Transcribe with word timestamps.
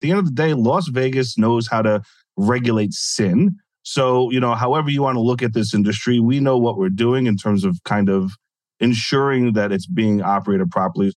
the 0.00 0.10
end 0.10 0.18
of 0.18 0.26
the 0.26 0.32
day, 0.32 0.54
Las 0.54 0.88
Vegas 0.88 1.38
knows 1.38 1.66
how 1.68 1.82
to 1.82 2.02
regulate 2.36 2.92
sin. 2.92 3.56
So, 3.82 4.30
you 4.30 4.40
know, 4.40 4.54
however 4.54 4.90
you 4.90 5.02
want 5.02 5.16
to 5.16 5.20
look 5.20 5.42
at 5.42 5.54
this 5.54 5.74
industry, 5.74 6.20
we 6.20 6.40
know 6.40 6.58
what 6.58 6.76
we're 6.76 6.90
doing 6.90 7.26
in 7.26 7.36
terms 7.36 7.64
of 7.64 7.82
kind 7.84 8.08
of 8.08 8.32
ensuring 8.80 9.54
that 9.54 9.72
it's 9.72 9.86
being 9.86 10.22
operated 10.22 10.70
properly. 10.70 11.12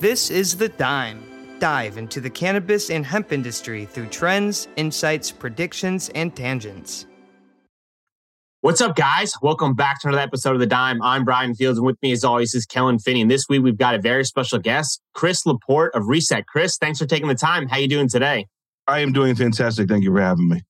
This 0.00 0.30
is 0.30 0.56
The 0.56 0.68
Dime. 0.68 1.22
Dive 1.60 1.96
into 1.96 2.20
the 2.20 2.28
cannabis 2.28 2.90
and 2.90 3.06
hemp 3.06 3.32
industry 3.32 3.86
through 3.86 4.08
trends, 4.08 4.68
insights, 4.76 5.30
predictions, 5.30 6.10
and 6.14 6.34
tangents. 6.34 7.06
What's 8.64 8.80
up, 8.80 8.96
guys? 8.96 9.34
Welcome 9.42 9.74
back 9.74 10.00
to 10.00 10.08
another 10.08 10.22
episode 10.22 10.54
of 10.54 10.58
The 10.58 10.66
Dime. 10.66 11.02
I'm 11.02 11.22
Brian 11.22 11.54
Fields, 11.54 11.76
and 11.76 11.84
with 11.84 12.00
me, 12.00 12.12
as 12.12 12.24
always, 12.24 12.54
is 12.54 12.64
Kellen 12.64 12.98
Finney. 12.98 13.20
And 13.20 13.30
this 13.30 13.44
week, 13.46 13.62
we've 13.62 13.76
got 13.76 13.94
a 13.94 14.00
very 14.00 14.24
special 14.24 14.58
guest, 14.58 15.02
Chris 15.12 15.44
LaPorte 15.44 15.94
of 15.94 16.06
Reset. 16.06 16.46
Chris, 16.46 16.78
thanks 16.78 16.98
for 16.98 17.04
taking 17.04 17.28
the 17.28 17.34
time. 17.34 17.68
How 17.68 17.76
you 17.76 17.88
doing 17.88 18.08
today? 18.08 18.46
I 18.86 19.00
am 19.00 19.12
doing 19.12 19.34
fantastic. 19.34 19.86
Thank 19.86 20.02
you 20.02 20.10
for 20.10 20.20
having 20.22 20.48
me. 20.48 20.62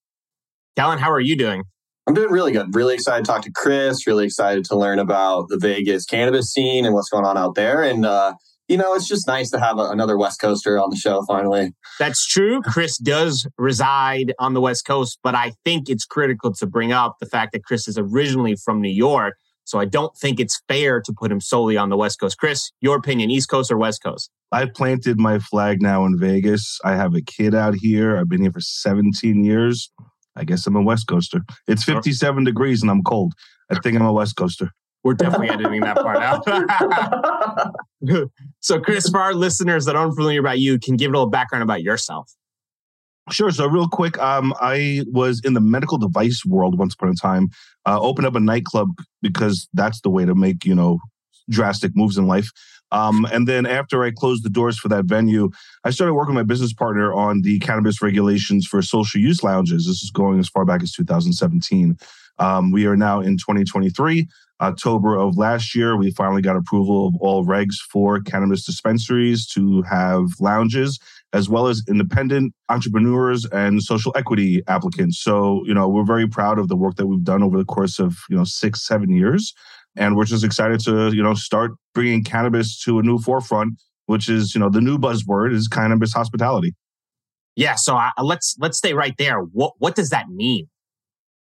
Kellen, 0.74 0.98
how 0.98 1.12
are 1.12 1.20
you 1.20 1.36
doing? 1.36 1.62
I'm 2.08 2.14
doing 2.14 2.32
really 2.32 2.50
good. 2.50 2.74
Really 2.74 2.94
excited 2.94 3.26
to 3.26 3.30
talk 3.30 3.42
to 3.42 3.52
Chris. 3.54 4.08
Really 4.08 4.24
excited 4.24 4.64
to 4.64 4.76
learn 4.76 4.98
about 4.98 5.48
the 5.48 5.56
Vegas 5.56 6.04
cannabis 6.04 6.52
scene 6.52 6.84
and 6.84 6.94
what's 6.94 7.10
going 7.10 7.24
on 7.24 7.38
out 7.38 7.54
there. 7.54 7.84
And 7.84 8.04
uh, 8.04 8.34
you 8.74 8.78
know, 8.78 8.92
it's 8.92 9.06
just 9.06 9.28
nice 9.28 9.50
to 9.50 9.60
have 9.60 9.78
a, 9.78 9.84
another 9.90 10.18
West 10.18 10.40
Coaster 10.40 10.80
on 10.80 10.90
the 10.90 10.96
show 10.96 11.22
finally. 11.28 11.72
That's 12.00 12.26
true. 12.26 12.60
Chris 12.62 12.98
does 12.98 13.46
reside 13.56 14.34
on 14.40 14.52
the 14.54 14.60
West 14.60 14.84
Coast, 14.84 15.20
but 15.22 15.36
I 15.36 15.52
think 15.64 15.88
it's 15.88 16.04
critical 16.04 16.52
to 16.54 16.66
bring 16.66 16.90
up 16.90 17.18
the 17.20 17.26
fact 17.26 17.52
that 17.52 17.62
Chris 17.62 17.86
is 17.86 17.96
originally 17.96 18.56
from 18.56 18.80
New 18.80 18.90
York. 18.90 19.36
So 19.62 19.78
I 19.78 19.84
don't 19.84 20.12
think 20.16 20.40
it's 20.40 20.60
fair 20.66 21.00
to 21.02 21.14
put 21.16 21.30
him 21.30 21.40
solely 21.40 21.76
on 21.76 21.88
the 21.88 21.96
West 21.96 22.18
Coast. 22.18 22.36
Chris, 22.36 22.72
your 22.80 22.96
opinion, 22.96 23.30
East 23.30 23.48
Coast 23.48 23.70
or 23.70 23.78
West 23.78 24.02
Coast? 24.02 24.28
I 24.50 24.66
planted 24.66 25.20
my 25.20 25.38
flag 25.38 25.80
now 25.80 26.04
in 26.04 26.18
Vegas. 26.18 26.80
I 26.84 26.96
have 26.96 27.14
a 27.14 27.22
kid 27.22 27.54
out 27.54 27.76
here. 27.76 28.16
I've 28.16 28.28
been 28.28 28.42
here 28.42 28.50
for 28.50 28.60
17 28.60 29.44
years. 29.44 29.88
I 30.34 30.42
guess 30.42 30.66
I'm 30.66 30.74
a 30.74 30.82
West 30.82 31.06
Coaster. 31.06 31.42
It's 31.68 31.84
57 31.84 32.42
degrees 32.42 32.82
and 32.82 32.90
I'm 32.90 33.04
cold. 33.04 33.34
I 33.70 33.78
think 33.78 33.96
I'm 33.96 34.04
a 34.04 34.12
West 34.12 34.34
Coaster. 34.34 34.70
We're 35.04 35.14
definitely 35.14 35.50
editing 35.50 35.82
that 35.82 35.96
part 35.96 36.16
out. 36.16 36.44
so, 38.60 38.80
Chris, 38.80 39.08
for 39.08 39.20
our 39.20 39.34
listeners 39.34 39.84
that 39.84 39.96
aren't 39.96 40.14
familiar 40.14 40.40
about 40.40 40.58
you, 40.58 40.78
can 40.78 40.96
give 40.96 41.10
a 41.10 41.12
little 41.12 41.28
background 41.28 41.62
about 41.62 41.82
yourself. 41.82 42.32
Sure. 43.30 43.50
So, 43.50 43.66
real 43.66 43.86
quick, 43.88 44.18
um, 44.18 44.54
I 44.60 45.02
was 45.08 45.42
in 45.44 45.52
the 45.52 45.60
medical 45.60 45.98
device 45.98 46.42
world 46.46 46.78
once 46.78 46.94
upon 46.94 47.10
a 47.10 47.14
time. 47.14 47.50
Uh, 47.86 48.00
opened 48.00 48.26
up 48.26 48.34
a 48.34 48.40
nightclub 48.40 48.88
because 49.20 49.68
that's 49.74 50.00
the 50.00 50.10
way 50.10 50.24
to 50.24 50.34
make 50.34 50.64
you 50.64 50.74
know 50.74 50.98
drastic 51.50 51.92
moves 51.94 52.16
in 52.16 52.26
life. 52.26 52.50
Um, 52.90 53.26
and 53.32 53.48
then 53.48 53.66
after 53.66 54.04
I 54.04 54.10
closed 54.10 54.44
the 54.44 54.50
doors 54.50 54.78
for 54.78 54.88
that 54.88 55.04
venue, 55.04 55.50
I 55.84 55.90
started 55.90 56.14
working 56.14 56.34
with 56.34 56.46
my 56.46 56.48
business 56.48 56.72
partner 56.72 57.12
on 57.12 57.42
the 57.42 57.58
cannabis 57.58 58.00
regulations 58.00 58.66
for 58.66 58.80
social 58.82 59.20
use 59.20 59.42
lounges. 59.42 59.86
This 59.86 60.02
is 60.02 60.10
going 60.10 60.38
as 60.38 60.48
far 60.48 60.64
back 60.64 60.82
as 60.82 60.92
2017. 60.92 61.98
Um, 62.38 62.70
we 62.70 62.86
are 62.86 62.96
now 62.96 63.20
in 63.20 63.36
2023. 63.36 64.28
October 64.64 65.16
of 65.16 65.36
last 65.36 65.74
year, 65.74 65.96
we 65.96 66.10
finally 66.10 66.42
got 66.42 66.56
approval 66.56 67.08
of 67.08 67.14
all 67.20 67.44
regs 67.44 67.76
for 67.90 68.20
cannabis 68.20 68.64
dispensaries 68.64 69.46
to 69.48 69.82
have 69.82 70.24
lounges, 70.40 70.98
as 71.32 71.48
well 71.48 71.66
as 71.66 71.82
independent 71.88 72.54
entrepreneurs 72.68 73.44
and 73.46 73.82
social 73.82 74.12
equity 74.16 74.62
applicants. 74.66 75.20
So, 75.20 75.62
you 75.66 75.74
know, 75.74 75.88
we're 75.88 76.04
very 76.04 76.26
proud 76.26 76.58
of 76.58 76.68
the 76.68 76.76
work 76.76 76.96
that 76.96 77.06
we've 77.06 77.22
done 77.22 77.42
over 77.42 77.58
the 77.58 77.64
course 77.64 77.98
of, 77.98 78.16
you 78.28 78.36
know, 78.36 78.44
six, 78.44 78.84
seven 78.84 79.14
years. 79.14 79.52
And 79.96 80.16
we're 80.16 80.24
just 80.24 80.44
excited 80.44 80.80
to, 80.80 81.12
you 81.12 81.22
know, 81.22 81.34
start 81.34 81.72
bringing 81.94 82.24
cannabis 82.24 82.80
to 82.82 82.98
a 82.98 83.02
new 83.02 83.18
forefront, 83.18 83.74
which 84.06 84.28
is, 84.28 84.54
you 84.54 84.60
know, 84.60 84.70
the 84.70 84.80
new 84.80 84.98
buzzword 84.98 85.54
is 85.54 85.68
cannabis 85.68 86.12
hospitality. 86.12 86.74
Yeah. 87.56 87.76
So 87.76 87.96
uh, 87.96 88.10
let's 88.20 88.56
let's 88.58 88.78
stay 88.78 88.94
right 88.94 89.14
there. 89.18 89.38
What 89.38 89.74
what 89.78 89.94
does 89.94 90.10
that 90.10 90.28
mean? 90.28 90.66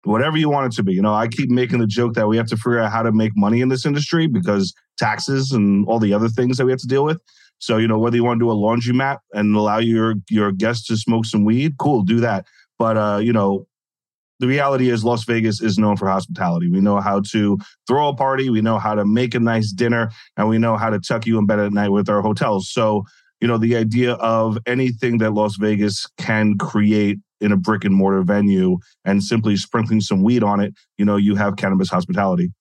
Whatever 0.04 0.38
you 0.38 0.50
want 0.50 0.74
it 0.74 0.76
to 0.78 0.84
be. 0.84 0.94
You 0.94 1.02
know, 1.02 1.14
I 1.14 1.28
keep 1.28 1.50
making 1.50 1.80
the 1.80 1.88
joke 1.88 2.14
that 2.16 2.28
we 2.28 2.38
have 2.38 2.48
to 2.48 2.58
figure 2.58 2.80
out 2.80 2.92
how 2.92 3.04
to 3.04 3.12
make 3.12 3.34
money 3.36 3.62
in 3.62 3.70
this 3.70 3.86
industry 3.86 4.28
because 4.28 4.74
taxes 4.98 5.52
and 5.52 5.88
all 5.88 6.00
the 6.00 6.14
other 6.14 6.30
things 6.30 6.58
that 6.58 6.66
we 6.66 6.72
have 6.72 6.80
to 6.80 6.88
deal 6.88 7.04
with. 7.04 7.20
So, 7.60 7.78
you 7.78 7.88
know, 7.88 8.00
whether 8.00 8.16
you 8.16 8.24
want 8.24 8.40
to 8.40 8.46
do 8.46 8.52
a 8.52 8.56
laundromat 8.56 9.20
and 9.34 9.56
allow 9.56 9.78
your 9.78 10.16
your 10.30 10.52
guests 10.52 10.88
to 10.88 10.98
smoke 10.98 11.26
some 11.26 11.46
weed, 11.46 11.78
cool, 11.78 12.04
do 12.04 12.20
that. 12.20 12.46
But 12.80 12.98
uh, 12.98 13.20
you 13.22 13.32
know, 13.32 13.68
the 14.40 14.48
reality 14.48 14.90
is 14.90 15.04
Las 15.04 15.24
Vegas 15.26 15.62
is 15.62 15.78
known 15.78 15.96
for 15.96 16.10
hospitality. 16.10 16.68
We 16.68 16.82
know 16.82 17.00
how 17.00 17.22
to 17.32 17.60
throw 17.88 18.10
a 18.10 18.16
party, 18.16 18.50
we 18.50 18.62
know 18.62 18.80
how 18.80 18.96
to 18.96 19.06
make 19.06 19.36
a 19.36 19.40
nice 19.40 19.72
dinner, 19.72 20.10
and 20.36 20.50
we 20.50 20.58
know 20.58 20.78
how 20.78 20.90
to 20.90 21.00
tuck 21.00 21.28
you 21.28 21.38
in 21.38 21.46
bed 21.46 21.60
at 21.60 21.72
night 21.72 21.90
with 21.90 22.10
our 22.10 22.24
hotels. 22.24 22.68
So, 22.72 23.04
you 23.40 23.48
know, 23.48 23.60
the 23.60 23.76
idea 23.76 24.14
of 24.14 24.58
anything 24.66 25.20
that 25.20 25.34
Las 25.34 25.58
Vegas 25.58 26.08
can 26.18 26.58
create 26.58 27.20
in 27.42 27.52
a 27.52 27.58
brick 27.58 27.84
and 27.84 27.96
mortar 27.96 28.22
venue 28.22 28.78
and 29.04 29.24
simply 29.24 29.58
sprinkling 29.58 30.00
some 30.00 30.24
weed 30.24 30.44
on 30.44 30.60
it, 30.60 30.74
you 30.98 31.06
know, 31.06 31.18
you 31.18 31.36
have 31.36 31.58
cannabis 31.58 31.90
hospitality. 31.90 32.52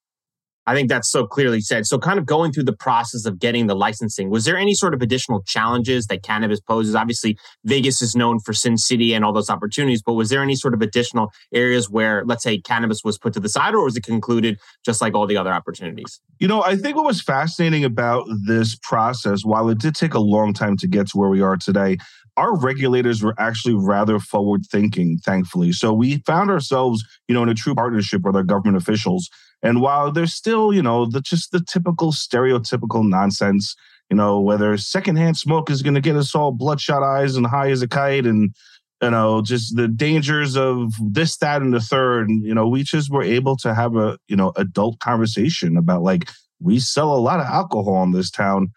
I 0.67 0.75
think 0.75 0.89
that's 0.89 1.11
so 1.11 1.27
clearly 1.27 1.61
said. 1.61 1.87
So, 1.87 1.99
kind 1.99 2.19
of 2.19 2.27
going 2.27 2.53
through 2.53 2.65
the 2.65 2.77
process 2.77 3.25
of 3.25 3.39
getting 3.39 3.67
the 3.67 3.75
licensing, 3.75 4.31
was 4.31 4.45
there 4.45 4.57
any 4.57 4.75
sort 4.75 4.95
of 4.95 5.03
additional 5.03 5.43
challenges 5.43 6.07
that 6.07 6.23
cannabis 6.23 6.61
poses? 6.61 6.95
Obviously, 6.95 7.39
Vegas 7.65 8.03
is 8.03 8.15
known 8.15 8.39
for 8.41 8.53
Sin 8.53 8.77
City 8.77 9.15
and 9.15 9.25
all 9.25 9.33
those 9.33 9.51
opportunities, 9.51 10.03
but 10.03 10.15
was 10.15 10.29
there 10.31 10.43
any 10.43 10.55
sort 10.55 10.75
of 10.75 10.83
additional 10.83 11.33
areas 11.53 11.89
where, 11.89 12.25
let's 12.25 12.43
say, 12.43 12.61
cannabis 12.61 13.03
was 13.05 13.19
put 13.19 13.33
to 13.35 13.41
the 13.41 13.49
side, 13.49 13.75
or 13.75 13.85
was 13.85 13.97
it 13.97 14.05
concluded 14.05 14.59
just 14.85 15.01
like 15.01 15.15
all 15.15 15.27
the 15.27 15.37
other 15.37 15.53
opportunities? 15.53 16.21
You 16.39 16.49
know, 16.49 16.63
I 16.63 16.77
think 16.77 16.97
what 16.97 17.05
was 17.05 17.23
fascinating 17.23 17.85
about 17.85 18.27
this 18.47 18.77
process, 18.83 19.45
while 19.45 19.69
it 19.69 19.79
did 19.79 19.95
take 19.95 20.15
a 20.15 20.21
long 20.21 20.53
time 20.53 20.77
to 20.79 20.87
get 20.87 21.09
to 21.09 21.19
where 21.19 21.31
we 21.31 21.41
are 21.41 21.57
today, 21.57 21.97
our 22.37 22.57
regulators 22.59 23.23
were 23.23 23.35
actually 23.39 23.75
rather 23.75 24.19
forward 24.19 24.63
thinking, 24.71 25.19
thankfully. 25.25 25.73
So 25.73 25.93
we 25.93 26.19
found 26.27 26.51
ourselves, 26.51 27.05
you 27.29 27.35
know, 27.35 27.43
in 27.43 27.49
a 27.49 27.55
true 27.55 27.75
partnership 27.75 28.23
with 28.23 28.37
our 28.37 28.43
government 28.43 28.77
officials. 28.77 29.29
And 29.63 29.81
while 29.81 30.11
there's 30.11 30.33
still, 30.33 30.73
you 30.73 30.83
know, 30.83 31.07
the 31.07 31.21
just 31.21 31.53
the 31.53 31.61
typical 31.61 32.13
stereotypical 32.13 33.07
nonsense, 33.09 33.77
you 34.09 34.17
know, 34.17 34.41
whether 34.41 34.77
secondhand 34.77 35.37
smoke 35.37 35.71
is 35.71 35.83
going 35.83 35.95
to 35.95 36.01
get 36.01 36.17
us 36.17 36.35
all 36.35 36.53
bloodshot 36.53 37.03
eyes 37.03 37.37
and 37.37 37.47
high 37.47 37.71
as 37.71 37.83
a 37.83 37.89
kite 37.89 38.27
and 38.27 38.55
you 39.03 39.11
know 39.11 39.41
just 39.41 39.77
the 39.77 39.89
dangers 39.89 40.57
of 40.57 40.93
this 41.01 41.39
that 41.39 41.63
and 41.63 41.73
the 41.73 41.81
third 41.81 42.29
and 42.29 42.45
you 42.45 42.55
know 42.55 42.69
we 42.69 42.83
just 42.83 43.11
were 43.11 43.23
able 43.23 43.57
to 43.57 43.75
have 43.75 43.97
a 43.97 44.19
you 44.29 44.37
know 44.37 44.53
adult 44.57 44.99
conversation 44.99 45.79
about 45.79 46.03
like 46.03 46.29
we 46.61 46.79
sell 46.79 47.15
a 47.15 47.17
lot 47.17 47.41
of 47.41 47.47
alcohol 47.47 48.03
in 48.03 48.13
this 48.13 48.31
town 48.31 48.71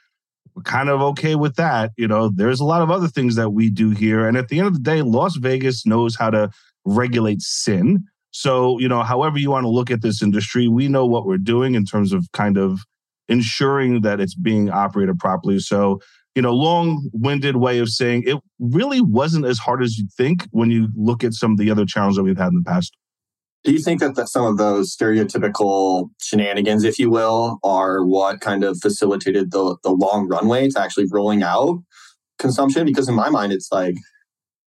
we're 0.56 0.64
kind 0.64 0.90
of 0.90 1.02
okay 1.02 1.36
with 1.36 1.56
that. 1.56 1.92
You 1.98 2.08
know, 2.08 2.30
there's 2.30 2.60
a 2.60 2.66
lot 2.66 2.82
of 2.82 2.92
other 2.92 3.08
things 3.08 3.36
that 3.36 3.52
we 3.52 3.70
do 3.70 3.90
here. 3.90 4.28
And 4.28 4.38
at 4.38 4.50
the 4.50 4.60
end 4.60 4.68
of 4.68 4.74
the 4.74 4.80
day, 4.80 5.02
Las 5.02 5.36
Vegas 5.38 5.86
knows 5.86 6.16
how 6.16 6.30
to 6.30 6.50
regulate 6.86 7.42
sin. 7.42 8.06
So, 8.34 8.80
you 8.80 8.88
know, 8.88 9.04
however 9.04 9.38
you 9.38 9.52
want 9.52 9.64
to 9.64 9.70
look 9.70 9.92
at 9.92 10.02
this 10.02 10.22
industry, 10.22 10.68
we 10.68 10.88
know 10.88 11.06
what 11.06 11.26
we're 11.26 11.38
doing 11.38 11.76
in 11.76 11.86
terms 11.86 12.12
of 12.12 12.26
kind 12.34 12.58
of 12.58 12.80
ensuring 13.30 14.02
that 14.02 14.20
it's 14.20 14.34
being 14.34 14.72
operated 14.72 15.20
properly. 15.20 15.60
So, 15.60 16.00
you 16.34 16.42
know, 16.42 16.52
long 16.52 17.10
winded 17.14 17.58
way 17.58 17.78
of 17.78 17.90
saying 17.90 18.24
it 18.26 18.40
really 18.60 19.02
wasn't 19.02 19.46
as 19.46 19.60
hard 19.60 19.84
as 19.84 20.00
you 20.00 20.08
think 20.18 20.48
when 20.50 20.72
you 20.72 20.90
look 20.96 21.24
at 21.24 21.34
some 21.34 21.52
of 21.52 21.58
the 21.60 21.70
other 21.70 21.86
challenges 21.86 22.18
that 22.18 22.24
we've 22.24 22.38
had 22.38 22.48
in 22.48 22.56
the 22.56 22.70
past. 22.70 22.98
Do 23.64 23.72
you 23.72 23.80
think 23.80 24.02
that, 24.02 24.28
some 24.28 24.46
of 24.46 24.58
those 24.58 24.94
stereotypical 24.94 26.10
shenanigans, 26.20 26.84
if 26.84 26.98
you 26.98 27.12
will, 27.12 27.60
are 27.64 28.04
what 28.04 28.42
kind 28.42 28.64
of 28.64 28.80
facilitated 28.82 29.52
the, 29.52 29.78
the 29.84 29.92
long 29.92 30.28
runway 30.28 30.70
to 30.70 30.82
actually 30.82 31.06
rolling 31.12 31.44
out 31.44 31.82
consumption? 32.40 32.86
Because 32.86 33.08
in 33.08 33.16
my 33.16 33.30
mind, 33.30 33.54
it's 33.54 33.70
like 33.72 33.96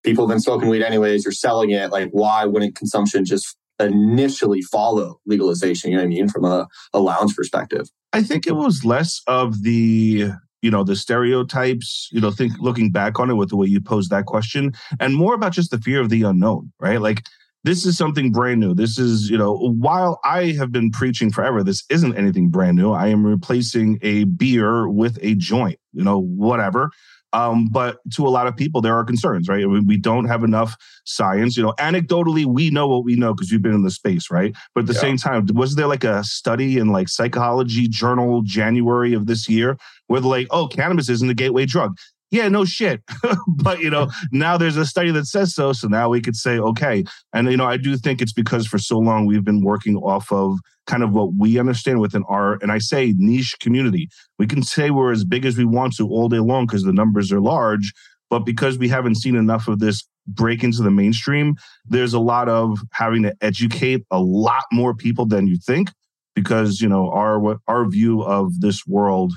people 0.07 0.27
have 0.27 0.33
been 0.33 0.41
smoking 0.41 0.69
weed 0.69 0.83
anyways, 0.83 1.25
you're 1.25 1.33
selling 1.33 1.71
it. 1.71 1.91
Like, 1.91 2.09
why 2.13 2.47
wouldn't 2.47 2.77
consumption 2.77 3.27
just 3.27 3.57
initially 3.79 4.63
follow 4.63 5.21
legalization? 5.27 5.91
You 5.91 5.97
know 5.99 6.05
what 6.05 6.07
I 6.07 6.11
mean? 6.11 6.29
From 6.29 6.45
a, 6.45 6.67
a 6.95 7.01
lounge 7.01 7.37
perspective. 7.37 7.89
I 8.15 8.23
think 8.23 8.47
it 8.47 8.55
was 8.55 8.85
less 8.85 9.21
of 9.27 9.63
the 9.63 10.31
you 10.63 10.71
know 10.71 10.83
the 10.83 10.97
stereotypes 10.97 12.09
you 12.13 12.21
know 12.21 12.31
think 12.31 12.53
looking 12.59 12.91
back 12.91 13.21
on 13.21 13.31
it 13.31 13.35
with 13.35 13.51
the 13.51 13.57
way 13.57 13.67
you 13.67 13.79
posed 13.79 14.11
that 14.11 14.25
question 14.25 14.73
and 14.99 15.15
more 15.15 15.35
about 15.35 15.53
just 15.53 15.71
the 15.71 15.79
fear 15.79 16.01
of 16.01 16.09
the 16.09 16.23
unknown 16.23 16.73
right 16.81 17.01
like 17.03 17.23
this 17.67 17.85
is 17.85 17.99
something 17.99 18.31
brand 18.31 18.61
new. 18.61 18.75
This 18.75 18.97
is, 18.97 19.29
you 19.29 19.37
know, 19.37 19.57
while 19.57 20.21
I 20.23 20.53
have 20.53 20.71
been 20.71 20.93
preaching 20.93 21.33
forever, 21.33 21.65
this 21.65 21.85
isn't 21.91 22.17
anything 22.17 22.49
brand 22.49 22.77
new. 22.77 22.93
I 22.93 23.09
am 23.09 23.27
replacing 23.27 23.99
a 24.03 24.23
beer 24.23 24.89
with 24.89 25.19
a 25.21 25.35
joint, 25.35 25.81
you 25.93 26.05
know, 26.05 26.17
whatever. 26.17 26.91
Um, 27.37 27.69
but 27.69 27.99
to 28.15 28.27
a 28.27 28.31
lot 28.31 28.47
of 28.47 28.57
people, 28.57 28.81
there 28.81 28.95
are 28.95 29.05
concerns, 29.05 29.47
right? 29.47 29.67
We 29.69 29.99
don't 29.99 30.25
have 30.25 30.43
enough 30.43 30.75
science. 31.05 31.55
You 31.55 31.65
know, 31.65 31.75
anecdotally, 31.79 32.47
we 32.47 32.71
know 32.71 32.89
what 32.89 33.05
we 33.05 33.15
know 33.15 33.35
because 33.35 33.53
we've 33.53 33.61
been 33.61 33.75
in 33.75 33.83
the 33.83 33.91
space, 33.91 34.31
right? 34.31 34.57
But 34.75 34.83
at 34.83 34.87
the 34.87 34.95
yeah. 34.95 35.01
same 35.01 35.17
time, 35.19 35.47
was 35.53 35.75
there 35.75 35.87
like 35.87 36.03
a 36.03 36.25
study 36.25 36.79
in 36.79 36.89
like 36.89 37.11
Psychology 37.11 37.89
Journal 37.89 38.41
January 38.41 39.13
of 39.13 39.27
this 39.27 39.51
year 39.51 39.77
where 40.07 40.19
they're 40.23 40.31
like, 40.31 40.47
oh, 40.51 40.67
cannabis 40.67 41.11
isn't 41.11 41.29
a 41.29 41.35
gateway 41.35 41.67
drug? 41.67 41.99
Yeah, 42.31 42.49
no 42.49 42.65
shit. 42.65 43.03
but, 43.49 43.81
you 43.81 43.91
know, 43.91 44.09
now 44.33 44.57
there's 44.57 44.77
a 44.77 44.87
study 44.87 45.11
that 45.13 45.27
says 45.27 45.55
so. 45.55 45.73
So 45.73 45.89
now 45.89 46.09
we 46.09 46.21
could 46.21 46.37
say, 46.37 46.59
okay. 46.59 47.05
And, 47.33 47.51
you 47.51 47.57
know, 47.57 47.67
I 47.67 47.77
do 47.77 47.97
think 47.97 48.21
it's 48.21 48.33
because 48.33 48.67
for 48.67 48.79
so 48.79 48.99
long 48.99 49.27
we've 49.27 49.45
been 49.45 49.63
working 49.63 49.97
off 49.97 50.33
of 50.33 50.59
kind 50.87 51.03
of 51.03 51.13
what 51.13 51.31
we 51.39 51.59
understand 51.59 52.01
within 52.01 52.25
our, 52.29 52.55
and 52.63 52.73
I 52.73 52.79
say 52.79 53.15
niche 53.17 53.55
community. 53.61 54.09
We 54.39 54.47
can 54.47 54.63
say 54.63 54.91
we're 54.91 55.13
as 55.13 55.25
big 55.25 55.45
as 55.45 55.57
we 55.57 55.65
want 55.65 55.97
to 55.97 56.09
all 56.09 56.29
day 56.29 56.39
long 56.39 56.67
because 56.67 56.83
the 56.83 56.93
numbers 56.93 57.31
are 57.33 57.41
large. 57.41 57.93
But 58.29 58.41
because 58.41 58.77
we 58.77 58.89
haven't 58.89 59.17
seen 59.17 59.37
enough 59.37 59.69
of 59.69 59.79
this 59.79 60.03
break 60.27 60.65
into 60.65 60.83
the 60.83 60.91
mainstream, 60.91 61.55
there's 61.85 62.13
a 62.13 62.19
lot 62.19 62.49
of 62.49 62.81
having 62.93 63.23
to 63.23 63.35
educate 63.41 64.05
a 64.11 64.21
lot 64.21 64.65
more 64.73 64.95
people 64.95 65.27
than 65.27 65.47
you 65.47 65.57
think 65.65 65.91
because, 66.35 66.81
you 66.81 66.89
know, 66.89 67.09
our 67.11 67.59
our 67.69 67.89
view 67.89 68.23
of 68.23 68.61
this 68.61 68.85
world, 68.87 69.33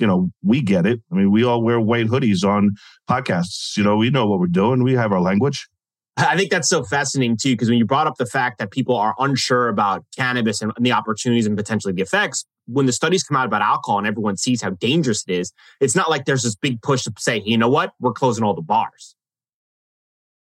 you 0.00 0.06
know, 0.06 0.30
we 0.42 0.62
get 0.62 0.86
it. 0.86 1.00
I 1.12 1.14
mean, 1.14 1.30
we 1.30 1.44
all 1.44 1.62
wear 1.62 1.78
white 1.78 2.06
hoodies 2.06 2.44
on 2.44 2.70
podcasts. 3.08 3.76
You 3.76 3.84
know, 3.84 3.96
we 3.96 4.10
know 4.10 4.26
what 4.26 4.40
we're 4.40 4.46
doing. 4.46 4.82
We 4.82 4.94
have 4.94 5.12
our 5.12 5.20
language. 5.20 5.68
I 6.16 6.36
think 6.36 6.50
that's 6.50 6.68
so 6.68 6.82
fascinating 6.82 7.36
too, 7.40 7.52
because 7.52 7.68
when 7.68 7.78
you 7.78 7.84
brought 7.84 8.06
up 8.06 8.16
the 8.16 8.26
fact 8.26 8.58
that 8.58 8.70
people 8.70 8.96
are 8.96 9.14
unsure 9.18 9.68
about 9.68 10.04
cannabis 10.16 10.60
and 10.60 10.72
the 10.78 10.92
opportunities 10.92 11.46
and 11.46 11.56
potentially 11.56 11.94
the 11.94 12.02
effects, 12.02 12.44
when 12.66 12.86
the 12.86 12.92
studies 12.92 13.22
come 13.22 13.36
out 13.36 13.46
about 13.46 13.62
alcohol 13.62 13.98
and 13.98 14.06
everyone 14.06 14.36
sees 14.36 14.60
how 14.60 14.70
dangerous 14.70 15.24
it 15.26 15.32
is, 15.32 15.52
it's 15.80 15.96
not 15.96 16.10
like 16.10 16.24
there's 16.24 16.42
this 16.42 16.54
big 16.56 16.82
push 16.82 17.04
to 17.04 17.12
say, 17.18 17.42
you 17.44 17.56
know 17.56 17.68
what, 17.68 17.92
we're 18.00 18.12
closing 18.12 18.44
all 18.44 18.54
the 18.54 18.62
bars. 18.62 19.14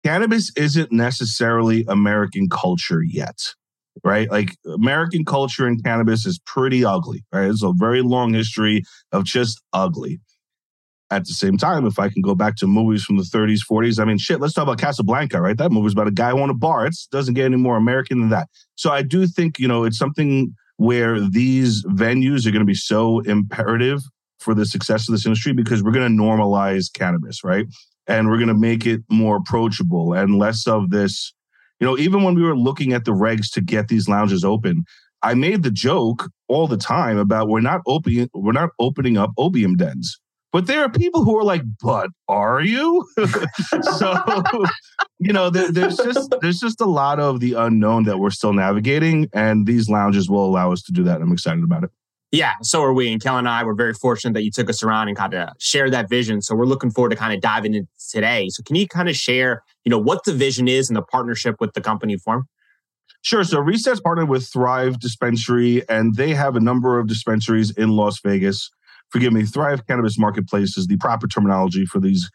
Cannabis 0.04 0.52
isn't 0.56 0.92
necessarily 0.92 1.84
American 1.88 2.48
culture 2.48 3.02
yet, 3.02 3.40
right? 4.04 4.30
Like 4.30 4.56
American 4.66 5.26
culture 5.26 5.68
in 5.68 5.80
cannabis 5.82 6.26
is 6.26 6.40
pretty 6.46 6.84
ugly, 6.84 7.24
right? 7.34 7.50
It's 7.50 7.64
a 7.64 7.74
very 7.76 8.02
long 8.02 8.34
history 8.34 8.84
of 9.12 9.24
just 9.24 9.62
ugly. 9.74 10.20
At 11.12 11.26
the 11.26 11.34
same 11.34 11.58
time, 11.58 11.86
if 11.86 12.00
I 12.00 12.10
can 12.10 12.24
go 12.24 12.34
back 12.34 12.56
to 12.58 12.68
movies 12.68 13.04
from 13.04 13.18
the 13.18 13.24
30s, 13.24 13.60
40s, 13.70 14.00
I 14.00 14.06
mean, 14.06 14.18
shit, 14.18 14.42
let's 14.42 14.54
talk 14.54 14.64
about 14.64 14.80
Casablanca, 14.80 15.40
right? 15.40 15.58
That 15.58 15.72
movie's 15.72 15.94
about 15.94 16.08
a 16.08 16.12
guy 16.12 16.32
who 16.32 16.40
owned 16.40 16.50
a 16.50 16.56
bar. 16.56 16.88
It 16.88 16.96
doesn't 17.12 17.36
get 17.36 17.46
any 17.46 17.58
more 17.58 17.78
American 17.78 18.20
than 18.20 18.30
that. 18.30 18.48
So 18.74 18.92
I 18.92 19.04
do 19.04 19.28
think, 19.28 19.60
you 19.60 19.68
know, 19.68 19.84
it's 19.84 20.00
something 20.00 20.54
where 20.78 21.20
these 21.22 21.86
venues 21.86 22.46
are 22.46 22.52
going 22.52 22.62
to 22.62 22.66
be 22.66 22.74
so 22.74 23.20
imperative 23.20 24.02
for 24.40 24.54
the 24.54 24.66
success 24.66 25.08
of 25.08 25.14
this 25.14 25.26
industry 25.26 25.54
because 25.54 25.84
we're 25.84 25.92
going 25.92 26.16
to 26.16 26.22
normalize 26.24 26.92
cannabis, 26.92 27.44
right? 27.44 27.66
And 28.08 28.28
we're 28.28 28.38
going 28.38 28.50
to 28.50 28.54
make 28.54 28.86
it 28.86 29.02
more 29.10 29.38
approachable 29.38 30.14
and 30.14 30.38
less 30.38 30.68
of 30.68 30.90
this. 30.90 31.34
You 31.80 31.88
know, 31.88 31.98
even 31.98 32.24
when 32.24 32.36
we 32.36 32.44
were 32.44 32.58
looking 32.58 32.94
at 32.94 33.06
the 33.06 33.12
regs 33.12 33.52
to 33.54 33.62
get 33.62 33.88
these 33.88 34.08
lounges 34.08 34.44
open, 34.44 34.86
I 35.22 35.34
made 35.34 35.64
the 35.64 35.72
joke 35.72 36.30
all 36.48 36.68
the 36.68 36.78
time 36.78 37.18
about 37.18 37.50
we're 37.50 37.62
not 37.62 37.82
opening 37.88 38.30
we're 38.34 38.52
not 38.52 38.70
opening 38.80 39.18
up 39.18 39.32
opium 39.38 39.76
dens. 39.76 40.20
But 40.52 40.68
there 40.68 40.82
are 40.84 40.90
people 40.90 41.26
who 41.26 41.38
are 41.38 41.44
like, 41.44 41.64
"But 41.82 42.12
are 42.30 42.62
you?" 42.62 43.06
so, 43.98 44.16
you 45.20 45.34
know, 45.34 45.50
there, 45.50 45.70
there's 45.70 45.98
just 45.98 46.34
there's 46.42 46.60
just 46.60 46.80
a 46.80 46.86
lot 46.86 47.20
of 47.20 47.42
the 47.42 47.54
unknown 47.54 48.06
that 48.06 48.20
we're 48.20 48.30
still 48.30 48.54
navigating, 48.54 49.28
and 49.34 49.68
these 49.68 49.90
lounges 49.90 50.30
will 50.30 50.46
allow 50.46 50.72
us 50.72 50.82
to 50.84 50.94
do 50.94 51.04
that. 51.04 51.22
I'm 51.22 51.34
excited 51.34 51.64
about 51.64 51.84
it. 51.84 51.90
Yeah, 52.32 52.54
so 52.62 52.84
are 52.84 52.94
we. 52.94 53.12
And 53.12 53.22
Kel 53.22 53.38
and 53.38 53.48
I 53.48 53.64
were 53.64 53.76
very 53.76 53.94
fortunate 53.94 54.34
that 54.34 54.44
you 54.44 54.52
took 54.52 54.70
us 54.70 54.84
around 54.84 55.08
and 55.08 55.16
kind 55.16 55.34
of 55.34 55.50
share 55.60 55.90
that 55.90 56.10
vision. 56.10 56.42
So 56.42 56.56
we're 56.56 56.66
looking 56.66 56.92
forward 56.92 57.10
to 57.10 57.16
kind 57.16 57.34
of 57.34 57.40
diving 57.40 57.74
into 57.74 57.90
today. 58.10 58.48
So 58.50 58.64
can 58.64 58.76
you 58.76 58.88
kind 58.88 59.08
of 59.08 59.16
share, 59.16 59.64
you 59.86 59.90
know, 59.90 60.00
what 60.00 60.24
the 60.26 60.34
vision 60.34 60.68
is 60.68 60.90
and 60.90 60.98
the 60.98 61.02
partnership 61.02 61.56
with 61.60 61.74
the 61.74 61.82
company 61.82 62.18
form? 62.18 62.48
Sure. 63.22 63.44
So 63.44 63.60
Reset's 63.60 64.02
partnered 64.02 64.30
with 64.30 64.48
Thrive 64.48 65.00
Dispensary, 65.00 65.88
and 65.90 66.16
they 66.16 66.34
have 66.34 66.56
a 66.56 66.60
number 66.60 67.00
of 67.00 67.08
dispensaries 67.08 67.72
in 67.72 67.90
Las 67.90 68.20
Vegas 68.24 68.70
forgive 69.10 69.34
me, 69.34 69.46
Thrive 69.46 69.86
Cannabis 69.88 70.18
Marketplace 70.18 70.78
is 70.78 70.88
the 70.88 70.98
proper 70.98 71.28
terminology 71.28 71.86
for 71.86 72.00
these 72.00 72.30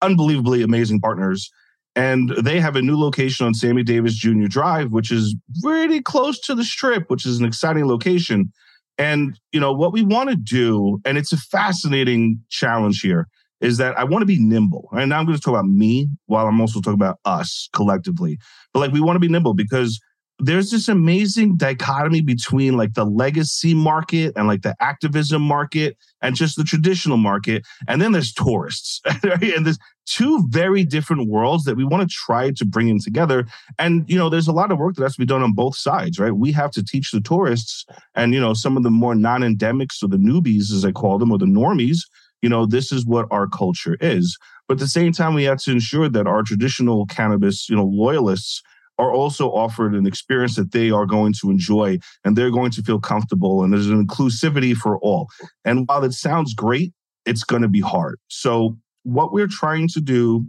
unbelievably 0.00 0.62
amazing 0.62 1.00
partners. 1.00 1.50
And 1.94 2.30
they 2.30 2.60
have 2.60 2.76
a 2.76 2.82
new 2.82 2.98
location 2.98 3.46
on 3.46 3.52
Sammy 3.52 3.82
Davis 3.82 4.14
Jr. 4.14 4.46
Drive, 4.46 4.90
which 4.90 5.12
is 5.12 5.36
really 5.62 6.00
close 6.00 6.40
to 6.40 6.54
the 6.54 6.64
strip, 6.64 7.10
which 7.10 7.26
is 7.26 7.38
an 7.38 7.44
exciting 7.44 7.86
location. 7.86 8.50
And, 8.98 9.38
you 9.52 9.60
know, 9.60 9.72
what 9.72 9.92
we 9.92 10.02
want 10.02 10.30
to 10.30 10.36
do, 10.36 11.00
and 11.04 11.16
it's 11.18 11.32
a 11.32 11.36
fascinating 11.36 12.40
challenge 12.50 13.00
here, 13.00 13.28
is 13.60 13.78
that 13.78 13.96
I 13.98 14.04
want 14.04 14.22
to 14.22 14.26
be 14.26 14.38
nimble. 14.38 14.88
And 14.92 15.10
now 15.10 15.18
I'm 15.18 15.26
going 15.26 15.36
to 15.36 15.42
talk 15.42 15.54
about 15.54 15.66
me 15.66 16.08
while 16.26 16.46
I'm 16.46 16.60
also 16.60 16.80
talking 16.80 16.94
about 16.94 17.18
us 17.24 17.68
collectively. 17.72 18.38
But 18.72 18.80
like, 18.80 18.92
we 18.92 19.00
want 19.00 19.16
to 19.16 19.20
be 19.20 19.28
nimble 19.28 19.54
because 19.54 20.00
there's 20.42 20.72
this 20.72 20.88
amazing 20.88 21.56
dichotomy 21.56 22.20
between 22.20 22.76
like 22.76 22.94
the 22.94 23.04
legacy 23.04 23.74
market 23.74 24.32
and 24.34 24.48
like 24.48 24.62
the 24.62 24.74
activism 24.80 25.40
market 25.40 25.96
and 26.20 26.34
just 26.34 26.56
the 26.56 26.64
traditional 26.64 27.16
market. 27.16 27.64
And 27.86 28.02
then 28.02 28.10
there's 28.10 28.32
tourists. 28.32 29.00
and 29.22 29.64
there's 29.64 29.78
two 30.04 30.44
very 30.48 30.84
different 30.84 31.28
worlds 31.28 31.62
that 31.64 31.76
we 31.76 31.84
want 31.84 32.08
to 32.08 32.12
try 32.12 32.50
to 32.50 32.64
bring 32.64 32.88
in 32.88 32.98
together. 32.98 33.46
And, 33.78 34.04
you 34.10 34.18
know, 34.18 34.28
there's 34.28 34.48
a 34.48 34.52
lot 34.52 34.72
of 34.72 34.78
work 34.78 34.96
that 34.96 35.04
has 35.04 35.14
to 35.14 35.20
be 35.20 35.26
done 35.26 35.44
on 35.44 35.52
both 35.52 35.76
sides, 35.76 36.18
right? 36.18 36.32
We 36.32 36.50
have 36.52 36.72
to 36.72 36.82
teach 36.82 37.12
the 37.12 37.20
tourists 37.20 37.86
and, 38.16 38.34
you 38.34 38.40
know, 38.40 38.52
some 38.52 38.76
of 38.76 38.82
the 38.82 38.90
more 38.90 39.14
non 39.14 39.42
endemics 39.42 40.02
or 40.02 40.08
the 40.08 40.16
newbies, 40.16 40.72
as 40.72 40.84
I 40.84 40.90
call 40.90 41.18
them, 41.18 41.30
or 41.30 41.38
the 41.38 41.46
normies, 41.46 42.00
you 42.42 42.48
know, 42.48 42.66
this 42.66 42.90
is 42.90 43.06
what 43.06 43.28
our 43.30 43.46
culture 43.46 43.96
is. 44.00 44.36
But 44.66 44.74
at 44.74 44.80
the 44.80 44.88
same 44.88 45.12
time, 45.12 45.34
we 45.34 45.44
have 45.44 45.58
to 45.62 45.70
ensure 45.70 46.08
that 46.08 46.26
our 46.26 46.42
traditional 46.42 47.06
cannabis, 47.06 47.68
you 47.68 47.76
know, 47.76 47.84
loyalists 47.84 48.60
are 48.98 49.12
also 49.12 49.50
offered 49.50 49.94
an 49.94 50.06
experience 50.06 50.56
that 50.56 50.72
they 50.72 50.90
are 50.90 51.06
going 51.06 51.32
to 51.40 51.50
enjoy 51.50 51.98
and 52.24 52.36
they're 52.36 52.50
going 52.50 52.70
to 52.70 52.82
feel 52.82 53.00
comfortable. 53.00 53.62
And 53.62 53.72
there's 53.72 53.88
an 53.88 54.06
inclusivity 54.06 54.74
for 54.74 54.98
all. 54.98 55.28
And 55.64 55.88
while 55.88 56.04
it 56.04 56.12
sounds 56.12 56.54
great, 56.54 56.92
it's 57.24 57.44
going 57.44 57.62
to 57.62 57.68
be 57.68 57.80
hard. 57.80 58.18
So, 58.28 58.76
what 59.04 59.32
we're 59.32 59.48
trying 59.48 59.88
to 59.88 60.00
do 60.00 60.46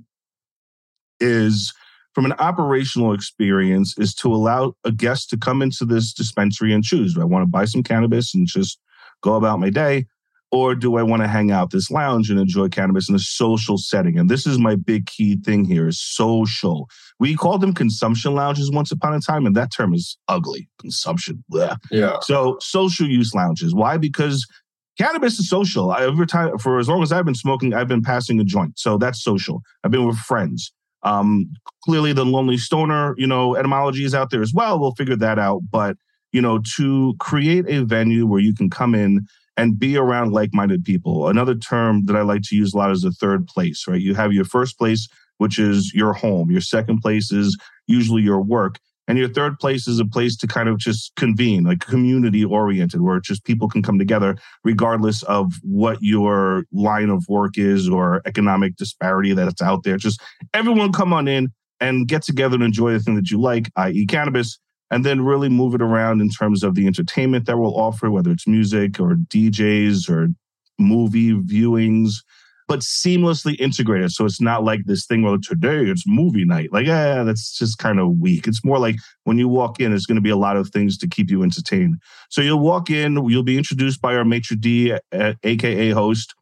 is 1.19 1.73
from 2.13 2.25
an 2.25 2.33
operational 2.33 3.13
experience 3.13 3.97
is 3.97 4.13
to 4.15 4.33
allow 4.33 4.73
a 4.83 4.91
guest 4.91 5.29
to 5.31 5.37
come 5.37 5.61
into 5.61 5.85
this 5.85 6.13
dispensary 6.13 6.71
and 6.73 6.83
choose 6.83 7.15
do 7.15 7.21
I 7.21 7.25
want 7.25 7.43
to 7.43 7.47
buy 7.47 7.65
some 7.65 7.81
cannabis 7.81 8.35
and 8.35 8.45
just 8.45 8.79
go 9.21 9.35
about 9.35 9.59
my 9.59 9.69
day? 9.69 10.05
Or 10.53 10.75
do 10.75 10.97
I 10.97 11.03
want 11.03 11.23
to 11.23 11.27
hang 11.27 11.49
out 11.49 11.71
this 11.71 11.89
lounge 11.89 12.29
and 12.29 12.39
enjoy 12.39 12.69
cannabis 12.69 13.09
in 13.09 13.15
a 13.15 13.19
social 13.19 13.75
setting? 13.75 14.19
And 14.19 14.29
this 14.29 14.45
is 14.45 14.59
my 14.59 14.75
big 14.75 15.07
key 15.07 15.35
thing 15.37 15.65
here 15.65 15.87
is 15.87 15.99
social. 15.99 16.87
We 17.19 17.35
called 17.35 17.61
them 17.61 17.73
consumption 17.73 18.35
lounges 18.35 18.69
once 18.71 18.91
upon 18.91 19.15
a 19.15 19.19
time, 19.19 19.47
and 19.47 19.55
that 19.55 19.71
term 19.75 19.95
is 19.95 20.15
ugly. 20.27 20.69
Consumption. 20.79 21.43
Bleh. 21.51 21.75
Yeah. 21.89 22.17
So 22.21 22.57
social 22.61 23.07
use 23.07 23.33
lounges. 23.33 23.73
Why? 23.73 23.97
Because 23.97 24.45
cannabis 24.95 25.39
is 25.39 25.49
social. 25.49 25.89
I, 25.89 26.03
every 26.03 26.27
time 26.27 26.55
for 26.59 26.77
as 26.77 26.87
long 26.87 27.01
as 27.01 27.11
I've 27.11 27.25
been 27.25 27.33
smoking, 27.33 27.73
I've 27.73 27.87
been 27.87 28.03
passing 28.03 28.39
a 28.39 28.43
joint. 28.43 28.77
So 28.77 28.99
that's 28.99 29.23
social. 29.23 29.63
I've 29.83 29.89
been 29.89 30.05
with 30.05 30.17
friends. 30.17 30.71
Um, 31.01 31.51
clearly 31.83 32.13
the 32.13 32.25
lonely 32.25 32.57
stoner, 32.57 33.15
you 33.17 33.25
know, 33.25 33.55
etymology 33.55 34.05
is 34.05 34.13
out 34.13 34.29
there 34.29 34.43
as 34.43 34.53
well. 34.53 34.79
We'll 34.79 34.93
figure 34.93 35.15
that 35.15 35.39
out. 35.39 35.63
But, 35.71 35.97
you 36.31 36.43
know, 36.43 36.59
to 36.77 37.15
create 37.19 37.65
a 37.67 37.83
venue 37.85 38.27
where 38.27 38.39
you 38.39 38.53
can 38.53 38.69
come 38.69 38.93
in 38.93 39.25
and 39.57 39.77
be 39.77 39.97
around 39.97 40.31
like-minded 40.31 40.83
people. 40.83 41.27
Another 41.27 41.55
term 41.55 42.05
that 42.05 42.15
I 42.15 42.21
like 42.21 42.41
to 42.43 42.55
use 42.55 42.73
a 42.73 42.77
lot 42.77 42.91
is 42.91 43.01
the 43.01 43.11
third 43.11 43.47
place, 43.47 43.85
right? 43.87 44.01
You 44.01 44.15
have 44.15 44.33
your 44.33 44.45
first 44.45 44.77
place, 44.77 45.07
which 45.37 45.59
is 45.59 45.93
your 45.93 46.13
home. 46.13 46.49
Your 46.49 46.61
second 46.61 47.01
place 47.01 47.31
is 47.31 47.57
usually 47.87 48.21
your 48.21 48.41
work. 48.41 48.79
And 49.07 49.17
your 49.17 49.27
third 49.27 49.59
place 49.59 49.85
is 49.85 49.99
a 49.99 50.05
place 50.05 50.37
to 50.37 50.47
kind 50.47 50.69
of 50.69 50.77
just 50.77 51.13
convene, 51.17 51.65
like 51.65 51.81
community 51.81 52.45
oriented, 52.45 53.01
where 53.01 53.19
just 53.19 53.43
people 53.43 53.67
can 53.67 53.81
come 53.81 53.99
together 53.99 54.37
regardless 54.63 55.23
of 55.23 55.53
what 55.61 55.97
your 55.99 56.63
line 56.71 57.09
of 57.09 57.25
work 57.27 57.57
is 57.57 57.89
or 57.89 58.21
economic 58.25 58.77
disparity 58.77 59.33
that's 59.33 59.61
out 59.61 59.83
there. 59.83 59.97
Just 59.97 60.21
everyone 60.53 60.93
come 60.93 61.11
on 61.11 61.27
in 61.27 61.49
and 61.81 62.07
get 62.07 62.23
together 62.23 62.55
and 62.55 62.63
enjoy 62.63 62.93
the 62.93 62.99
thing 62.99 63.15
that 63.15 63.29
you 63.29 63.41
like, 63.41 63.69
i.e., 63.75 64.05
cannabis, 64.05 64.57
and 64.93 65.03
then 65.03 65.21
really 65.21 65.49
move 65.49 65.73
it 65.73 65.81
around 65.81 66.21
in 66.21 66.29
terms 66.29 66.63
of 66.63 66.75
the 66.75 66.85
entertainment 66.85 67.47
that 67.47 67.57
we'll 67.57 67.75
offer, 67.75 68.11
whether 68.11 68.29
it's 68.29 68.47
music 68.47 68.99
or 68.99 69.15
DJs 69.15 70.07
or 70.07 70.27
movie 70.77 71.33
viewings, 71.33 72.17
but 72.67 72.81
seamlessly 72.81 73.59
integrated. 73.59 74.11
So 74.11 74.23
it's 74.25 74.39
not 74.39 74.63
like 74.63 74.81
this 74.85 75.07
thing 75.07 75.23
where 75.23 75.39
today 75.41 75.85
it's 75.85 76.03
movie 76.05 76.45
night. 76.45 76.71
Like, 76.71 76.85
yeah, 76.85 77.23
that's 77.23 77.57
just 77.57 77.79
kind 77.79 77.99
of 77.99 78.19
weak. 78.19 78.45
It's 78.45 78.63
more 78.63 78.77
like 78.77 78.97
when 79.23 79.39
you 79.39 79.47
walk 79.47 79.79
in, 79.79 79.89
there's 79.89 80.05
going 80.05 80.15
to 80.17 80.21
be 80.21 80.29
a 80.29 80.37
lot 80.37 80.57
of 80.57 80.69
things 80.69 80.95
to 80.99 81.07
keep 81.07 81.31
you 81.31 81.41
entertained. 81.41 81.95
So 82.29 82.41
you'll 82.41 82.59
walk 82.59 82.91
in, 82.91 83.13
you'll 83.27 83.41
be 83.41 83.57
introduced 83.57 83.99
by 83.99 84.15
our 84.15 84.23
maitre 84.23 84.55
d, 84.55 84.95
aka 85.11 85.89
host, 85.89 86.35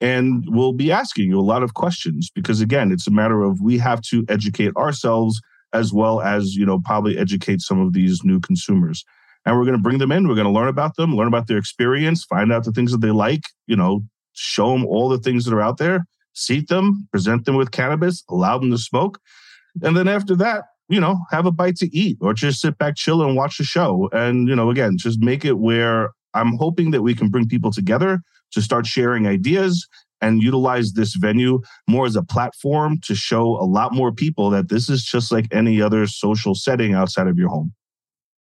and 0.00 0.44
we'll 0.48 0.72
be 0.72 0.90
asking 0.90 1.28
you 1.28 1.38
a 1.38 1.40
lot 1.40 1.62
of 1.62 1.74
questions 1.74 2.30
because 2.34 2.60
again, 2.60 2.90
it's 2.90 3.06
a 3.06 3.12
matter 3.12 3.44
of 3.44 3.60
we 3.60 3.78
have 3.78 4.00
to 4.10 4.24
educate 4.28 4.74
ourselves 4.76 5.40
as 5.72 5.92
well 5.92 6.20
as 6.20 6.54
you 6.54 6.66
know 6.66 6.80
probably 6.84 7.18
educate 7.18 7.60
some 7.60 7.80
of 7.80 7.92
these 7.92 8.22
new 8.24 8.40
consumers. 8.40 9.04
And 9.44 9.56
we're 9.56 9.64
going 9.64 9.76
to 9.76 9.82
bring 9.82 9.98
them 9.98 10.12
in. 10.12 10.28
We're 10.28 10.36
going 10.36 10.46
to 10.46 10.52
learn 10.52 10.68
about 10.68 10.96
them 10.96 11.16
learn 11.16 11.28
about 11.28 11.46
their 11.46 11.58
experience 11.58 12.24
find 12.24 12.52
out 12.52 12.64
the 12.64 12.72
things 12.72 12.92
that 12.92 13.00
they 13.00 13.10
like 13.10 13.42
you 13.66 13.76
know 13.76 14.02
show 14.34 14.72
them 14.72 14.86
all 14.86 15.08
the 15.08 15.18
things 15.18 15.44
that 15.44 15.54
are 15.54 15.60
out 15.60 15.78
there 15.78 16.06
seat 16.34 16.68
them 16.68 17.06
present 17.10 17.44
them 17.44 17.56
with 17.56 17.70
cannabis 17.70 18.24
allow 18.28 18.58
them 18.58 18.70
to 18.70 18.78
smoke. 18.78 19.18
And 19.82 19.96
then 19.96 20.08
after 20.08 20.36
that 20.36 20.64
you 20.88 21.00
know 21.00 21.18
have 21.30 21.46
a 21.46 21.52
bite 21.52 21.76
to 21.76 21.94
eat 21.96 22.18
or 22.20 22.34
just 22.34 22.60
sit 22.60 22.78
back 22.78 22.96
chill 22.96 23.22
and 23.22 23.36
watch 23.36 23.58
the 23.58 23.64
show. 23.64 24.08
And 24.12 24.48
you 24.48 24.56
know 24.56 24.70
again 24.70 24.96
just 24.98 25.20
make 25.20 25.44
it 25.44 25.58
where 25.58 26.10
i'm 26.34 26.56
hoping 26.56 26.90
that 26.92 27.02
we 27.02 27.14
can 27.14 27.28
bring 27.28 27.46
people 27.48 27.70
together 27.70 28.20
to 28.52 28.62
start 28.62 28.86
sharing 28.86 29.26
ideas 29.26 29.86
and 30.22 30.42
utilize 30.42 30.92
this 30.92 31.14
venue 31.14 31.60
more 31.86 32.06
as 32.06 32.16
a 32.16 32.22
platform 32.22 32.98
to 33.02 33.14
show 33.14 33.56
a 33.56 33.66
lot 33.66 33.92
more 33.92 34.12
people 34.12 34.48
that 34.50 34.70
this 34.70 34.88
is 34.88 35.04
just 35.04 35.30
like 35.30 35.46
any 35.52 35.82
other 35.82 36.06
social 36.06 36.54
setting 36.54 36.94
outside 36.94 37.26
of 37.26 37.36
your 37.36 37.48
home. 37.48 37.74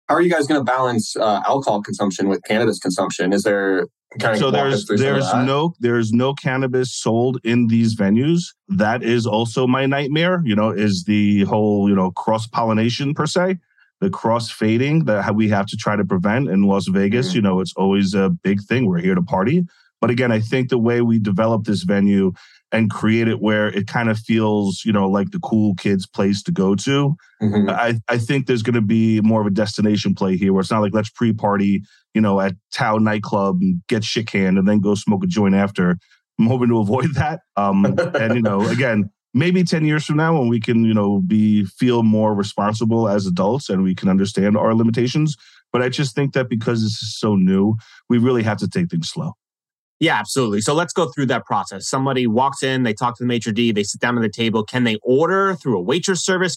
How 0.08 0.16
are 0.16 0.22
you 0.22 0.32
guys 0.32 0.48
going 0.48 0.60
to 0.60 0.64
balance 0.64 1.16
uh, 1.18 1.42
alcohol 1.46 1.84
consumption 1.84 2.30
with 2.30 2.42
cannabis 2.44 2.80
consumption? 2.80 3.34
Is 3.34 3.44
there 3.44 3.88
so 4.36 4.50
there's 4.52 4.86
there's 4.86 5.34
no 5.34 5.74
there's 5.80 6.14
no 6.14 6.34
cannabis 6.34 6.96
sold 6.96 7.40
in 7.44 7.68
these 7.68 7.96
venues. 7.96 8.40
That 8.70 9.04
is 9.04 9.28
also 9.28 9.68
my 9.68 9.86
nightmare. 9.86 10.42
You 10.46 10.56
know, 10.56 10.70
is 10.70 11.04
the 11.04 11.44
whole 11.44 11.90
you 11.90 11.96
know 11.96 12.12
cross 12.12 12.48
pollination 12.48 13.14
per 13.14 13.26
se, 13.26 13.58
the 14.00 14.10
cross 14.10 14.50
fading 14.50 15.06
that 15.06 15.36
we 15.36 15.50
have 15.50 15.66
to 15.68 15.76
try 15.78 15.98
to 15.98 16.06
prevent 16.06 16.50
in 16.50 16.64
Las 16.64 16.88
Vegas. 16.88 17.28
Mm-hmm. 17.28 17.36
You 17.36 17.42
know, 17.42 17.60
it's 17.60 17.74
always 17.76 18.14
a 18.14 18.30
big 18.30 18.62
thing. 18.62 18.88
We're 18.88 19.00
here 19.00 19.16
to 19.16 19.22
party, 19.22 19.66
but 20.02 20.10
again, 20.10 20.32
I 20.32 20.40
think 20.40 20.70
the 20.70 20.78
way 20.78 21.02
we 21.02 21.20
develop 21.20 21.66
this 21.66 21.84
venue 21.84 22.34
and 22.72 22.90
create 22.90 23.28
it 23.28 23.40
where 23.42 23.70
it 23.70 23.88
kind 23.88 24.10
of 24.10 24.20
feels, 24.20 24.84
you 24.86 24.92
know, 24.92 25.10
like 25.10 25.32
the 25.32 25.40
cool 25.40 25.74
kids 25.76 26.06
place 26.06 26.44
to 26.44 26.52
go 26.52 26.76
to. 26.76 27.16
Mm-hmm. 27.42 27.70
I, 27.70 28.00
I 28.10 28.18
think 28.18 28.46
there's 28.46 28.64
going 28.64 28.76
to 28.76 28.82
be 28.82 29.22
more 29.22 29.42
of 29.42 29.48
a 29.48 29.52
destination 29.52 30.14
play 30.14 30.36
here 30.36 30.52
where 30.52 30.62
it's 30.62 30.72
not 30.72 30.82
like 30.82 30.94
let's 30.94 31.10
pre-party, 31.10 31.84
you 32.14 32.22
know, 32.22 32.42
at 32.42 32.56
Tao 32.74 32.98
nightclub 32.98 33.60
and 33.62 33.82
get 33.88 34.04
shit 34.04 34.28
canned 34.28 34.58
and 34.58 34.68
then 34.68 34.82
go 34.82 34.96
smoke 34.96 35.24
a 35.24 35.28
joint 35.28 35.56
after. 35.56 35.98
I'm 36.40 36.48
hoping 36.48 36.70
to 36.70 36.80
avoid 36.80 37.16
that. 37.16 37.40
Um, 37.56 37.86
and 37.86 38.36
you 38.36 38.42
know, 38.42 38.68
again, 38.68 39.10
maybe 39.34 39.64
10 39.64 39.86
years 39.86 40.06
from 40.06 40.18
now 40.18 40.38
when 40.38 40.50
we 40.50 40.60
can, 40.60 40.84
you 40.84 40.94
know, 40.94 41.22
be 41.22 41.64
feel 41.66 42.04
more 42.04 42.36
responsible 42.36 43.08
as 43.08 43.26
adults 43.26 43.70
and 43.70 43.82
we 43.82 43.96
can 43.96 44.10
understand 44.10 44.58
our 44.58 44.76
limitations. 44.76 45.38
But 45.72 45.82
I 45.82 45.90
just 45.90 46.16
think 46.16 46.34
that 46.34 46.50
because 46.50 46.82
this 46.82 47.02
is 47.02 47.18
so 47.18 47.36
new, 47.36 47.76
we 48.10 48.18
really 48.18 48.44
have 48.44 48.58
to 48.58 48.68
take 48.68 48.90
things 48.90 49.10
slow. 49.10 49.34
Yeah, 50.00 50.20
absolutely. 50.20 50.62
So 50.62 50.76
let's 50.76 50.94
go 50.94 51.08
through 51.08 51.26
that 51.28 51.46
process. 51.46 51.88
Somebody 51.88 52.28
walks 52.28 52.62
in, 52.62 52.84
they 52.84 52.94
talk 52.94 53.18
to 53.18 53.24
the 53.24 53.28
maitre 53.28 53.52
d, 53.52 53.72
they 53.72 53.82
sit 53.82 54.00
down 54.00 54.16
at 54.16 54.22
the 54.22 54.30
table. 54.30 54.64
Can 54.64 54.84
they 54.84 55.00
order 55.02 55.56
through 55.56 55.78
a 55.80 55.82
waitress 55.82 56.24
service? 56.24 56.56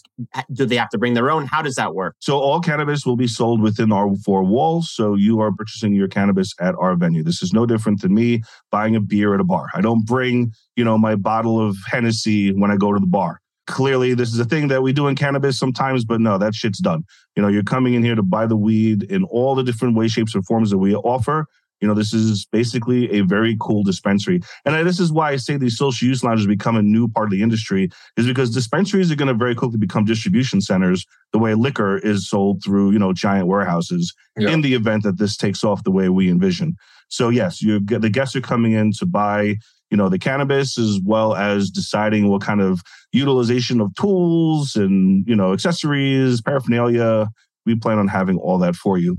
Do 0.53 0.65
they 0.65 0.75
have 0.75 0.89
to 0.89 0.99
bring 0.99 1.15
their 1.15 1.31
own? 1.31 1.47
How 1.47 1.63
does 1.63 1.75
that 1.75 1.95
work? 1.95 2.15
So 2.19 2.37
all 2.37 2.59
cannabis 2.59 3.03
will 3.03 3.15
be 3.15 3.27
sold 3.27 3.59
within 3.59 3.91
our 3.91 4.13
four 4.17 4.43
walls. 4.43 4.91
So 4.93 5.15
you 5.15 5.39
are 5.39 5.51
purchasing 5.51 5.95
your 5.95 6.07
cannabis 6.07 6.53
at 6.59 6.75
our 6.75 6.95
venue. 6.95 7.23
This 7.23 7.41
is 7.41 7.51
no 7.51 7.65
different 7.65 8.01
than 8.01 8.13
me 8.13 8.43
buying 8.69 8.95
a 8.95 9.01
beer 9.01 9.33
at 9.33 9.39
a 9.39 9.43
bar. 9.43 9.67
I 9.73 9.81
don't 9.81 10.05
bring, 10.05 10.53
you 10.75 10.83
know, 10.83 10.99
my 10.99 11.15
bottle 11.15 11.59
of 11.59 11.77
Hennessy 11.87 12.53
when 12.53 12.69
I 12.69 12.77
go 12.77 12.93
to 12.93 12.99
the 12.99 13.07
bar. 13.07 13.39
Clearly, 13.65 14.13
this 14.13 14.33
is 14.33 14.39
a 14.39 14.45
thing 14.45 14.67
that 14.67 14.83
we 14.83 14.93
do 14.93 15.07
in 15.07 15.15
cannabis 15.15 15.57
sometimes, 15.57 16.05
but 16.05 16.19
no, 16.21 16.37
that 16.37 16.53
shit's 16.53 16.79
done. 16.79 17.03
You 17.35 17.41
know, 17.41 17.47
you're 17.47 17.63
coming 17.63 17.93
in 17.95 18.03
here 18.03 18.15
to 18.15 18.23
buy 18.23 18.45
the 18.45 18.57
weed 18.57 19.03
in 19.03 19.23
all 19.23 19.55
the 19.55 19.63
different 19.63 19.95
ways, 19.95 20.11
shapes, 20.11 20.35
and 20.35 20.45
forms 20.45 20.69
that 20.71 20.77
we 20.77 20.93
offer 20.95 21.47
you 21.81 21.87
know, 21.87 21.93
this 21.93 22.13
is 22.13 22.45
basically 22.51 23.11
a 23.11 23.21
very 23.21 23.57
cool 23.59 23.83
dispensary. 23.83 24.39
And 24.65 24.87
this 24.87 24.99
is 24.99 25.11
why 25.11 25.31
I 25.31 25.35
say 25.37 25.57
these 25.57 25.77
social 25.77 26.07
use 26.07 26.23
lounges 26.23 26.45
become 26.45 26.75
a 26.75 26.81
new 26.81 27.07
part 27.07 27.27
of 27.27 27.31
the 27.31 27.41
industry, 27.41 27.89
is 28.17 28.27
because 28.27 28.51
dispensaries 28.51 29.11
are 29.11 29.15
going 29.15 29.27
to 29.27 29.33
very 29.33 29.55
quickly 29.55 29.79
become 29.79 30.05
distribution 30.05 30.61
centers 30.61 31.05
the 31.33 31.39
way 31.39 31.55
liquor 31.55 31.97
is 31.97 32.29
sold 32.29 32.63
through, 32.63 32.91
you 32.91 32.99
know, 32.99 33.13
giant 33.13 33.47
warehouses 33.47 34.13
yeah. 34.37 34.49
in 34.49 34.61
the 34.61 34.75
event 34.75 35.03
that 35.03 35.17
this 35.17 35.35
takes 35.35 35.63
off 35.63 35.83
the 35.83 35.91
way 35.91 36.09
we 36.09 36.29
envision. 36.29 36.75
So 37.09 37.29
yes, 37.29 37.61
you 37.61 37.79
the 37.79 38.09
guests 38.09 38.35
are 38.35 38.41
coming 38.41 38.73
in 38.73 38.91
to 38.93 39.05
buy, 39.05 39.55
you 39.89 39.97
know, 39.97 40.07
the 40.07 40.19
cannabis 40.19 40.77
as 40.77 40.99
well 41.03 41.35
as 41.35 41.69
deciding 41.69 42.29
what 42.29 42.41
kind 42.41 42.61
of 42.61 42.81
utilization 43.11 43.81
of 43.81 43.93
tools 43.95 44.75
and, 44.75 45.27
you 45.27 45.35
know, 45.35 45.51
accessories, 45.51 46.41
paraphernalia. 46.41 47.27
We 47.65 47.75
plan 47.75 47.99
on 47.99 48.07
having 48.07 48.37
all 48.37 48.57
that 48.59 48.75
for 48.75 48.97
you. 48.97 49.17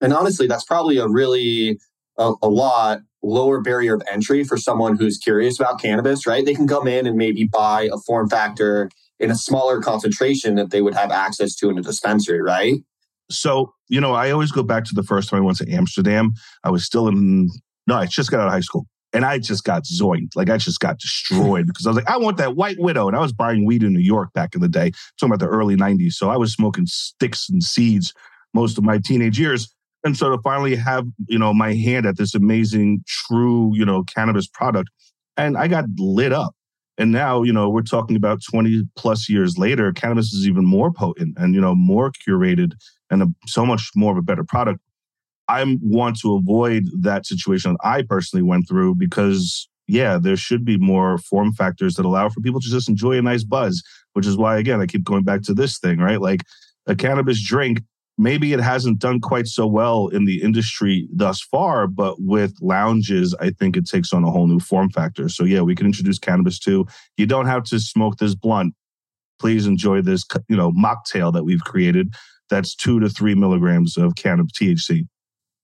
And 0.00 0.12
honestly, 0.12 0.46
that's 0.46 0.64
probably 0.64 0.98
a 0.98 1.06
really 1.06 1.78
a, 2.20 2.34
a 2.42 2.48
lot 2.48 3.00
lower 3.22 3.60
barrier 3.60 3.94
of 3.94 4.02
entry 4.10 4.44
for 4.44 4.56
someone 4.56 4.96
who's 4.96 5.18
curious 5.18 5.58
about 5.58 5.80
cannabis, 5.80 6.26
right? 6.26 6.44
They 6.44 6.54
can 6.54 6.68
come 6.68 6.86
in 6.86 7.06
and 7.06 7.16
maybe 7.16 7.44
buy 7.44 7.88
a 7.92 7.98
form 7.98 8.28
factor 8.28 8.90
in 9.18 9.30
a 9.30 9.34
smaller 9.34 9.80
concentration 9.80 10.54
that 10.54 10.70
they 10.70 10.80
would 10.80 10.94
have 10.94 11.10
access 11.10 11.54
to 11.56 11.68
in 11.68 11.78
a 11.78 11.82
dispensary, 11.82 12.40
right? 12.40 12.76
So, 13.30 13.74
you 13.88 14.00
know, 14.00 14.14
I 14.14 14.30
always 14.30 14.50
go 14.52 14.62
back 14.62 14.84
to 14.84 14.94
the 14.94 15.02
first 15.02 15.28
time 15.28 15.38
I 15.38 15.44
went 15.44 15.58
to 15.58 15.70
Amsterdam. 15.70 16.32
I 16.64 16.70
was 16.70 16.84
still 16.84 17.08
in, 17.08 17.48
no, 17.86 17.96
I 17.96 18.06
just 18.06 18.30
got 18.30 18.40
out 18.40 18.46
of 18.46 18.52
high 18.52 18.60
school 18.60 18.86
and 19.12 19.24
I 19.24 19.38
just 19.38 19.64
got 19.64 19.84
zoinked. 19.84 20.34
Like 20.34 20.50
I 20.50 20.56
just 20.56 20.80
got 20.80 20.98
destroyed 20.98 21.66
because 21.68 21.86
I 21.86 21.90
was 21.90 21.96
like, 21.96 22.08
I 22.08 22.16
want 22.16 22.38
that 22.38 22.56
white 22.56 22.78
widow. 22.78 23.06
And 23.06 23.16
I 23.16 23.20
was 23.20 23.32
buying 23.32 23.66
weed 23.66 23.82
in 23.82 23.92
New 23.92 24.00
York 24.00 24.32
back 24.32 24.54
in 24.54 24.60
the 24.60 24.68
day, 24.68 24.92
talking 25.18 25.32
about 25.32 25.40
the 25.40 25.48
early 25.50 25.76
90s. 25.76 26.12
So 26.12 26.30
I 26.30 26.36
was 26.36 26.52
smoking 26.52 26.86
sticks 26.86 27.48
and 27.48 27.62
seeds 27.62 28.14
most 28.54 28.78
of 28.78 28.84
my 28.84 28.98
teenage 28.98 29.38
years. 29.38 29.72
And 30.04 30.16
so 30.16 30.30
to 30.30 30.38
finally 30.42 30.76
have, 30.76 31.06
you 31.26 31.38
know, 31.38 31.52
my 31.52 31.74
hand 31.74 32.06
at 32.06 32.16
this 32.16 32.34
amazing, 32.34 33.04
true, 33.06 33.70
you 33.74 33.84
know, 33.84 34.02
cannabis 34.04 34.46
product, 34.46 34.88
and 35.36 35.56
I 35.56 35.68
got 35.68 35.84
lit 35.98 36.32
up. 36.32 36.54
And 36.98 37.12
now, 37.12 37.42
you 37.42 37.52
know, 37.52 37.68
we're 37.70 37.82
talking 37.82 38.16
about 38.16 38.40
20 38.50 38.82
plus 38.96 39.28
years 39.28 39.56
later, 39.56 39.90
cannabis 39.92 40.34
is 40.34 40.46
even 40.46 40.66
more 40.66 40.92
potent 40.92 41.36
and, 41.38 41.54
you 41.54 41.60
know, 41.60 41.74
more 41.74 42.12
curated 42.12 42.72
and 43.10 43.22
a, 43.22 43.26
so 43.46 43.64
much 43.64 43.90
more 43.96 44.12
of 44.12 44.18
a 44.18 44.22
better 44.22 44.44
product. 44.44 44.80
I 45.48 45.64
want 45.82 46.20
to 46.20 46.34
avoid 46.34 46.84
that 47.00 47.26
situation 47.26 47.72
that 47.72 47.86
I 47.86 48.02
personally 48.02 48.42
went 48.42 48.68
through 48.68 48.96
because, 48.96 49.68
yeah, 49.88 50.18
there 50.18 50.36
should 50.36 50.64
be 50.64 50.76
more 50.76 51.18
form 51.18 51.52
factors 51.52 51.94
that 51.94 52.04
allow 52.04 52.28
for 52.28 52.40
people 52.40 52.60
to 52.60 52.68
just 52.68 52.88
enjoy 52.88 53.16
a 53.16 53.22
nice 53.22 53.44
buzz, 53.44 53.82
which 54.12 54.26
is 54.26 54.36
why, 54.36 54.58
again, 54.58 54.80
I 54.80 54.86
keep 54.86 55.02
going 55.02 55.24
back 55.24 55.42
to 55.42 55.54
this 55.54 55.78
thing, 55.78 55.98
right? 55.98 56.20
Like 56.20 56.42
a 56.86 56.94
cannabis 56.94 57.42
drink 57.42 57.82
maybe 58.20 58.52
it 58.52 58.60
hasn't 58.60 58.98
done 58.98 59.18
quite 59.18 59.46
so 59.46 59.66
well 59.66 60.08
in 60.08 60.26
the 60.26 60.42
industry 60.42 61.08
thus 61.10 61.40
far, 61.40 61.86
but 61.86 62.16
with 62.18 62.54
lounges, 62.60 63.34
I 63.40 63.50
think 63.50 63.78
it 63.78 63.86
takes 63.86 64.12
on 64.12 64.24
a 64.24 64.30
whole 64.30 64.46
new 64.46 64.60
form 64.60 64.90
factor. 64.90 65.30
So 65.30 65.44
yeah, 65.44 65.62
we 65.62 65.74
can 65.74 65.86
introduce 65.86 66.18
cannabis 66.18 66.58
too. 66.58 66.86
You 67.16 67.24
don't 67.24 67.46
have 67.46 67.64
to 67.64 67.80
smoke 67.80 68.18
this 68.18 68.34
blunt. 68.34 68.74
Please 69.38 69.66
enjoy 69.66 70.02
this, 70.02 70.24
you 70.48 70.56
know, 70.56 70.70
mocktail 70.72 71.32
that 71.32 71.44
we've 71.44 71.64
created. 71.64 72.12
That's 72.50 72.74
two 72.74 73.00
to 73.00 73.08
three 73.08 73.34
milligrams 73.34 73.96
of 73.96 74.16
cannabis 74.16 74.52
THC. 74.52 75.06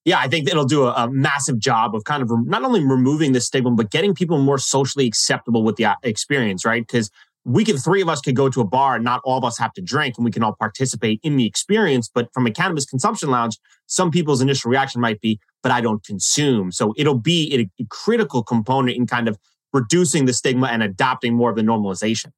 Yeah, 0.06 0.18
I 0.18 0.28
think 0.28 0.48
it'll 0.48 0.64
do 0.64 0.84
a, 0.84 0.92
a 0.92 1.10
massive 1.10 1.58
job 1.58 1.94
of 1.94 2.04
kind 2.04 2.22
of 2.22 2.30
re- 2.30 2.44
not 2.46 2.62
only 2.62 2.82
removing 2.82 3.32
the 3.32 3.40
stigma, 3.40 3.72
but 3.72 3.90
getting 3.90 4.14
people 4.14 4.38
more 4.38 4.56
socially 4.56 5.06
acceptable 5.06 5.62
with 5.62 5.76
the 5.76 5.84
uh, 5.84 5.96
experience, 6.04 6.64
right? 6.64 6.86
Because 6.86 7.10
we 7.46 7.64
can 7.64 7.78
three 7.78 8.02
of 8.02 8.08
us 8.08 8.20
could 8.20 8.34
go 8.34 8.48
to 8.48 8.60
a 8.60 8.66
bar 8.66 8.96
and 8.96 9.04
not 9.04 9.20
all 9.24 9.38
of 9.38 9.44
us 9.44 9.56
have 9.56 9.72
to 9.72 9.80
drink 9.80 10.16
and 10.18 10.24
we 10.24 10.32
can 10.32 10.42
all 10.42 10.56
participate 10.58 11.20
in 11.22 11.36
the 11.36 11.46
experience 11.46 12.10
but 12.12 12.28
from 12.34 12.46
a 12.46 12.50
cannabis 12.50 12.84
consumption 12.84 13.30
lounge 13.30 13.56
some 13.86 14.10
people's 14.10 14.40
initial 14.40 14.70
reaction 14.70 15.00
might 15.00 15.20
be 15.20 15.38
but 15.62 15.70
i 15.70 15.80
don't 15.80 16.04
consume 16.04 16.72
so 16.72 16.92
it'll 16.96 17.18
be 17.18 17.70
a, 17.78 17.84
critical 17.88 18.42
component 18.42 18.96
in 18.96 19.06
kind 19.06 19.28
of 19.28 19.38
reducing 19.72 20.26
the 20.26 20.32
stigma 20.32 20.66
and 20.66 20.82
adopting 20.82 21.34
more 21.34 21.50
of 21.50 21.56
the 21.56 21.62
normalization 21.62 22.32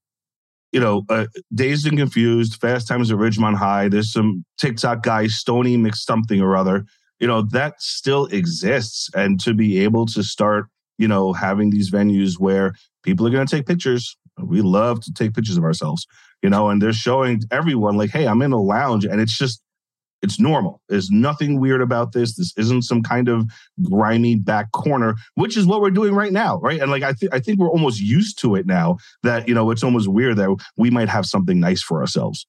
you 0.70 0.80
know, 0.80 1.02
uh, 1.08 1.26
dazed 1.54 1.86
and 1.86 1.96
confused, 1.96 2.60
fast 2.60 2.86
times 2.86 3.10
at 3.10 3.16
Ridgemont 3.16 3.56
High. 3.56 3.88
There's 3.88 4.12
some 4.12 4.44
TikTok 4.58 5.02
guy, 5.02 5.26
Stony 5.26 5.78
mixed 5.78 6.06
something 6.06 6.42
or 6.42 6.56
other. 6.56 6.84
You 7.20 7.26
know, 7.26 7.40
that 7.52 7.80
still 7.80 8.26
exists. 8.26 9.08
And 9.14 9.40
to 9.40 9.54
be 9.54 9.78
able 9.78 10.04
to 10.08 10.22
start, 10.22 10.66
you 10.98 11.08
know, 11.08 11.32
having 11.32 11.70
these 11.70 11.90
venues 11.90 12.38
where 12.38 12.74
people 13.02 13.26
are 13.26 13.30
going 13.30 13.46
to 13.46 13.56
take 13.56 13.66
pictures, 13.66 14.14
we 14.42 14.61
love 14.61 15.00
to 15.02 15.12
take 15.12 15.35
pictures 15.35 15.57
of 15.57 15.64
ourselves, 15.64 16.07
you 16.42 16.50
know, 16.50 16.68
and 16.68 16.80
they're 16.80 16.92
showing 16.92 17.42
everyone 17.50 17.97
like, 17.97 18.11
hey, 18.11 18.26
I'm 18.26 18.42
in 18.42 18.52
a 18.52 18.61
lounge 18.61 19.04
and 19.04 19.21
it's 19.21 19.37
just, 19.37 19.62
it's 20.21 20.40
normal. 20.40 20.83
There's 20.88 21.11
nothing 21.11 21.61
weird 21.61 21.80
about 21.80 22.12
this. 22.12 22.37
This 22.37 22.52
isn't 22.57 22.83
some 22.83 23.02
kind 23.02 23.28
of 23.28 23.49
grimy 23.83 24.35
back 24.35 24.73
corner, 24.73 25.14
which 25.35 25.57
is 25.57 25.64
what 25.64 25.80
we're 25.80 25.90
doing 25.90 26.14
right 26.14 26.33
now, 26.33 26.59
right? 26.59 26.80
And 26.80 26.90
like 26.90 27.04
I 27.04 27.12
think 27.12 27.33
I 27.33 27.38
think 27.38 27.61
we're 27.61 27.71
almost 27.71 28.00
used 28.00 28.38
to 28.40 28.57
it 28.57 28.66
now 28.66 28.97
that 29.23 29.47
you 29.47 29.54
know 29.54 29.71
it's 29.71 29.85
almost 29.85 30.09
weird 30.09 30.37
that 30.38 30.57
we 30.76 30.90
might 30.90 31.09
have 31.09 31.25
something 31.25 31.61
nice 31.61 31.83
for 31.83 32.00
ourselves 32.00 32.47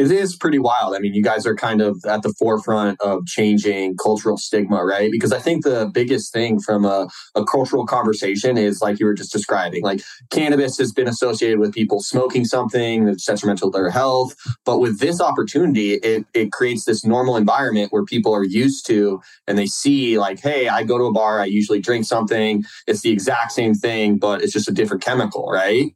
it 0.00 0.10
is 0.10 0.34
pretty 0.34 0.58
wild. 0.58 0.94
I 0.94 0.98
mean, 0.98 1.12
you 1.12 1.22
guys 1.22 1.46
are 1.46 1.54
kind 1.54 1.82
of 1.82 2.02
at 2.08 2.22
the 2.22 2.32
forefront 2.38 2.98
of 3.02 3.26
changing 3.26 3.96
cultural 3.98 4.38
stigma, 4.38 4.82
right? 4.82 5.10
Because 5.10 5.32
I 5.32 5.38
think 5.38 5.62
the 5.62 5.90
biggest 5.92 6.32
thing 6.32 6.58
from 6.58 6.86
a, 6.86 7.08
a, 7.34 7.44
cultural 7.44 7.84
conversation 7.84 8.56
is 8.56 8.80
like 8.80 8.98
you 8.98 9.06
were 9.06 9.14
just 9.14 9.32
describing, 9.32 9.82
like 9.82 10.00
cannabis 10.30 10.78
has 10.78 10.92
been 10.92 11.08
associated 11.08 11.58
with 11.58 11.74
people 11.74 12.00
smoking 12.00 12.44
something 12.44 13.04
that's 13.04 13.26
detrimental 13.26 13.70
to 13.70 13.78
their 13.78 13.90
health. 13.90 14.34
But 14.64 14.78
with 14.78 15.00
this 15.00 15.20
opportunity, 15.20 15.94
it, 15.94 16.24
it 16.32 16.52
creates 16.52 16.84
this 16.84 17.04
normal 17.04 17.36
environment 17.36 17.92
where 17.92 18.04
people 18.04 18.34
are 18.34 18.44
used 18.44 18.86
to 18.86 19.20
and 19.46 19.58
they 19.58 19.66
see, 19.66 20.18
like, 20.18 20.40
hey, 20.40 20.68
I 20.68 20.82
go 20.84 20.96
to 20.96 21.04
a 21.04 21.12
bar, 21.12 21.40
I 21.40 21.46
usually 21.46 21.80
drink 21.80 22.06
something. 22.06 22.64
It's 22.86 23.02
the 23.02 23.10
exact 23.10 23.52
same 23.52 23.74
thing, 23.74 24.18
but 24.18 24.40
it's 24.42 24.52
just 24.52 24.68
a 24.68 24.72
different 24.72 25.02
chemical, 25.02 25.46
right? 25.50 25.94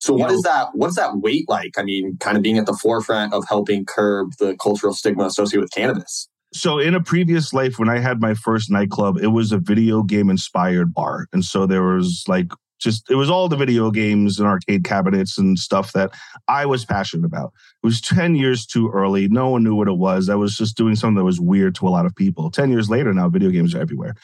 So 0.00 0.14
what 0.14 0.30
is 0.30 0.42
that? 0.42 0.68
What's 0.74 0.96
that 0.96 1.18
weight 1.18 1.48
like? 1.48 1.72
I 1.76 1.82
mean, 1.82 2.16
kind 2.18 2.36
of 2.36 2.42
being 2.42 2.58
at 2.58 2.66
the 2.66 2.72
forefront 2.72 3.32
of 3.32 3.44
helping 3.48 3.84
curb 3.84 4.32
the 4.38 4.56
cultural 4.56 4.94
stigma 4.94 5.24
associated 5.24 5.62
with 5.62 5.72
cannabis. 5.72 6.28
So 6.52 6.78
in 6.78 6.94
a 6.94 7.02
previous 7.02 7.52
life, 7.52 7.78
when 7.78 7.88
I 7.88 7.98
had 7.98 8.20
my 8.20 8.34
first 8.34 8.70
nightclub, 8.70 9.18
it 9.18 9.28
was 9.28 9.52
a 9.52 9.58
video 9.58 10.02
game 10.02 10.30
inspired 10.30 10.94
bar, 10.94 11.26
and 11.32 11.44
so 11.44 11.66
there 11.66 11.82
was 11.82 12.24
like 12.26 12.46
just 12.78 13.10
it 13.10 13.16
was 13.16 13.28
all 13.28 13.48
the 13.48 13.56
video 13.56 13.90
games 13.90 14.38
and 14.38 14.46
arcade 14.46 14.84
cabinets 14.84 15.36
and 15.36 15.58
stuff 15.58 15.92
that 15.92 16.10
I 16.46 16.64
was 16.64 16.84
passionate 16.84 17.26
about. 17.26 17.52
It 17.82 17.86
was 17.86 18.00
10 18.00 18.36
years 18.36 18.64
too 18.64 18.90
early. 18.90 19.28
No 19.28 19.50
one 19.50 19.64
knew 19.64 19.74
what 19.74 19.88
it 19.88 19.98
was. 19.98 20.28
I 20.28 20.36
was 20.36 20.56
just 20.56 20.76
doing 20.76 20.94
something 20.94 21.16
that 21.16 21.24
was 21.24 21.40
weird 21.40 21.74
to 21.76 21.88
a 21.88 21.90
lot 21.90 22.06
of 22.06 22.14
people. 22.14 22.50
10 22.50 22.70
years 22.70 22.88
later 22.88 23.12
now 23.12 23.28
video 23.28 23.50
games 23.50 23.74
are 23.74 23.80
everywhere. 23.80 24.14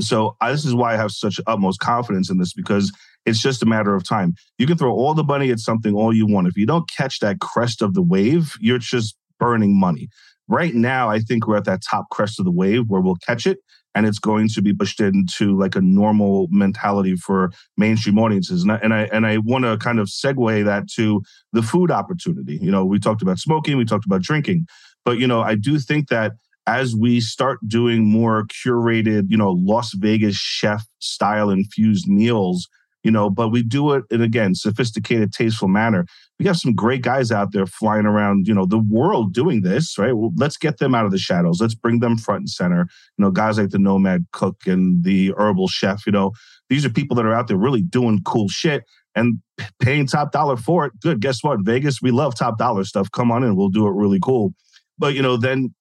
So 0.00 0.36
I, 0.40 0.52
this 0.52 0.64
is 0.64 0.74
why 0.74 0.94
I 0.94 0.96
have 0.96 1.10
such 1.10 1.40
utmost 1.46 1.80
confidence 1.80 2.30
in 2.30 2.38
this 2.38 2.54
because 2.54 2.92
it's 3.26 3.40
just 3.40 3.62
a 3.62 3.66
matter 3.66 3.94
of 3.94 4.08
time. 4.08 4.34
You 4.58 4.66
can 4.66 4.78
throw 4.78 4.92
all 4.92 5.14
the 5.14 5.24
money 5.24 5.50
at 5.50 5.58
something 5.58 5.94
all 5.94 6.14
you 6.14 6.26
want. 6.26 6.48
If 6.48 6.56
you 6.56 6.66
don't 6.66 6.88
catch 6.90 7.20
that 7.20 7.40
crest 7.40 7.82
of 7.82 7.94
the 7.94 8.02
wave, 8.02 8.54
you're 8.60 8.78
just 8.78 9.16
burning 9.38 9.78
money. 9.78 10.08
Right 10.48 10.74
now, 10.74 11.10
I 11.10 11.18
think 11.18 11.46
we're 11.46 11.58
at 11.58 11.66
that 11.66 11.82
top 11.88 12.06
crest 12.10 12.38
of 12.38 12.46
the 12.46 12.50
wave 12.50 12.84
where 12.88 13.00
we'll 13.00 13.16
catch 13.16 13.46
it 13.46 13.58
and 13.94 14.06
it's 14.06 14.18
going 14.18 14.48
to 14.48 14.62
be 14.62 14.72
pushed 14.72 15.00
into 15.00 15.58
like 15.58 15.74
a 15.74 15.80
normal 15.80 16.46
mentality 16.50 17.16
for 17.16 17.50
mainstream 17.76 18.18
audiences. 18.18 18.62
And 18.62 18.72
I 18.72 18.76
and 18.76 18.94
I, 18.94 19.02
and 19.12 19.26
I 19.26 19.38
want 19.38 19.64
to 19.64 19.76
kind 19.76 19.98
of 19.98 20.08
segue 20.08 20.64
that 20.64 20.88
to 20.96 21.22
the 21.52 21.62
food 21.62 21.90
opportunity. 21.90 22.58
You 22.62 22.70
know, 22.70 22.84
we 22.84 22.98
talked 22.98 23.22
about 23.22 23.38
smoking, 23.38 23.76
we 23.76 23.84
talked 23.84 24.06
about 24.06 24.22
drinking, 24.22 24.66
but 25.04 25.18
you 25.18 25.26
know, 25.26 25.40
I 25.40 25.54
do 25.54 25.78
think 25.78 26.08
that 26.08 26.32
as 26.66 26.94
we 26.94 27.20
start 27.20 27.58
doing 27.66 28.04
more 28.04 28.44
curated, 28.44 29.24
you 29.28 29.36
know, 29.36 29.50
Las 29.50 29.94
Vegas 29.94 30.36
chef 30.36 30.86
style 31.00 31.50
infused 31.50 32.06
meals, 32.06 32.68
you 33.04 33.10
know, 33.10 33.30
but 33.30 33.48
we 33.48 33.62
do 33.62 33.92
it 33.92 34.04
in 34.10 34.20
again 34.20 34.54
sophisticated, 34.54 35.32
tasteful 35.32 35.68
manner. 35.68 36.04
We 36.38 36.46
have 36.46 36.56
some 36.56 36.74
great 36.74 37.02
guys 37.02 37.30
out 37.30 37.52
there 37.52 37.66
flying 37.66 38.06
around, 38.06 38.46
you 38.46 38.54
know, 38.54 38.66
the 38.66 38.78
world 38.78 39.32
doing 39.32 39.62
this, 39.62 39.96
right? 39.98 40.16
Well, 40.16 40.32
let's 40.36 40.56
get 40.56 40.78
them 40.78 40.94
out 40.94 41.04
of 41.04 41.10
the 41.10 41.18
shadows. 41.18 41.60
Let's 41.60 41.74
bring 41.74 42.00
them 42.00 42.18
front 42.18 42.40
and 42.40 42.50
center. 42.50 42.88
You 43.16 43.24
know, 43.24 43.30
guys 43.30 43.58
like 43.58 43.70
the 43.70 43.78
Nomad 43.78 44.26
Cook 44.32 44.66
and 44.66 45.04
the 45.04 45.32
Herbal 45.36 45.68
Chef. 45.68 46.06
You 46.06 46.12
know, 46.12 46.32
these 46.68 46.84
are 46.84 46.90
people 46.90 47.16
that 47.16 47.26
are 47.26 47.34
out 47.34 47.48
there 47.48 47.56
really 47.56 47.82
doing 47.82 48.20
cool 48.24 48.48
shit 48.48 48.84
and 49.14 49.40
paying 49.80 50.06
top 50.06 50.32
dollar 50.32 50.56
for 50.56 50.86
it. 50.86 50.92
Good. 51.00 51.20
Guess 51.20 51.42
what? 51.42 51.60
Vegas, 51.62 52.02
we 52.02 52.10
love 52.10 52.34
top 52.34 52.58
dollar 52.58 52.84
stuff. 52.84 53.10
Come 53.12 53.30
on 53.30 53.42
in, 53.44 53.56
we'll 53.56 53.68
do 53.68 53.86
it 53.86 53.92
really 53.92 54.20
cool. 54.20 54.54
But 54.98 55.14
you 55.14 55.22
know, 55.22 55.36
then 55.36 55.74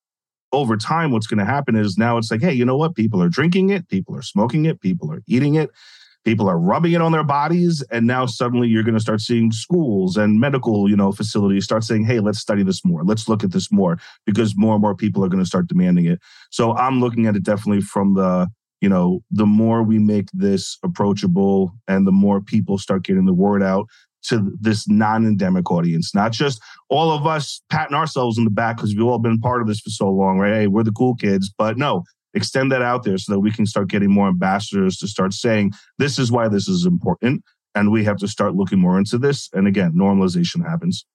over 0.54 0.78
time, 0.78 1.12
what's 1.12 1.28
going 1.28 1.40
to 1.40 1.46
happen 1.46 1.76
is 1.76 1.98
now 1.98 2.18
it's 2.18 2.32
like, 2.32 2.42
hey, 2.42 2.54
you 2.54 2.64
know 2.64 2.78
what? 2.78 2.96
People 2.96 3.22
are 3.22 3.28
drinking 3.28 3.70
it, 3.70 3.90
people 3.90 4.16
are 4.16 4.22
smoking 4.22 4.66
it, 4.66 4.80
people 4.80 5.12
are 5.12 5.22
eating 5.28 5.56
it 5.56 5.72
people 6.28 6.50
are 6.50 6.60
rubbing 6.60 6.92
it 6.92 7.02
on 7.02 7.14
their 7.14 7.24
bodies 7.24 7.82
and 7.90 8.06
now 8.06 8.26
suddenly 8.26 8.68
you're 8.68 8.84
going 8.84 8.94
to 8.94 9.00
start 9.00 9.22
seeing 9.22 9.50
schools 9.50 10.18
and 10.18 10.42
medical 10.42 10.90
you 10.90 10.96
know 10.96 11.10
facilities 11.10 11.64
start 11.64 11.86
saying 11.86 12.04
hey 12.04 12.20
let's 12.20 12.38
study 12.38 12.64
this 12.64 12.84
more. 12.84 13.06
Let's 13.06 13.30
look 13.30 13.46
at 13.46 13.54
this 13.54 13.72
more 13.72 13.98
because 14.26 14.54
more 14.58 14.74
and 14.74 14.82
more 14.82 14.94
people 14.94 15.24
are 15.24 15.30
going 15.30 15.42
to 15.42 15.48
start 15.48 15.68
demanding 15.68 16.06
it. 16.06 16.20
So 16.52 16.74
i'm 16.74 17.00
looking 17.00 17.28
at 17.28 17.38
it 17.38 17.44
definitely 17.44 17.80
from 17.80 18.16
the 18.16 18.50
you 18.82 18.90
know 18.90 19.22
the 19.32 19.46
more 19.46 19.84
we 19.84 20.00
make 20.00 20.28
this 20.34 20.78
approachable 20.84 21.72
and 21.88 22.06
the 22.06 22.12
more 22.12 22.42
people 22.42 22.78
start 22.78 23.06
getting 23.06 23.26
the 23.26 23.34
word 23.34 23.64
out 23.64 23.86
to 24.24 24.52
this 24.60 24.86
non-endemic 24.90 25.72
audience 25.72 26.14
not 26.14 26.34
just 26.34 26.62
all 26.90 27.10
of 27.10 27.26
us 27.26 27.62
patting 27.70 27.96
ourselves 27.96 28.38
in 28.38 28.44
the 28.44 28.52
back 28.52 28.76
because 28.76 28.94
we've 28.94 29.08
all 29.08 29.18
been 29.20 29.40
part 29.40 29.62
of 29.62 29.68
this 29.68 29.80
for 29.80 29.92
so 29.92 30.10
long 30.10 30.40
right? 30.40 30.54
Hey 30.54 30.68
we're 30.68 30.84
the 30.84 30.92
cool 30.92 31.16
kids 31.16 31.50
but 31.58 31.78
no 31.78 32.04
extend 32.34 32.72
that 32.72 32.82
out 32.82 33.04
there 33.04 33.18
so 33.18 33.34
that 33.34 33.40
we 33.40 33.52
can 33.52 33.66
start 33.66 33.90
getting 33.90 34.12
more 34.12 34.28
ambassadors 34.28 34.98
to 34.98 35.08
start 35.08 35.34
saying 35.34 35.72
this 35.98 36.20
is 36.20 36.32
why 36.32 36.48
this 36.48 36.68
is 36.68 36.86
important 36.86 37.44
and 37.76 37.92
we 37.92 38.04
have 38.04 38.18
to 38.18 38.28
start 38.28 38.56
looking 38.56 38.80
more 38.80 38.98
into 38.98 39.18
this 39.18 39.50
and 39.54 39.68
again 39.68 39.94
normalization 39.94 40.68
happens. 40.68 41.06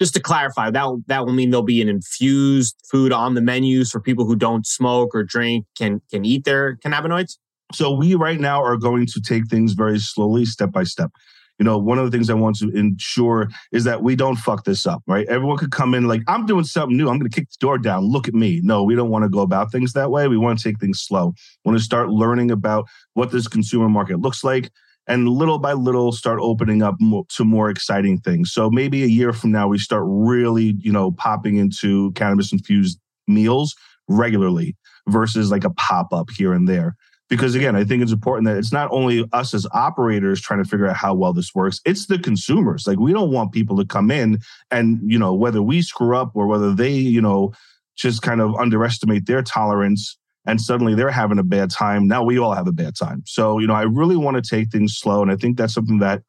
Just 0.00 0.14
to 0.14 0.20
clarify 0.20 0.70
that 0.70 1.02
that 1.08 1.26
will 1.26 1.32
mean 1.32 1.50
there'll 1.50 1.64
be 1.64 1.82
an 1.82 1.88
infused 1.88 2.76
food 2.90 3.12
on 3.12 3.34
the 3.34 3.40
menus 3.40 3.90
for 3.90 4.00
people 4.00 4.26
who 4.26 4.36
don't 4.36 4.66
smoke 4.66 5.14
or 5.14 5.24
drink 5.24 5.66
can 5.76 6.00
can 6.10 6.24
eat 6.24 6.44
their 6.44 6.76
cannabinoids? 6.76 7.38
So 7.72 7.92
we 7.92 8.14
right 8.14 8.40
now 8.40 8.62
are 8.62 8.76
going 8.76 9.06
to 9.06 9.20
take 9.20 9.48
things 9.48 9.72
very 9.72 9.98
slowly 9.98 10.44
step 10.44 10.72
by 10.72 10.84
step 10.84 11.10
you 11.58 11.64
know, 11.64 11.76
one 11.76 11.98
of 11.98 12.04
the 12.04 12.16
things 12.16 12.30
I 12.30 12.34
want 12.34 12.56
to 12.58 12.70
ensure 12.70 13.48
is 13.72 13.84
that 13.84 14.02
we 14.02 14.14
don't 14.14 14.36
fuck 14.36 14.64
this 14.64 14.86
up, 14.86 15.02
right? 15.06 15.26
Everyone 15.26 15.58
could 15.58 15.72
come 15.72 15.92
in 15.94 16.06
like, 16.06 16.22
I'm 16.28 16.46
doing 16.46 16.64
something 16.64 16.96
new. 16.96 17.08
I'm 17.08 17.18
going 17.18 17.30
to 17.30 17.34
kick 17.34 17.50
the 17.50 17.56
door 17.58 17.78
down. 17.78 18.04
Look 18.04 18.28
at 18.28 18.34
me. 18.34 18.60
No, 18.62 18.84
we 18.84 18.94
don't 18.94 19.10
want 19.10 19.24
to 19.24 19.28
go 19.28 19.40
about 19.40 19.72
things 19.72 19.92
that 19.94 20.10
way. 20.10 20.28
We 20.28 20.38
want 20.38 20.58
to 20.58 20.64
take 20.68 20.78
things 20.78 21.00
slow. 21.00 21.34
We 21.64 21.70
want 21.70 21.78
to 21.78 21.84
start 21.84 22.10
learning 22.10 22.50
about 22.50 22.88
what 23.14 23.32
this 23.32 23.48
consumer 23.48 23.88
market 23.88 24.20
looks 24.20 24.44
like 24.44 24.70
and 25.08 25.28
little 25.28 25.58
by 25.58 25.72
little 25.72 26.12
start 26.12 26.38
opening 26.40 26.82
up 26.82 26.96
to 27.30 27.44
more 27.44 27.70
exciting 27.70 28.18
things. 28.18 28.52
So 28.52 28.70
maybe 28.70 29.02
a 29.02 29.06
year 29.06 29.32
from 29.32 29.50
now, 29.50 29.66
we 29.66 29.78
start 29.78 30.04
really, 30.06 30.76
you 30.78 30.92
know, 30.92 31.10
popping 31.10 31.56
into 31.56 32.12
cannabis 32.12 32.52
infused 32.52 33.00
meals 33.26 33.74
regularly 34.06 34.76
versus 35.08 35.50
like 35.50 35.64
a 35.64 35.70
pop 35.70 36.12
up 36.12 36.28
here 36.30 36.52
and 36.52 36.68
there 36.68 36.94
because 37.28 37.54
again 37.54 37.76
i 37.76 37.84
think 37.84 38.02
it's 38.02 38.12
important 38.12 38.46
that 38.46 38.56
it's 38.56 38.72
not 38.72 38.88
only 38.90 39.24
us 39.32 39.54
as 39.54 39.66
operators 39.72 40.40
trying 40.40 40.62
to 40.62 40.68
figure 40.68 40.86
out 40.86 40.96
how 40.96 41.14
well 41.14 41.32
this 41.32 41.54
works 41.54 41.80
it's 41.88 42.06
the 42.06 42.18
consumers. 42.18 42.86
Like 42.86 42.98
we 42.98 43.12
don't 43.12 43.30
want 43.30 43.52
people 43.52 43.76
to 43.78 43.84
come 43.84 44.10
in 44.10 44.40
and 44.70 45.00
you 45.04 45.18
know 45.18 45.34
whether 45.34 45.62
we 45.62 45.82
screw 45.82 46.16
up 46.16 46.32
or 46.34 46.46
whether 46.46 46.74
they 46.74 46.92
you 46.92 47.22
know 47.22 47.52
just 47.96 48.22
kind 48.22 48.40
of 48.40 48.54
underestimate 48.56 49.26
their 49.26 49.42
tolerance 49.42 50.18
and 50.46 50.60
suddenly 50.60 50.94
they're 50.94 51.10
having 51.10 51.38
a 51.38 51.42
bad 51.42 51.70
time. 51.70 52.06
Now 52.06 52.22
we 52.22 52.38
all 52.38 52.52
have 52.52 52.68
a 52.68 52.72
bad 52.72 52.94
time. 52.96 53.22
So 53.26 53.58
you 53.58 53.66
know 53.66 53.74
i 53.74 53.82
really 53.82 54.16
want 54.16 54.42
to 54.42 54.48
take 54.56 54.70
things 54.70 54.96
slow 54.96 55.22
and 55.22 55.30
i 55.30 55.36
think 55.36 55.56
that's 55.56 55.74
something 55.74 55.98
that 55.98 56.22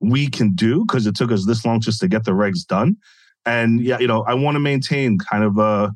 we 0.00 0.28
can 0.28 0.54
do 0.54 0.84
because 0.84 1.06
it 1.06 1.16
took 1.16 1.30
us 1.30 1.46
this 1.46 1.64
long 1.64 1.80
just 1.80 2.00
to 2.00 2.08
get 2.08 2.24
the 2.24 2.32
regs 2.32 2.66
done. 2.66 2.96
And 3.44 3.80
yeah 3.80 3.98
you 3.98 4.06
know 4.06 4.22
i 4.22 4.34
want 4.34 4.54
to 4.54 4.60
maintain 4.60 5.18
kind 5.18 5.42
of 5.42 5.58
a 5.58 5.92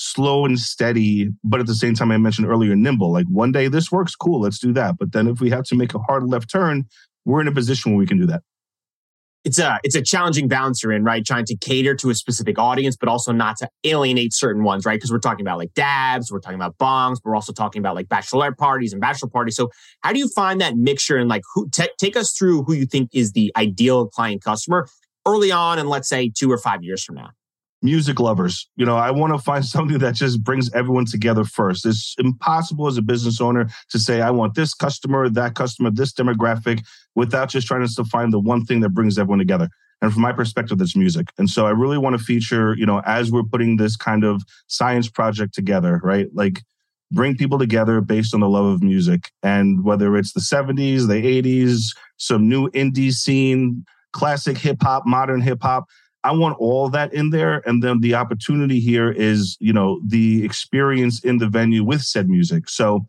slow 0.00 0.46
and 0.46 0.58
steady, 0.58 1.28
but 1.44 1.60
at 1.60 1.66
the 1.66 1.74
same 1.74 1.94
time, 1.94 2.10
I 2.10 2.16
mentioned 2.16 2.48
earlier, 2.48 2.74
nimble. 2.74 3.12
Like 3.12 3.26
one 3.26 3.52
day 3.52 3.68
this 3.68 3.92
works, 3.92 4.16
cool, 4.16 4.40
let's 4.40 4.58
do 4.58 4.72
that. 4.72 4.96
But 4.98 5.12
then 5.12 5.28
if 5.28 5.40
we 5.40 5.50
have 5.50 5.64
to 5.64 5.74
make 5.74 5.94
a 5.94 5.98
hard 5.98 6.26
left 6.26 6.50
turn, 6.50 6.84
we're 7.26 7.42
in 7.42 7.48
a 7.48 7.52
position 7.52 7.92
where 7.92 7.98
we 7.98 8.06
can 8.06 8.18
do 8.18 8.26
that. 8.26 8.42
It's 9.44 9.58
a 9.58 9.78
it's 9.82 9.94
a 9.94 10.02
challenging 10.02 10.48
balance 10.48 10.82
you're 10.82 10.92
in, 10.92 11.02
right? 11.04 11.24
Trying 11.24 11.46
to 11.46 11.56
cater 11.56 11.94
to 11.96 12.10
a 12.10 12.14
specific 12.14 12.58
audience, 12.58 12.96
but 12.96 13.08
also 13.08 13.32
not 13.32 13.56
to 13.58 13.68
alienate 13.84 14.34
certain 14.34 14.64
ones, 14.64 14.84
right? 14.84 14.96
Because 14.96 15.10
we're 15.10 15.18
talking 15.18 15.46
about 15.46 15.58
like 15.58 15.72
dabs, 15.74 16.30
we're 16.30 16.40
talking 16.40 16.58
about 16.58 16.76
bongs, 16.78 17.18
we're 17.24 17.34
also 17.34 17.52
talking 17.52 17.80
about 17.80 17.94
like 17.94 18.06
bachelorette 18.08 18.58
parties 18.58 18.92
and 18.92 19.00
bachelor 19.00 19.30
parties. 19.30 19.56
So 19.56 19.70
how 20.00 20.12
do 20.12 20.18
you 20.18 20.28
find 20.28 20.60
that 20.60 20.76
mixture 20.76 21.16
and 21.16 21.28
like 21.28 21.42
who 21.54 21.68
t- 21.70 21.88
take 21.98 22.16
us 22.16 22.32
through 22.32 22.64
who 22.64 22.74
you 22.74 22.86
think 22.86 23.10
is 23.14 23.32
the 23.32 23.50
ideal 23.56 24.08
client 24.08 24.42
customer 24.42 24.86
early 25.26 25.50
on, 25.52 25.78
and 25.78 25.88
let's 25.88 26.08
say 26.08 26.30
two 26.34 26.50
or 26.50 26.58
five 26.58 26.82
years 26.82 27.02
from 27.02 27.16
now? 27.16 27.30
Music 27.82 28.20
lovers. 28.20 28.68
You 28.76 28.86
know, 28.86 28.96
I 28.96 29.10
want 29.10 29.32
to 29.32 29.38
find 29.38 29.64
something 29.76 29.98
that 29.98 30.14
just 30.14 30.42
brings 30.42 30.72
everyone 30.72 31.06
together 31.06 31.44
first. 31.44 31.86
It's 31.86 32.14
impossible 32.18 32.86
as 32.86 32.96
a 32.96 33.02
business 33.02 33.40
owner 33.40 33.68
to 33.90 33.98
say, 33.98 34.20
I 34.20 34.30
want 34.30 34.54
this 34.54 34.74
customer, 34.74 35.28
that 35.28 35.54
customer, 35.54 35.90
this 35.90 36.12
demographic, 36.12 36.84
without 37.14 37.48
just 37.48 37.66
trying 37.66 37.86
to 37.86 38.04
find 38.04 38.32
the 38.32 38.40
one 38.40 38.64
thing 38.64 38.80
that 38.80 38.90
brings 38.90 39.18
everyone 39.18 39.38
together. 39.38 39.68
And 40.02 40.12
from 40.12 40.22
my 40.22 40.32
perspective, 40.32 40.78
that's 40.78 40.96
music. 40.96 41.28
And 41.36 41.48
so 41.48 41.66
I 41.66 41.70
really 41.70 41.98
want 41.98 42.18
to 42.18 42.24
feature, 42.24 42.74
you 42.76 42.86
know, 42.86 43.02
as 43.04 43.30
we're 43.30 43.42
putting 43.42 43.76
this 43.76 43.96
kind 43.96 44.24
of 44.24 44.42
science 44.66 45.10
project 45.10 45.54
together, 45.54 46.00
right? 46.02 46.28
Like, 46.32 46.62
bring 47.12 47.36
people 47.36 47.58
together 47.58 48.00
based 48.00 48.34
on 48.34 48.40
the 48.40 48.48
love 48.48 48.66
of 48.66 48.82
music. 48.82 49.30
And 49.42 49.84
whether 49.84 50.16
it's 50.16 50.32
the 50.32 50.40
70s, 50.40 51.08
the 51.08 51.42
80s, 51.42 51.96
some 52.16 52.48
new 52.48 52.70
indie 52.70 53.12
scene, 53.12 53.84
classic 54.12 54.58
hip 54.58 54.78
hop, 54.82 55.04
modern 55.06 55.40
hip 55.40 55.58
hop, 55.62 55.84
I 56.22 56.32
want 56.32 56.56
all 56.58 56.90
that 56.90 57.14
in 57.14 57.30
there. 57.30 57.62
And 57.66 57.82
then 57.82 58.00
the 58.00 58.14
opportunity 58.14 58.78
here 58.80 59.10
is, 59.10 59.56
you 59.60 59.72
know, 59.72 60.00
the 60.06 60.44
experience 60.44 61.24
in 61.24 61.38
the 61.38 61.48
venue 61.48 61.84
with 61.84 62.02
said 62.02 62.28
music. 62.28 62.68
So 62.68 63.06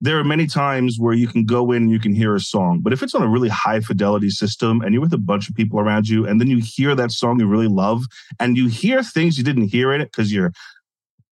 there 0.00 0.18
are 0.18 0.24
many 0.24 0.48
times 0.48 0.96
where 0.98 1.14
you 1.14 1.28
can 1.28 1.44
go 1.44 1.70
in 1.70 1.84
and 1.84 1.90
you 1.90 2.00
can 2.00 2.12
hear 2.12 2.34
a 2.34 2.40
song, 2.40 2.80
but 2.82 2.92
if 2.92 3.04
it's 3.04 3.14
on 3.14 3.22
a 3.22 3.28
really 3.28 3.48
high 3.48 3.78
fidelity 3.78 4.30
system 4.30 4.80
and 4.80 4.92
you're 4.92 5.00
with 5.00 5.12
a 5.12 5.18
bunch 5.18 5.48
of 5.48 5.54
people 5.54 5.78
around 5.78 6.08
you, 6.08 6.26
and 6.26 6.40
then 6.40 6.48
you 6.48 6.60
hear 6.60 6.96
that 6.96 7.12
song 7.12 7.38
you 7.38 7.46
really 7.46 7.68
love, 7.68 8.02
and 8.40 8.56
you 8.56 8.66
hear 8.66 9.04
things 9.04 9.38
you 9.38 9.44
didn't 9.44 9.68
hear 9.68 9.92
in 9.92 10.00
it 10.00 10.06
because 10.06 10.32
your 10.32 10.52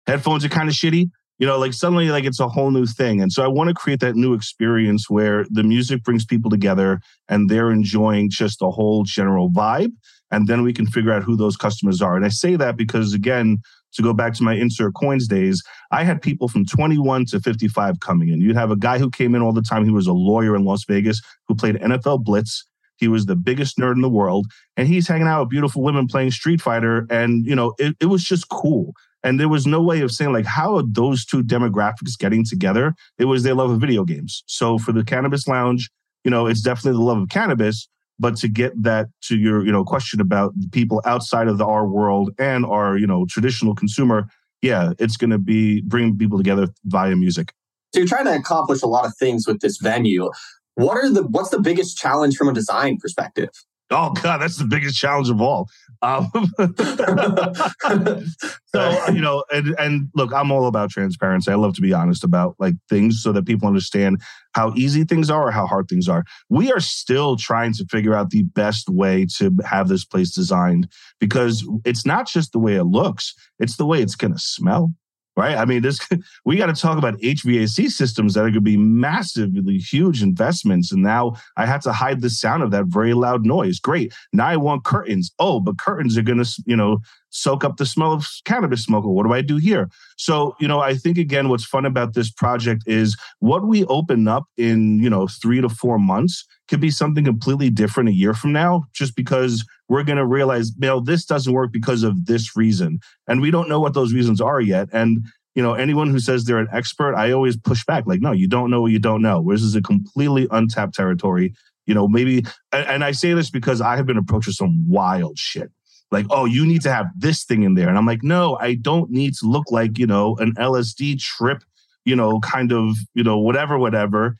headphones 0.06 0.46
are 0.46 0.48
kind 0.48 0.70
of 0.70 0.74
shitty, 0.74 1.10
you 1.38 1.46
know, 1.46 1.58
like 1.58 1.74
suddenly 1.74 2.08
like 2.08 2.24
it's 2.24 2.40
a 2.40 2.48
whole 2.48 2.70
new 2.70 2.86
thing. 2.86 3.20
And 3.20 3.30
so 3.30 3.44
I 3.44 3.48
want 3.48 3.68
to 3.68 3.74
create 3.74 4.00
that 4.00 4.16
new 4.16 4.32
experience 4.32 5.10
where 5.10 5.44
the 5.50 5.62
music 5.62 6.02
brings 6.02 6.24
people 6.24 6.50
together 6.50 7.00
and 7.28 7.50
they're 7.50 7.70
enjoying 7.70 8.30
just 8.30 8.60
the 8.60 8.70
whole 8.70 9.04
general 9.04 9.50
vibe 9.50 9.92
and 10.34 10.48
then 10.48 10.62
we 10.62 10.72
can 10.72 10.86
figure 10.86 11.12
out 11.12 11.22
who 11.22 11.36
those 11.36 11.56
customers 11.56 12.02
are. 12.02 12.16
And 12.16 12.24
I 12.24 12.28
say 12.28 12.56
that 12.56 12.76
because, 12.76 13.14
again, 13.14 13.58
to 13.92 14.02
go 14.02 14.12
back 14.12 14.34
to 14.34 14.42
my 14.42 14.54
insert 14.54 14.94
coins 14.94 15.28
days, 15.28 15.62
I 15.92 16.02
had 16.02 16.20
people 16.20 16.48
from 16.48 16.66
21 16.66 17.26
to 17.26 17.40
55 17.40 18.00
coming 18.00 18.30
in. 18.30 18.40
You'd 18.40 18.56
have 18.56 18.72
a 18.72 18.76
guy 18.76 18.98
who 18.98 19.10
came 19.10 19.36
in 19.36 19.42
all 19.42 19.52
the 19.52 19.62
time. 19.62 19.84
He 19.84 19.92
was 19.92 20.08
a 20.08 20.12
lawyer 20.12 20.56
in 20.56 20.64
Las 20.64 20.84
Vegas 20.84 21.20
who 21.46 21.54
played 21.54 21.76
NFL 21.76 22.24
Blitz. 22.24 22.66
He 22.96 23.06
was 23.06 23.26
the 23.26 23.36
biggest 23.36 23.78
nerd 23.78 23.94
in 23.94 24.00
the 24.00 24.08
world, 24.08 24.46
and 24.76 24.88
he's 24.88 25.06
hanging 25.06 25.26
out 25.26 25.42
with 25.42 25.50
beautiful 25.50 25.82
women 25.82 26.08
playing 26.08 26.32
Street 26.32 26.60
Fighter. 26.60 27.06
And 27.10 27.46
you 27.46 27.54
know, 27.54 27.74
it, 27.78 27.96
it 28.00 28.06
was 28.06 28.24
just 28.24 28.48
cool. 28.48 28.92
And 29.22 29.38
there 29.38 29.48
was 29.48 29.66
no 29.66 29.80
way 29.82 30.00
of 30.00 30.10
saying 30.10 30.32
like, 30.32 30.46
how 30.46 30.76
are 30.76 30.84
those 30.86 31.24
two 31.24 31.42
demographics 31.42 32.18
getting 32.18 32.44
together? 32.44 32.94
It 33.18 33.24
was 33.24 33.42
their 33.42 33.54
love 33.54 33.70
of 33.70 33.80
video 33.80 34.04
games. 34.04 34.42
So 34.46 34.78
for 34.78 34.92
the 34.92 35.04
Cannabis 35.04 35.48
Lounge, 35.48 35.90
you 36.24 36.30
know, 36.30 36.46
it's 36.46 36.60
definitely 36.60 36.98
the 36.98 37.04
love 37.04 37.18
of 37.18 37.28
cannabis, 37.28 37.88
but 38.18 38.36
to 38.36 38.48
get 38.48 38.80
that 38.82 39.08
to 39.22 39.36
your 39.36 39.64
you 39.64 39.72
know 39.72 39.84
question 39.84 40.20
about 40.20 40.52
people 40.72 41.02
outside 41.04 41.48
of 41.48 41.58
the 41.58 41.66
our 41.66 41.86
world 41.86 42.30
and 42.38 42.64
our 42.64 42.96
you 42.96 43.06
know 43.06 43.26
traditional 43.28 43.74
consumer 43.74 44.28
yeah 44.62 44.92
it's 44.98 45.16
going 45.16 45.30
to 45.30 45.38
be 45.38 45.82
bringing 45.82 46.16
people 46.16 46.38
together 46.38 46.68
via 46.84 47.14
music. 47.16 47.52
So 47.92 48.00
you're 48.00 48.08
trying 48.08 48.24
to 48.24 48.34
accomplish 48.34 48.82
a 48.82 48.86
lot 48.86 49.06
of 49.06 49.16
things 49.16 49.46
with 49.46 49.60
this 49.60 49.78
venue. 49.78 50.30
What 50.74 50.96
are 50.96 51.08
the 51.08 51.22
what's 51.22 51.50
the 51.50 51.60
biggest 51.60 51.96
challenge 51.96 52.36
from 52.36 52.48
a 52.48 52.52
design 52.52 52.98
perspective? 52.98 53.50
Oh 53.90 54.10
God, 54.10 54.38
that's 54.38 54.56
the 54.56 54.64
biggest 54.64 54.96
challenge 54.96 55.30
of 55.30 55.40
all. 55.40 55.68
Um, 56.04 56.30
so 58.66 59.08
you 59.08 59.22
know, 59.22 59.42
and 59.50 59.74
and 59.78 60.10
look, 60.14 60.34
I'm 60.34 60.52
all 60.52 60.66
about 60.66 60.90
transparency. 60.90 61.50
I 61.50 61.54
love 61.54 61.74
to 61.74 61.80
be 61.80 61.94
honest 61.94 62.22
about 62.24 62.56
like 62.58 62.74
things 62.90 63.22
so 63.22 63.32
that 63.32 63.46
people 63.46 63.66
understand 63.66 64.20
how 64.52 64.74
easy 64.76 65.04
things 65.04 65.30
are 65.30 65.48
or 65.48 65.50
how 65.50 65.66
hard 65.66 65.88
things 65.88 66.06
are. 66.08 66.24
We 66.50 66.70
are 66.70 66.80
still 66.80 67.36
trying 67.36 67.72
to 67.74 67.86
figure 67.86 68.14
out 68.14 68.30
the 68.30 68.42
best 68.42 68.90
way 68.90 69.26
to 69.38 69.50
have 69.64 69.88
this 69.88 70.04
place 70.04 70.34
designed 70.34 70.88
because 71.20 71.66
it's 71.86 72.04
not 72.04 72.28
just 72.28 72.52
the 72.52 72.58
way 72.58 72.74
it 72.74 72.84
looks; 72.84 73.34
it's 73.58 73.76
the 73.76 73.86
way 73.86 74.02
it's 74.02 74.16
going 74.16 74.34
to 74.34 74.38
smell. 74.38 74.92
Right? 75.36 75.56
I 75.56 75.64
mean, 75.64 75.82
this 75.82 75.98
we 76.44 76.56
got 76.56 76.66
to 76.66 76.80
talk 76.80 76.98
about 76.98 77.18
HVAC 77.18 77.90
systems 77.90 78.34
that 78.34 78.40
are 78.40 78.44
going 78.44 78.54
to 78.54 78.60
be 78.60 78.76
massively 78.76 79.78
huge 79.78 80.22
investments. 80.22 80.92
And 80.92 81.02
now 81.02 81.36
I 81.56 81.66
had 81.66 81.82
to 81.82 81.92
hide 81.92 82.20
the 82.20 82.30
sound 82.30 82.62
of 82.62 82.70
that 82.70 82.86
very 82.86 83.14
loud 83.14 83.44
noise. 83.44 83.78
Great. 83.78 84.12
Now 84.32 84.46
I 84.46 84.56
want 84.56 84.84
curtains. 84.84 85.32
Oh, 85.38 85.60
but 85.60 85.78
curtains 85.78 86.16
are 86.16 86.22
going 86.22 86.42
to, 86.42 86.62
you 86.66 86.76
know, 86.76 86.98
soak 87.34 87.64
up 87.64 87.76
the 87.76 87.84
smell 87.84 88.12
of 88.12 88.26
cannabis 88.44 88.84
smoke. 88.84 89.04
What 89.04 89.26
do 89.26 89.32
I 89.32 89.42
do 89.42 89.56
here? 89.56 89.88
So, 90.16 90.54
you 90.60 90.68
know, 90.68 90.80
I 90.80 90.94
think 90.94 91.18
again, 91.18 91.48
what's 91.48 91.64
fun 91.64 91.84
about 91.84 92.14
this 92.14 92.30
project 92.30 92.84
is 92.86 93.16
what 93.40 93.66
we 93.66 93.84
open 93.86 94.28
up 94.28 94.44
in, 94.56 95.00
you 95.00 95.10
know, 95.10 95.26
three 95.26 95.60
to 95.60 95.68
four 95.68 95.98
months 95.98 96.44
could 96.68 96.80
be 96.80 96.90
something 96.90 97.24
completely 97.24 97.70
different 97.70 98.08
a 98.08 98.12
year 98.12 98.34
from 98.34 98.52
now, 98.52 98.84
just 98.94 99.16
because 99.16 99.64
we're 99.88 100.04
going 100.04 100.16
to 100.16 100.24
realize, 100.24 100.70
you 100.80 100.86
know, 100.86 101.00
this 101.00 101.24
doesn't 101.24 101.52
work 101.52 101.72
because 101.72 102.04
of 102.04 102.26
this 102.26 102.56
reason. 102.56 103.00
And 103.26 103.40
we 103.40 103.50
don't 103.50 103.68
know 103.68 103.80
what 103.80 103.94
those 103.94 104.14
reasons 104.14 104.40
are 104.40 104.60
yet. 104.60 104.88
And, 104.92 105.26
you 105.56 105.62
know, 105.62 105.74
anyone 105.74 106.10
who 106.10 106.20
says 106.20 106.44
they're 106.44 106.58
an 106.58 106.68
expert, 106.72 107.16
I 107.16 107.32
always 107.32 107.56
push 107.56 107.84
back 107.84 108.06
like, 108.06 108.20
no, 108.20 108.30
you 108.30 108.46
don't 108.46 108.70
know 108.70 108.82
what 108.82 108.92
you 108.92 109.00
don't 109.00 109.22
know. 109.22 109.44
This 109.50 109.62
is 109.62 109.74
a 109.74 109.82
completely 109.82 110.46
untapped 110.52 110.94
territory. 110.94 111.52
You 111.86 111.94
know, 111.94 112.06
maybe, 112.06 112.44
and 112.72 113.04
I 113.04 113.10
say 113.10 113.34
this 113.34 113.50
because 113.50 113.80
I 113.80 113.96
have 113.96 114.06
been 114.06 114.16
approached 114.16 114.46
with 114.46 114.56
some 114.56 114.88
wild 114.88 115.36
shit 115.36 115.70
like, 116.14 116.26
oh, 116.30 116.46
you 116.46 116.64
need 116.64 116.80
to 116.82 116.92
have 116.92 117.06
this 117.16 117.44
thing 117.44 117.64
in 117.64 117.74
there. 117.74 117.88
And 117.88 117.98
I'm 117.98 118.06
like, 118.06 118.22
no, 118.22 118.56
I 118.60 118.76
don't 118.76 119.10
need 119.10 119.34
to 119.34 119.46
look 119.46 119.70
like, 119.70 119.98
you 119.98 120.06
know, 120.06 120.36
an 120.38 120.54
LSD 120.54 121.20
trip, 121.20 121.62
you 122.04 122.16
know, 122.16 122.40
kind 122.40 122.72
of, 122.72 122.96
you 123.14 123.24
know, 123.24 123.38
whatever, 123.38 123.76
whatever. 123.76 124.36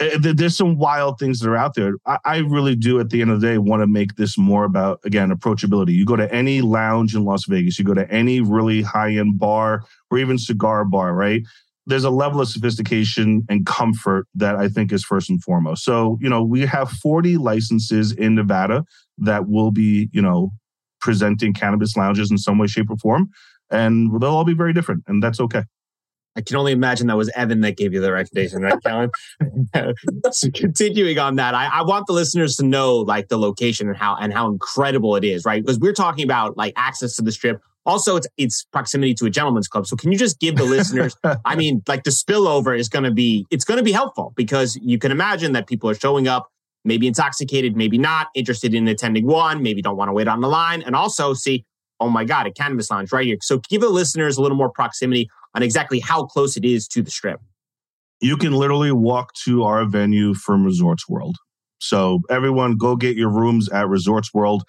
Eh, 0.00 0.18
there's 0.20 0.56
some 0.56 0.76
wild 0.76 1.18
things 1.18 1.40
that 1.40 1.48
are 1.48 1.56
out 1.56 1.74
there. 1.74 1.94
I 2.24 2.38
really 2.38 2.76
do, 2.76 3.00
at 3.00 3.10
the 3.10 3.22
end 3.22 3.30
of 3.30 3.40
the 3.40 3.46
day, 3.46 3.58
want 3.58 3.82
to 3.82 3.86
make 3.86 4.16
this 4.16 4.36
more 4.36 4.64
about, 4.64 5.00
again, 5.04 5.30
approachability. 5.30 5.92
You 5.92 6.04
go 6.04 6.16
to 6.16 6.32
any 6.32 6.60
lounge 6.60 7.14
in 7.14 7.24
Las 7.24 7.46
Vegas, 7.46 7.78
you 7.78 7.84
go 7.84 7.94
to 7.94 8.10
any 8.10 8.40
really 8.40 8.82
high 8.82 9.12
end 9.12 9.38
bar 9.38 9.84
or 10.10 10.18
even 10.18 10.38
cigar 10.38 10.84
bar, 10.84 11.14
right? 11.14 11.42
There's 11.86 12.04
a 12.04 12.10
level 12.10 12.40
of 12.40 12.48
sophistication 12.48 13.44
and 13.48 13.66
comfort 13.66 14.26
that 14.34 14.56
I 14.56 14.68
think 14.68 14.92
is 14.92 15.04
first 15.04 15.30
and 15.30 15.42
foremost. 15.42 15.84
So, 15.84 16.18
you 16.20 16.28
know, 16.28 16.42
we 16.42 16.66
have 16.66 16.90
40 16.90 17.36
licenses 17.36 18.12
in 18.12 18.34
Nevada 18.34 18.84
that 19.18 19.48
will 19.48 19.70
be, 19.70 20.08
you 20.12 20.22
know, 20.22 20.50
presenting 21.04 21.52
cannabis 21.52 21.96
lounges 21.96 22.30
in 22.30 22.38
some 22.38 22.58
way, 22.58 22.66
shape, 22.66 22.90
or 22.90 22.96
form. 22.96 23.28
And 23.70 24.10
they'll 24.20 24.30
all 24.30 24.44
be 24.44 24.54
very 24.54 24.72
different, 24.72 25.04
and 25.06 25.22
that's 25.22 25.38
okay. 25.38 25.62
I 26.36 26.40
can 26.40 26.56
only 26.56 26.72
imagine 26.72 27.06
that 27.06 27.16
was 27.16 27.28
Evan 27.36 27.60
that 27.60 27.76
gave 27.76 27.92
you 27.92 28.00
the 28.00 28.10
recommendation, 28.10 28.62
right, 28.62 28.74
so 30.32 30.50
continuing 30.50 31.16
on 31.18 31.36
that, 31.36 31.54
I, 31.54 31.66
I, 31.66 31.82
want 31.82 32.08
the 32.08 32.12
listeners 32.12 32.56
to 32.56 32.66
know 32.66 32.96
like 32.96 33.28
the 33.28 33.38
location 33.38 33.86
and 33.86 33.96
how 33.96 34.16
and 34.16 34.32
how 34.32 34.48
incredible 34.48 35.14
it 35.14 35.22
is, 35.22 35.44
right? 35.44 35.62
Because 35.62 35.78
we're 35.78 35.92
talking 35.92 36.24
about 36.24 36.56
like 36.56 36.72
access 36.76 37.14
to 37.16 37.22
the 37.22 37.30
strip. 37.30 37.60
Also, 37.86 38.16
it's 38.16 38.26
it's 38.36 38.64
proximity 38.72 39.14
to 39.14 39.26
a 39.26 39.30
gentleman's 39.30 39.68
club. 39.68 39.86
So 39.86 39.94
can 39.94 40.10
you 40.10 40.18
just 40.18 40.40
give 40.40 40.56
the 40.56 40.64
listeners, 40.64 41.14
I 41.44 41.54
mean, 41.62 41.82
like 41.86 42.02
the 42.02 42.10
spillover 42.10 42.76
is 42.76 42.88
gonna 42.88 43.12
be 43.12 43.46
it's 43.52 43.64
gonna 43.64 43.84
be 43.84 43.92
helpful 43.92 44.32
because 44.36 44.76
you 44.82 44.98
can 44.98 45.12
imagine 45.12 45.52
that 45.52 45.68
people 45.68 45.88
are 45.88 45.94
showing 45.94 46.26
up 46.26 46.48
maybe 46.84 47.06
intoxicated, 47.06 47.76
maybe 47.76 47.98
not, 47.98 48.28
interested 48.34 48.74
in 48.74 48.86
attending 48.88 49.26
one, 49.26 49.62
maybe 49.62 49.82
don't 49.82 49.96
want 49.96 50.08
to 50.08 50.12
wait 50.12 50.28
on 50.28 50.40
the 50.40 50.48
line, 50.48 50.82
and 50.82 50.94
also 50.94 51.34
see, 51.34 51.64
oh 52.00 52.10
my 52.10 52.24
God, 52.24 52.46
a 52.46 52.52
cannabis 52.52 52.90
lounge 52.90 53.12
right 53.12 53.26
here. 53.26 53.38
So 53.40 53.58
give 53.70 53.80
the 53.80 53.88
listeners 53.88 54.36
a 54.36 54.42
little 54.42 54.56
more 54.56 54.70
proximity 54.70 55.28
on 55.54 55.62
exactly 55.62 56.00
how 56.00 56.24
close 56.24 56.56
it 56.56 56.64
is 56.64 56.86
to 56.88 57.02
the 57.02 57.10
strip. 57.10 57.40
You 58.20 58.36
can 58.36 58.52
literally 58.52 58.92
walk 58.92 59.32
to 59.44 59.64
our 59.64 59.84
venue 59.84 60.34
from 60.34 60.64
Resorts 60.64 61.08
World. 61.08 61.36
So 61.78 62.20
everyone 62.30 62.76
go 62.76 62.96
get 62.96 63.16
your 63.16 63.30
rooms 63.30 63.68
at 63.68 63.88
Resorts 63.88 64.32
World. 64.32 64.64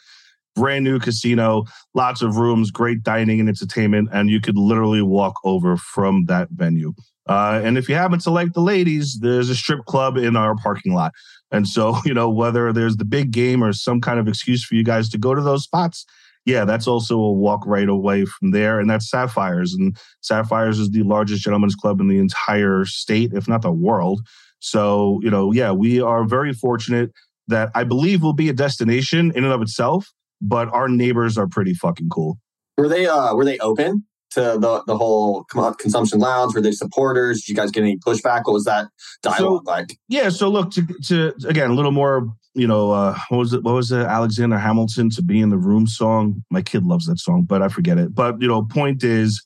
Brand 0.55 0.85
new 0.85 0.99
casino, 0.99 1.65
lots 1.93 2.21
of 2.21 2.37
rooms, 2.37 2.71
great 2.71 3.03
dining 3.03 3.41
and 3.41 3.49
entertainment, 3.49 4.07
and 4.13 4.29
you 4.29 4.39
could 4.39 4.57
literally 4.57 5.01
walk 5.01 5.35
over 5.43 5.75
from 5.75 6.25
that 6.25 6.47
venue. 6.51 6.93
Uh, 7.27 7.59
and 7.61 7.77
if 7.77 7.89
you 7.89 7.95
happen 7.95 8.19
to 8.19 8.29
like 8.29 8.53
the 8.53 8.61
ladies, 8.61 9.19
there's 9.19 9.49
a 9.49 9.55
strip 9.55 9.83
club 9.85 10.15
in 10.15 10.37
our 10.37 10.55
parking 10.55 10.93
lot. 10.93 11.11
And 11.51 11.67
so, 11.67 11.97
you 12.05 12.13
know, 12.13 12.29
whether 12.29 12.71
there's 12.73 12.97
the 12.97 13.05
big 13.05 13.31
game 13.31 13.63
or 13.63 13.73
some 13.73 14.01
kind 14.01 14.19
of 14.19 14.27
excuse 14.27 14.63
for 14.63 14.75
you 14.75 14.83
guys 14.83 15.09
to 15.09 15.17
go 15.17 15.33
to 15.33 15.41
those 15.41 15.63
spots, 15.63 16.05
yeah, 16.45 16.63
that's 16.63 16.87
also 16.87 17.17
a 17.17 17.31
walk 17.31 17.65
right 17.65 17.89
away 17.89 18.25
from 18.25 18.51
there. 18.51 18.79
And 18.79 18.89
that's 18.89 19.09
Sapphires. 19.09 19.73
And 19.73 19.97
Sapphires 20.21 20.79
is 20.79 20.91
the 20.91 21.01
largest 21.03 21.43
gentlemen's 21.43 21.75
club 21.75 21.99
in 21.99 22.07
the 22.07 22.19
entire 22.19 22.85
state, 22.85 23.33
if 23.33 23.47
not 23.47 23.63
the 23.63 23.71
world. 23.71 24.21
So, 24.59 25.19
you 25.23 25.31
know, 25.31 25.51
yeah, 25.51 25.71
we 25.71 26.01
are 26.01 26.23
very 26.23 26.53
fortunate 26.53 27.11
that 27.47 27.71
I 27.75 27.83
believe 27.83 28.21
will 28.21 28.33
be 28.33 28.49
a 28.49 28.53
destination 28.53 29.31
in 29.35 29.43
and 29.43 29.53
of 29.53 29.61
itself, 29.61 30.11
but 30.41 30.69
our 30.69 30.87
neighbors 30.87 31.37
are 31.37 31.47
pretty 31.47 31.73
fucking 31.73 32.09
cool. 32.09 32.37
Were 32.77 32.89
they 32.89 33.07
uh 33.07 33.33
were 33.35 33.45
they 33.45 33.57
open? 33.59 34.05
To 34.35 34.57
the, 34.59 34.83
the 34.85 34.97
whole 34.97 35.45
consumption 35.79 36.19
lounge? 36.19 36.53
Were 36.53 36.61
they 36.61 36.71
supporters? 36.71 37.41
Did 37.41 37.49
you 37.49 37.55
guys 37.55 37.71
get 37.71 37.81
any 37.81 37.97
pushback? 37.97 38.41
What 38.45 38.53
was 38.53 38.65
that 38.65 38.87
dialogue 39.21 39.63
so, 39.65 39.71
like? 39.71 39.97
Yeah, 40.07 40.29
so 40.29 40.49
look 40.49 40.71
to, 40.71 40.85
to 41.05 41.33
again 41.47 41.71
a 41.71 41.73
little 41.73 41.91
more. 41.91 42.29
You 42.53 42.67
know, 42.67 42.91
uh, 42.91 43.17
what 43.29 43.37
was 43.37 43.53
it? 43.53 43.63
What 43.63 43.73
was 43.73 43.91
it? 43.91 44.05
Alexander 44.05 44.57
Hamilton 44.57 45.09
to 45.11 45.21
be 45.21 45.41
in 45.41 45.49
the 45.49 45.57
room 45.57 45.87
song. 45.87 46.43
My 46.49 46.61
kid 46.61 46.83
loves 46.83 47.05
that 47.07 47.19
song, 47.19 47.43
but 47.43 47.61
I 47.61 47.67
forget 47.67 47.97
it. 47.97 48.15
But 48.15 48.41
you 48.41 48.47
know, 48.47 48.63
point 48.63 49.03
is, 49.03 49.45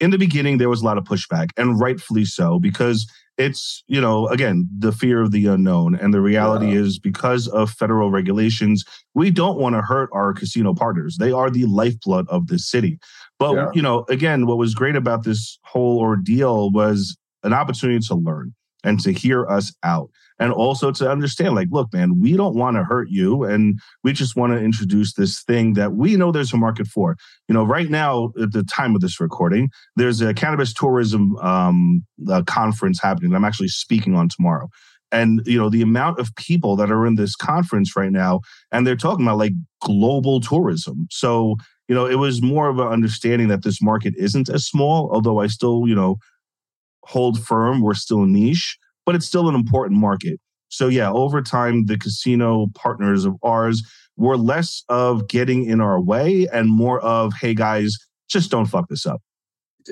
in 0.00 0.10
the 0.10 0.18
beginning 0.18 0.58
there 0.58 0.68
was 0.68 0.82
a 0.82 0.84
lot 0.84 0.98
of 0.98 1.04
pushback, 1.04 1.50
and 1.56 1.78
rightfully 1.78 2.24
so 2.24 2.58
because 2.58 3.06
it's 3.40 3.82
you 3.86 4.00
know 4.00 4.28
again 4.28 4.68
the 4.78 4.92
fear 4.92 5.22
of 5.22 5.30
the 5.30 5.46
unknown 5.46 5.94
and 5.94 6.12
the 6.12 6.20
reality 6.20 6.72
yeah. 6.72 6.80
is 6.80 6.98
because 6.98 7.48
of 7.48 7.70
federal 7.70 8.10
regulations 8.10 8.84
we 9.14 9.30
don't 9.30 9.58
want 9.58 9.74
to 9.74 9.80
hurt 9.80 10.10
our 10.12 10.34
casino 10.34 10.74
partners 10.74 11.16
they 11.18 11.32
are 11.32 11.50
the 11.50 11.64
lifeblood 11.64 12.28
of 12.28 12.48
this 12.48 12.68
city 12.68 12.98
but 13.40 13.54
yeah. 13.56 13.70
you 13.74 13.82
know 13.82 14.04
again 14.08 14.46
what 14.46 14.58
was 14.58 14.74
great 14.74 14.94
about 14.94 15.24
this 15.24 15.58
whole 15.64 15.98
ordeal 15.98 16.70
was 16.70 17.16
an 17.42 17.52
opportunity 17.52 17.98
to 18.06 18.14
learn 18.14 18.54
and 18.84 19.00
to 19.00 19.12
hear 19.12 19.46
us 19.48 19.72
out 19.82 20.10
and 20.38 20.52
also 20.52 20.90
to 20.90 21.10
understand 21.10 21.54
like 21.54 21.68
look 21.70 21.92
man 21.92 22.20
we 22.20 22.36
don't 22.36 22.54
want 22.54 22.76
to 22.76 22.84
hurt 22.84 23.08
you 23.10 23.42
and 23.44 23.78
we 24.04 24.12
just 24.12 24.36
want 24.36 24.52
to 24.52 24.58
introduce 24.58 25.14
this 25.14 25.42
thing 25.42 25.74
that 25.74 25.94
we 25.94 26.16
know 26.16 26.30
there's 26.30 26.52
a 26.52 26.56
market 26.56 26.86
for. 26.86 27.16
You 27.48 27.54
know 27.54 27.64
right 27.64 27.90
now 27.90 28.32
at 28.40 28.52
the 28.52 28.62
time 28.64 28.94
of 28.94 29.00
this 29.00 29.20
recording 29.20 29.70
there's 29.96 30.20
a 30.20 30.34
cannabis 30.34 30.72
tourism 30.72 31.36
um, 31.38 32.04
conference 32.46 33.00
happening 33.00 33.34
i'm 33.34 33.44
actually 33.44 33.68
speaking 33.68 34.14
on 34.14 34.28
tomorrow. 34.28 34.68
And 35.12 35.42
you 35.44 35.58
know 35.58 35.68
the 35.68 35.82
amount 35.82 36.18
of 36.20 36.34
people 36.36 36.76
that 36.76 36.90
are 36.90 37.06
in 37.06 37.16
this 37.16 37.34
conference 37.34 37.96
right 37.96 38.12
now 38.12 38.40
and 38.70 38.86
they're 38.86 38.96
talking 38.96 39.26
about 39.26 39.38
like 39.38 39.52
global 39.80 40.40
tourism. 40.40 41.08
So 41.10 41.56
you 41.90 41.94
know 41.94 42.06
it 42.06 42.14
was 42.14 42.40
more 42.40 42.70
of 42.70 42.78
an 42.78 42.88
understanding 42.88 43.48
that 43.48 43.64
this 43.64 43.82
market 43.82 44.14
isn't 44.16 44.48
as 44.48 44.64
small 44.64 45.10
although 45.12 45.40
i 45.40 45.46
still 45.46 45.84
you 45.86 45.94
know 45.94 46.16
hold 47.04 47.44
firm 47.44 47.82
we're 47.82 47.94
still 47.94 48.22
a 48.22 48.26
niche 48.26 48.78
but 49.10 49.16
it's 49.16 49.26
still 49.26 49.48
an 49.48 49.56
important 49.56 49.98
market. 49.98 50.38
So 50.68 50.86
yeah, 50.86 51.10
over 51.10 51.42
time, 51.42 51.86
the 51.86 51.98
casino 51.98 52.68
partners 52.76 53.24
of 53.24 53.34
ours 53.42 53.82
were 54.16 54.36
less 54.36 54.84
of 54.88 55.26
getting 55.26 55.64
in 55.64 55.80
our 55.80 56.00
way 56.00 56.46
and 56.52 56.70
more 56.70 57.00
of, 57.00 57.32
hey 57.40 57.54
guys, 57.54 57.96
just 58.28 58.52
don't 58.52 58.66
fuck 58.66 58.88
this 58.88 59.06
up. 59.06 59.20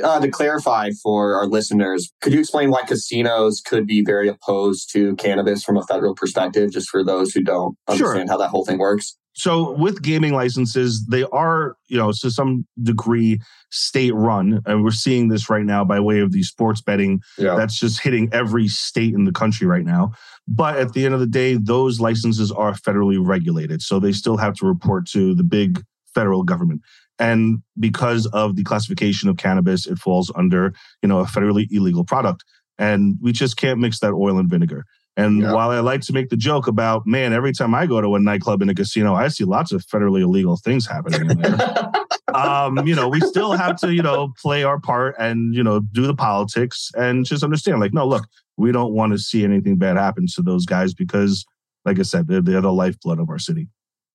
Uh, 0.05 0.21
to 0.21 0.29
clarify 0.29 0.91
for 1.03 1.35
our 1.35 1.47
listeners, 1.47 2.13
could 2.21 2.33
you 2.33 2.39
explain 2.39 2.71
why 2.71 2.83
casinos 2.83 3.61
could 3.61 3.89
be 3.89 4.05
very 4.05 4.29
opposed 4.29 4.93
to 4.93 5.17
cannabis 5.17 5.65
from 5.65 5.77
a 5.77 5.83
federal 5.83 6.15
perspective, 6.15 6.71
just 6.71 6.89
for 6.89 7.03
those 7.03 7.33
who 7.33 7.43
don't 7.43 7.77
understand 7.89 8.29
sure. 8.29 8.33
how 8.33 8.37
that 8.37 8.51
whole 8.51 8.65
thing 8.65 8.79
works? 8.79 9.17
So 9.35 9.73
with 9.73 10.03
gaming 10.03 10.33
licenses, 10.33 11.07
they 11.07 11.23
are, 11.25 11.77
you 11.87 11.97
know, 11.97 12.11
to 12.11 12.31
some 12.31 12.67
degree 12.83 13.41
state 13.71 14.13
run. 14.15 14.61
And 14.67 14.83
we're 14.83 14.91
seeing 14.91 15.29
this 15.29 15.49
right 15.49 15.65
now 15.65 15.85
by 15.85 16.01
way 16.01 16.21
of 16.21 16.33
the 16.33 16.43
sports 16.43 16.81
betting 16.81 17.21
yeah. 17.37 17.55
that's 17.55 17.79
just 17.79 18.01
hitting 18.03 18.29
every 18.33 18.67
state 18.67 19.15
in 19.15 19.25
the 19.25 19.33
country 19.33 19.67
right 19.67 19.85
now. 19.85 20.13
But 20.49 20.79
at 20.79 20.93
the 20.93 21.05
end 21.05 21.15
of 21.15 21.21
the 21.21 21.27
day, 21.27 21.55
those 21.55 22.01
licenses 22.01 22.51
are 22.51 22.73
federally 22.73 23.19
regulated. 23.25 23.81
So 23.81 24.01
they 24.01 24.13
still 24.13 24.39
have 24.39 24.55
to 24.55 24.67
report 24.67 25.07
to 25.11 25.35
the 25.35 25.45
big 25.45 25.85
federal 26.15 26.43
government. 26.43 26.83
And 27.21 27.63
because 27.79 28.27
of 28.27 28.57
the 28.57 28.65
classification 28.65 29.29
of 29.29 29.37
cannabis, 29.37 29.87
it 29.87 29.99
falls 29.99 30.33
under, 30.35 30.73
you 31.03 31.09
know, 31.09 31.21
a 31.21 31.25
federally 31.25 31.67
illegal 31.71 32.05
product. 32.05 32.45
And 32.79 33.19
we 33.21 33.33
just 33.33 33.57
can't 33.57 33.81
mix 33.81 34.01
that 34.01 34.13
oil 34.13 34.39
and 34.39 34.49
vinegar. 34.49 34.85
And 35.19 35.43
yeah. 35.43 35.53
while 35.53 35.71
I 35.71 35.81
like 35.81 36.03
to 36.03 36.13
make 36.13 36.29
the 36.29 36.37
joke 36.37 36.69
about, 36.69 37.05
man, 37.05 37.33
every 37.33 37.53
time 37.53 37.75
I 37.75 37.87
go 37.87 38.01
to 38.01 38.15
a 38.15 38.21
nightclub 38.21 38.63
in 38.63 38.69
a 38.69 38.75
casino, 38.75 39.17
I 39.17 39.27
see 39.27 39.43
lots 39.43 39.73
of 39.73 39.85
federally 39.85 40.23
illegal 40.23 40.57
things 40.57 40.87
happening 40.87 41.29
in 41.29 41.39
there. 41.39 41.91
um, 42.35 42.87
you 42.87 42.95
know, 42.95 43.09
we 43.09 43.21
still 43.23 43.51
have 43.51 43.77
to, 43.81 43.93
you 43.93 44.01
know, 44.01 44.33
play 44.41 44.63
our 44.63 44.79
part 44.79 45.17
and, 45.19 45.57
you 45.57 45.65
know, 45.65 45.81
do 45.81 46.07
the 46.07 46.15
politics 46.15 46.93
and 46.97 47.27
just 47.27 47.43
understand, 47.43 47.81
like, 47.81 47.93
no, 47.93 48.07
look, 48.07 48.29
we 48.57 48.71
don't 48.71 48.93
want 48.93 49.13
to 49.13 49.19
see 49.19 49.43
anything 49.43 49.77
bad 49.77 49.97
happen 49.97 50.27
to 50.37 50.43
those 50.43 50.65
guys 50.65 50.95
because, 50.95 51.45
like 51.85 51.99
I 51.99 52.03
said, 52.03 52.29
they're, 52.29 52.41
they're 52.41 52.61
the 52.61 52.73
lifeblood 52.73 53.19
of 53.19 53.29
our 53.29 53.41
city. 53.41 53.67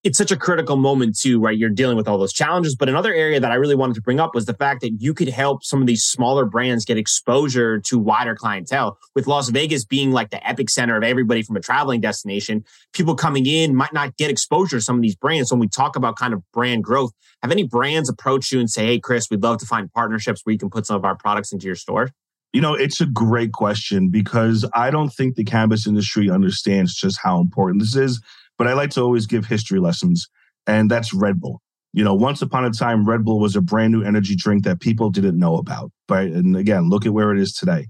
It's 0.04 0.18
such 0.18 0.32
a 0.32 0.38
critical 0.38 0.76
moment 0.76 1.18
too, 1.18 1.40
right? 1.40 1.58
You're 1.58 1.70
dealing 1.70 1.96
with 1.96 2.10
all 2.10 2.18
those 2.18 2.34
challenges. 2.34 2.76
But 2.76 2.90
another 2.90 3.14
area 3.14 3.40
that 3.40 3.52
I 3.52 3.56
really 3.56 3.76
wanted 3.76 3.96
to 3.96 4.02
bring 4.02 4.20
up 4.20 4.36
was 4.36 4.46
the 4.46 4.54
fact 4.54 4.82
that 4.82 5.02
you 5.02 5.14
could 5.14 5.30
help 5.30 5.64
some 5.64 5.80
of 5.80 5.88
these 5.88 6.04
smaller 6.04 6.46
brands 6.46 6.84
get 6.84 6.98
exposure 6.98 7.80
to 7.80 7.98
wider 7.98 8.36
clientele. 8.36 8.98
With 9.16 9.28
Las 9.28 9.50
Vegas 9.50 9.86
being 9.86 10.12
like 10.12 10.30
the 10.30 10.46
epic 10.46 10.70
center 10.70 10.98
of 10.98 11.04
everybody 11.04 11.42
from 11.42 11.56
a 11.56 11.62
traveling 11.62 12.02
destination, 12.02 12.66
people 12.92 13.16
coming 13.16 13.46
in 13.46 13.76
might 13.76 13.94
not 13.94 14.18
get 14.18 14.30
exposure 14.30 14.78
to 14.78 14.82
some 14.82 14.98
of 14.98 15.02
these 15.02 15.16
brands. 15.16 15.50
So 15.50 15.56
when 15.56 15.62
we 15.62 15.70
talk 15.70 15.96
about 15.96 16.18
kind 16.18 16.34
of 16.34 16.44
brand 16.52 16.84
growth, 16.84 17.12
have 17.42 17.52
any 17.52 17.64
brands 17.64 18.10
approach 18.10 18.52
you 18.52 18.60
and 18.60 18.70
say, 18.70 18.86
Hey, 18.86 19.00
Chris, 19.00 19.30
we'd 19.32 19.42
love 19.42 19.60
to 19.60 19.66
find 19.66 19.92
partnerships 19.94 20.42
where 20.44 20.52
you 20.52 20.60
can 20.60 20.70
put 20.70 20.86
some 20.86 20.98
of 20.98 21.06
our 21.06 21.16
products 21.16 21.54
into 21.54 21.66
your 21.66 21.76
store? 21.76 22.10
You 22.52 22.62
know, 22.62 22.76
it's 22.76 23.02
a 23.02 23.08
great 23.08 23.52
question 23.52 24.10
because 24.10 24.70
I 24.76 24.92
don't 24.92 25.10
think 25.10 25.36
the 25.36 25.44
cannabis 25.44 25.88
industry 25.88 26.30
understands 26.30 26.94
just 26.94 27.20
how 27.24 27.40
important 27.40 27.82
this 27.82 27.96
is 27.96 28.22
but 28.64 28.70
I 28.70 28.76
like 28.76 28.92
to 28.92 29.02
always 29.02 29.26
give 29.26 29.46
history 29.46 29.82
lessons, 29.82 30.30
and 30.68 30.90
that's 30.90 31.14
Red 31.14 31.42
Bull. 31.42 31.62
You 31.92 32.02
know, 32.02 32.14
once 32.14 32.42
upon 32.42 32.64
a 32.64 32.72
time, 32.72 33.06
Red 33.06 33.26
Bull 33.26 33.42
was 33.42 33.58
a 33.58 33.62
brand 33.62 33.92
new 33.92 34.02
energy 34.02 34.38
drink 34.38 34.64
that 34.64 34.80
people 34.80 35.10
didn't 35.10 35.38
know 35.38 35.58
about. 35.58 35.92
But 36.08 36.28
And 36.28 36.56
again, 36.56 36.88
look 36.90 37.06
at 37.06 37.12
where 37.12 37.34
it 37.34 37.42
is 37.42 37.52
today. 37.52 37.88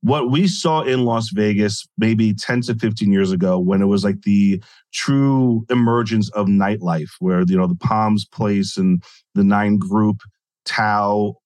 What 0.00 0.32
we 0.32 0.48
saw 0.48 0.82
in 0.82 1.04
Las 1.04 1.28
Vegas 1.32 1.86
maybe 1.96 2.34
10 2.34 2.62
to 2.62 2.74
15 2.74 3.12
years 3.12 3.30
ago 3.30 3.60
when 3.60 3.80
it 3.80 3.86
was 3.86 4.02
like 4.02 4.22
the 4.22 4.60
true 4.92 5.64
emergence 5.70 6.28
of 6.30 6.48
nightlife, 6.48 7.10
where, 7.20 7.44
you 7.46 7.56
know, 7.56 7.68
the 7.68 7.76
Palms 7.76 8.26
Place 8.26 8.76
and 8.76 9.04
the 9.36 9.44
Nine 9.44 9.78
Group, 9.78 10.16
Tao, 10.64 11.36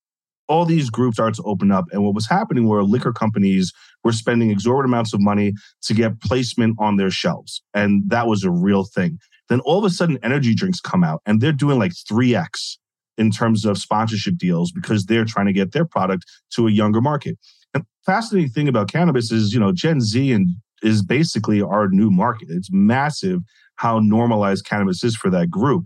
all 0.50 0.64
these 0.64 0.90
groups 0.90 1.16
started 1.16 1.36
to 1.36 1.44
open 1.44 1.70
up. 1.70 1.84
And 1.92 2.02
what 2.04 2.14
was 2.14 2.28
happening 2.28 2.66
were 2.66 2.82
liquor 2.82 3.12
companies 3.12 3.72
were 4.02 4.12
spending 4.12 4.50
exorbitant 4.50 4.92
amounts 4.92 5.14
of 5.14 5.20
money 5.20 5.52
to 5.82 5.94
get 5.94 6.20
placement 6.20 6.76
on 6.80 6.96
their 6.96 7.10
shelves. 7.10 7.62
And 7.72 8.02
that 8.08 8.26
was 8.26 8.42
a 8.42 8.50
real 8.50 8.84
thing. 8.84 9.18
Then 9.48 9.60
all 9.60 9.78
of 9.78 9.84
a 9.84 9.90
sudden, 9.90 10.18
energy 10.24 10.54
drinks 10.54 10.80
come 10.80 11.04
out 11.04 11.22
and 11.24 11.40
they're 11.40 11.52
doing 11.52 11.78
like 11.78 11.92
3x 11.92 12.78
in 13.16 13.30
terms 13.30 13.64
of 13.64 13.78
sponsorship 13.78 14.38
deals 14.38 14.72
because 14.72 15.04
they're 15.04 15.24
trying 15.24 15.46
to 15.46 15.52
get 15.52 15.70
their 15.70 15.84
product 15.84 16.24
to 16.54 16.66
a 16.66 16.70
younger 16.70 17.00
market. 17.00 17.38
And 17.72 17.84
fascinating 18.04 18.50
thing 18.50 18.66
about 18.66 18.90
cannabis 18.90 19.30
is, 19.30 19.54
you 19.54 19.60
know, 19.60 19.72
Gen 19.72 20.00
Z 20.00 20.32
and 20.32 20.48
is 20.82 21.04
basically 21.04 21.62
our 21.62 21.88
new 21.88 22.10
market. 22.10 22.48
It's 22.50 22.70
massive 22.72 23.40
how 23.76 24.00
normalized 24.00 24.64
cannabis 24.64 25.04
is 25.04 25.14
for 25.14 25.30
that 25.30 25.48
group. 25.48 25.84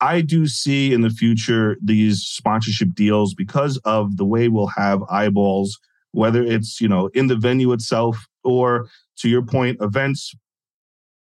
I 0.00 0.20
do 0.20 0.46
see 0.46 0.92
in 0.92 1.00
the 1.00 1.10
future 1.10 1.76
these 1.82 2.20
sponsorship 2.20 2.94
deals 2.94 3.34
because 3.34 3.78
of 3.84 4.16
the 4.16 4.26
way 4.26 4.48
we'll 4.48 4.72
have 4.76 5.02
eyeballs 5.10 5.78
whether 6.16 6.42
it's, 6.42 6.80
you 6.80 6.88
know, 6.88 7.08
in 7.08 7.26
the 7.26 7.36
venue 7.36 7.72
itself 7.72 8.26
or 8.42 8.88
to 9.18 9.28
your 9.28 9.42
point, 9.42 9.76
events, 9.82 10.34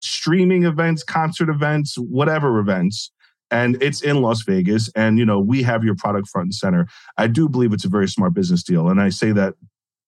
streaming 0.01 0.65
events, 0.65 1.03
concert 1.03 1.49
events, 1.49 1.97
whatever 1.97 2.61
events. 2.61 3.11
And 3.51 3.81
it's 3.83 4.01
in 4.03 4.23
Las 4.23 4.43
Vegas. 4.43 4.89
And, 4.95 5.19
you 5.19 5.27
know, 5.27 5.41
we 5.41 5.65
have 5.65 5.83
your 5.83 5.97
product 5.97 6.29
front 6.29 6.47
and 6.47 6.55
center. 6.55 6.87
I 7.19 7.27
do 7.27 7.49
believe 7.49 7.73
it's 7.73 7.85
a 7.85 7.89
very 7.89 8.09
smart 8.09 8.35
business 8.35 8.63
deal. 8.63 8.89
And 8.89 9.01
I 9.01 9.09
say 9.09 9.33
that 9.33 9.55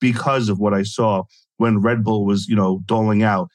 because 0.00 0.48
of 0.48 0.60
what 0.60 0.72
I 0.72 0.84
saw 0.84 1.24
when 1.56 1.80
Red 1.80 2.04
Bull 2.04 2.24
was, 2.24 2.46
you 2.46 2.54
know, 2.54 2.80
doling 2.86 3.24
out 3.24 3.50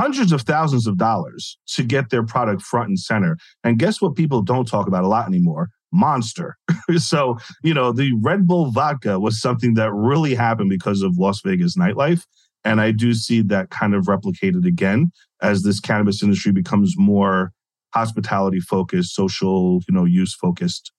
hundreds 0.00 0.32
of 0.32 0.40
thousands 0.42 0.86
of 0.86 0.96
dollars 0.96 1.58
to 1.66 1.82
get 1.82 2.08
their 2.08 2.22
product 2.22 2.62
front 2.62 2.88
and 2.88 2.98
center. 2.98 3.36
And 3.62 3.78
guess 3.78 4.00
what 4.00 4.14
people 4.14 4.40
don't 4.40 4.66
talk 4.66 4.86
about 4.88 5.04
a 5.04 5.08
lot 5.08 5.26
anymore? 5.26 5.68
monster. 5.92 6.56
so, 6.98 7.36
you 7.64 7.74
know, 7.74 7.90
the 7.90 8.12
Red 8.22 8.46
Bull 8.46 8.70
vodka 8.70 9.18
was 9.18 9.40
something 9.40 9.74
that 9.74 9.92
really 9.92 10.36
happened 10.36 10.70
because 10.70 11.02
of 11.02 11.18
Las 11.18 11.40
Vegas 11.40 11.76
nightlife. 11.76 12.22
And 12.64 12.80
I 12.80 12.92
do 12.92 13.12
see 13.12 13.42
that 13.42 13.70
kind 13.70 13.92
of 13.92 14.04
replicated 14.04 14.64
again 14.64 15.10
as 15.42 15.64
this 15.64 15.80
cannabis 15.80 16.22
industry 16.22 16.52
becomes 16.52 16.94
more 16.96 17.50
hospitality 17.92 18.60
focused, 18.60 19.16
social, 19.16 19.80
you 19.88 19.92
know, 19.92 20.04
use 20.04 20.32
focused, 20.32 20.92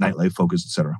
nightlife 0.00 0.32
focused, 0.32 0.68
etc 0.68 0.94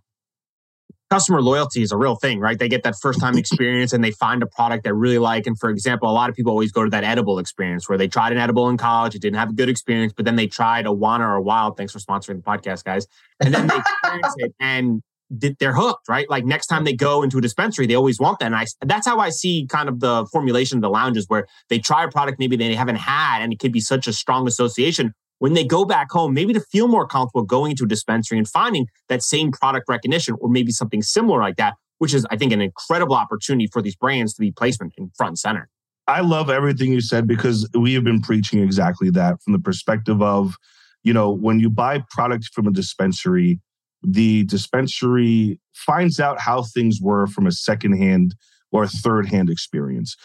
customer 1.10 1.42
loyalty 1.42 1.82
is 1.82 1.92
a 1.92 1.96
real 1.96 2.16
thing, 2.16 2.40
right? 2.40 2.58
They 2.58 2.68
get 2.68 2.82
that 2.82 2.94
first 3.00 3.20
time 3.20 3.36
experience 3.38 3.92
and 3.92 4.02
they 4.02 4.10
find 4.10 4.42
a 4.42 4.46
product 4.46 4.84
they 4.84 4.92
really 4.92 5.18
like. 5.18 5.46
And 5.46 5.58
for 5.58 5.70
example, 5.70 6.10
a 6.10 6.12
lot 6.12 6.30
of 6.30 6.36
people 6.36 6.50
always 6.50 6.72
go 6.72 6.84
to 6.84 6.90
that 6.90 7.04
edible 7.04 7.38
experience 7.38 7.88
where 7.88 7.98
they 7.98 8.08
tried 8.08 8.32
an 8.32 8.38
edible 8.38 8.68
in 8.68 8.76
college, 8.76 9.14
it 9.14 9.22
didn't 9.22 9.38
have 9.38 9.50
a 9.50 9.54
good 9.54 9.68
experience, 9.68 10.12
but 10.12 10.24
then 10.24 10.36
they 10.36 10.46
tried 10.46 10.86
a 10.86 10.90
Wana 10.90 11.20
or 11.20 11.36
a 11.36 11.42
Wyld. 11.42 11.76
Thanks 11.76 11.92
for 11.92 11.98
sponsoring 11.98 12.36
the 12.36 12.42
podcast, 12.42 12.84
guys. 12.84 13.06
And 13.40 13.54
then 13.54 13.66
they 13.66 13.76
experience 13.76 14.34
it 14.38 14.54
and 14.60 15.02
they're 15.30 15.74
hooked, 15.74 16.08
right? 16.08 16.28
Like 16.28 16.44
next 16.44 16.66
time 16.66 16.84
they 16.84 16.92
go 16.92 17.22
into 17.22 17.38
a 17.38 17.40
dispensary, 17.40 17.86
they 17.86 17.94
always 17.94 18.20
want 18.20 18.38
that. 18.40 18.46
And 18.46 18.54
I, 18.54 18.66
that's 18.82 19.06
how 19.06 19.18
I 19.18 19.30
see 19.30 19.66
kind 19.66 19.88
of 19.88 20.00
the 20.00 20.26
formulation 20.26 20.78
of 20.78 20.82
the 20.82 20.90
lounges 20.90 21.26
where 21.28 21.46
they 21.70 21.78
try 21.78 22.04
a 22.04 22.08
product 22.08 22.38
maybe 22.38 22.56
they 22.56 22.74
haven't 22.74 22.96
had, 22.96 23.40
and 23.40 23.52
it 23.52 23.58
could 23.58 23.72
be 23.72 23.80
such 23.80 24.06
a 24.06 24.12
strong 24.12 24.46
association 24.46 25.14
when 25.44 25.52
they 25.52 25.62
go 25.62 25.84
back 25.84 26.10
home, 26.10 26.32
maybe 26.32 26.54
to 26.54 26.60
feel 26.72 26.88
more 26.88 27.06
comfortable 27.06 27.42
going 27.42 27.72
into 27.72 27.84
a 27.84 27.86
dispensary 27.86 28.38
and 28.38 28.48
finding 28.48 28.86
that 29.10 29.22
same 29.22 29.52
product 29.52 29.86
recognition 29.90 30.34
or 30.40 30.48
maybe 30.48 30.72
something 30.72 31.02
similar 31.02 31.38
like 31.38 31.56
that, 31.56 31.74
which 31.98 32.14
is, 32.14 32.26
I 32.30 32.36
think, 32.38 32.50
an 32.50 32.62
incredible 32.62 33.14
opportunity 33.14 33.68
for 33.70 33.82
these 33.82 33.94
brands 33.94 34.32
to 34.32 34.40
be 34.40 34.52
placement 34.52 34.94
in 34.96 35.10
front 35.14 35.32
and 35.32 35.38
center. 35.38 35.68
I 36.06 36.22
love 36.22 36.48
everything 36.48 36.92
you 36.92 37.02
said 37.02 37.26
because 37.26 37.68
we 37.78 37.92
have 37.92 38.04
been 38.04 38.22
preaching 38.22 38.62
exactly 38.62 39.10
that 39.10 39.36
from 39.42 39.52
the 39.52 39.58
perspective 39.58 40.22
of, 40.22 40.54
you 41.02 41.12
know, 41.12 41.30
when 41.30 41.60
you 41.60 41.68
buy 41.68 42.02
product 42.10 42.48
from 42.54 42.66
a 42.66 42.72
dispensary, 42.72 43.60
the 44.02 44.44
dispensary 44.44 45.60
finds 45.74 46.18
out 46.18 46.40
how 46.40 46.62
things 46.62 47.02
were 47.02 47.26
from 47.26 47.46
a 47.46 47.52
secondhand 47.52 48.34
or 48.72 48.86
third 48.86 49.28
hand 49.28 49.50
experience 49.50 50.16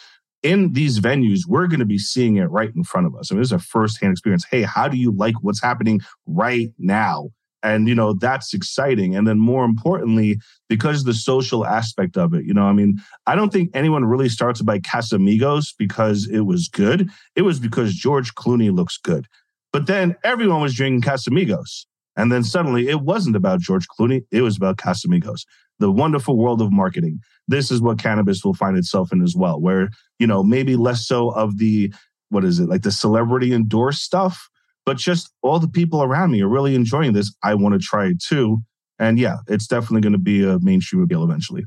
in 0.43 0.73
these 0.73 0.99
venues, 0.99 1.41
we're 1.47 1.67
going 1.67 1.79
to 1.79 1.85
be 1.85 1.97
seeing 1.97 2.37
it 2.37 2.45
right 2.45 2.73
in 2.73 2.83
front 2.83 3.07
of 3.07 3.15
us. 3.15 3.31
I 3.31 3.35
mean, 3.35 3.41
this 3.41 3.49
is 3.49 3.53
a 3.53 3.59
firsthand 3.59 4.11
experience. 4.11 4.45
Hey, 4.49 4.61
how 4.63 4.87
do 4.87 4.97
you 4.97 5.11
like 5.11 5.35
what's 5.41 5.61
happening 5.61 6.01
right 6.25 6.71
now? 6.77 7.29
And, 7.61 7.89
you 7.89 7.95
know, 7.95 8.13
that's 8.13 8.53
exciting. 8.53 9.17
And 9.17 9.27
then 9.27 9.37
more 9.37 9.65
importantly, 9.65 10.39
because 10.69 11.03
the 11.03 11.13
social 11.13 11.65
aspect 11.65 12.15
of 12.15 12.33
it, 12.33 12.45
you 12.45 12.53
know, 12.53 12.63
I 12.63 12.71
mean, 12.71 12.99
I 13.27 13.35
don't 13.35 13.51
think 13.51 13.69
anyone 13.73 14.05
really 14.05 14.29
starts 14.29 14.61
by 14.61 14.79
Casamigos 14.79 15.73
because 15.77 16.25
it 16.29 16.41
was 16.41 16.69
good. 16.69 17.09
It 17.35 17.41
was 17.41 17.59
because 17.59 17.93
George 17.93 18.33
Clooney 18.35 18.73
looks 18.73 18.97
good. 18.97 19.27
But 19.73 19.87
then 19.87 20.15
everyone 20.23 20.61
was 20.61 20.73
drinking 20.73 21.01
Casamigos. 21.01 21.85
And 22.15 22.31
then 22.31 22.43
suddenly 22.45 22.87
it 22.87 23.01
wasn't 23.01 23.35
about 23.35 23.59
George 23.59 23.87
Clooney, 23.87 24.23
it 24.31 24.41
was 24.41 24.55
about 24.55 24.77
Casamigos 24.77 25.41
the 25.79 25.91
wonderful 25.91 26.37
world 26.37 26.61
of 26.61 26.71
marketing. 26.71 27.19
This 27.47 27.71
is 27.71 27.81
what 27.81 27.99
cannabis 27.99 28.43
will 28.43 28.53
find 28.53 28.77
itself 28.77 29.11
in 29.11 29.23
as 29.23 29.35
well, 29.35 29.59
where, 29.59 29.89
you 30.19 30.27
know, 30.27 30.43
maybe 30.43 30.75
less 30.75 31.07
so 31.07 31.29
of 31.29 31.57
the, 31.57 31.93
what 32.29 32.45
is 32.45 32.59
it, 32.59 32.69
like 32.69 32.83
the 32.83 32.91
celebrity 32.91 33.53
endorsed 33.53 34.01
stuff, 34.01 34.49
but 34.85 34.97
just 34.97 35.31
all 35.41 35.59
the 35.59 35.67
people 35.67 36.03
around 36.03 36.31
me 36.31 36.41
are 36.41 36.49
really 36.49 36.75
enjoying 36.75 37.13
this. 37.13 37.33
I 37.43 37.55
want 37.55 37.73
to 37.73 37.79
try 37.79 38.07
it 38.07 38.21
too. 38.21 38.59
And 38.99 39.17
yeah, 39.17 39.37
it's 39.47 39.67
definitely 39.67 40.01
going 40.01 40.13
to 40.13 40.19
be 40.19 40.43
a 40.43 40.59
mainstream 40.59 41.01
appeal 41.01 41.23
eventually. 41.23 41.63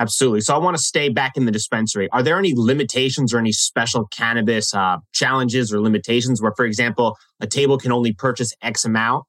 Absolutely. 0.00 0.40
So 0.42 0.54
I 0.54 0.58
want 0.58 0.76
to 0.76 0.82
stay 0.82 1.08
back 1.08 1.36
in 1.36 1.44
the 1.44 1.50
dispensary. 1.50 2.08
Are 2.12 2.22
there 2.22 2.38
any 2.38 2.54
limitations 2.56 3.34
or 3.34 3.38
any 3.38 3.50
special 3.50 4.06
cannabis 4.06 4.72
uh, 4.72 4.98
challenges 5.12 5.72
or 5.72 5.80
limitations 5.80 6.40
where, 6.40 6.52
for 6.56 6.64
example, 6.64 7.16
a 7.40 7.48
table 7.48 7.78
can 7.78 7.90
only 7.90 8.12
purchase 8.12 8.52
X 8.62 8.84
amount 8.84 9.24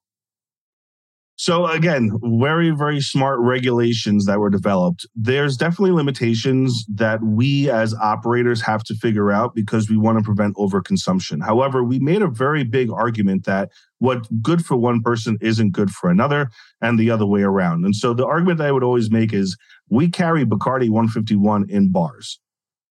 so 1.40 1.66
again, 1.66 2.10
very, 2.22 2.68
very 2.68 3.00
smart 3.00 3.40
regulations 3.40 4.26
that 4.26 4.40
were 4.40 4.50
developed. 4.50 5.06
There's 5.14 5.56
definitely 5.56 5.92
limitations 5.92 6.84
that 6.94 7.22
we 7.22 7.70
as 7.70 7.94
operators 7.94 8.60
have 8.60 8.84
to 8.84 8.94
figure 8.94 9.32
out 9.32 9.54
because 9.54 9.88
we 9.88 9.96
want 9.96 10.18
to 10.18 10.22
prevent 10.22 10.56
overconsumption. 10.56 11.42
However, 11.42 11.82
we 11.82 11.98
made 11.98 12.20
a 12.20 12.28
very 12.28 12.62
big 12.62 12.90
argument 12.90 13.46
that 13.46 13.70
what 14.00 14.26
good 14.42 14.66
for 14.66 14.76
one 14.76 15.00
person 15.00 15.38
isn't 15.40 15.70
good 15.70 15.90
for 15.90 16.10
another 16.10 16.50
and 16.82 16.98
the 16.98 17.10
other 17.10 17.24
way 17.24 17.40
around. 17.40 17.86
And 17.86 17.96
so 17.96 18.12
the 18.12 18.26
argument 18.26 18.58
that 18.58 18.66
I 18.66 18.72
would 18.72 18.84
always 18.84 19.10
make 19.10 19.32
is 19.32 19.56
we 19.88 20.10
carry 20.10 20.44
Bacardi 20.44 20.90
151 20.90 21.70
in 21.70 21.90
bars. 21.90 22.38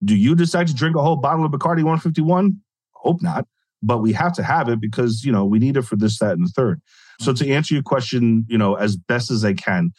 Do 0.04 0.16
you 0.16 0.34
decide 0.34 0.66
to 0.70 0.74
drink 0.74 0.96
a 0.96 1.04
whole 1.04 1.18
bottle 1.18 1.46
of 1.46 1.52
Bacardi 1.52 1.84
151? 1.84 2.60
Hope 2.94 3.22
not, 3.22 3.46
but 3.84 4.00
we 4.00 4.12
have 4.14 4.34
to 4.34 4.44
have 4.44 4.70
it 4.70 4.82
because, 4.82 5.24
you 5.24 5.32
know, 5.32 5.46
we 5.46 5.60
need 5.60 5.78
it 5.78 5.84
for 5.84 5.98
this, 5.98 6.18
that, 6.18 6.32
and 6.32 6.48
the 6.48 6.52
third. 6.56 6.82
So 7.20 7.34
to 7.34 7.50
answer 7.50 7.74
your 7.74 7.84
question, 7.84 8.46
you 8.48 8.58
know, 8.58 8.76
as 8.76 8.96
best 8.96 9.30
as 9.30 9.44
I 9.44 9.54
can, 9.54 9.92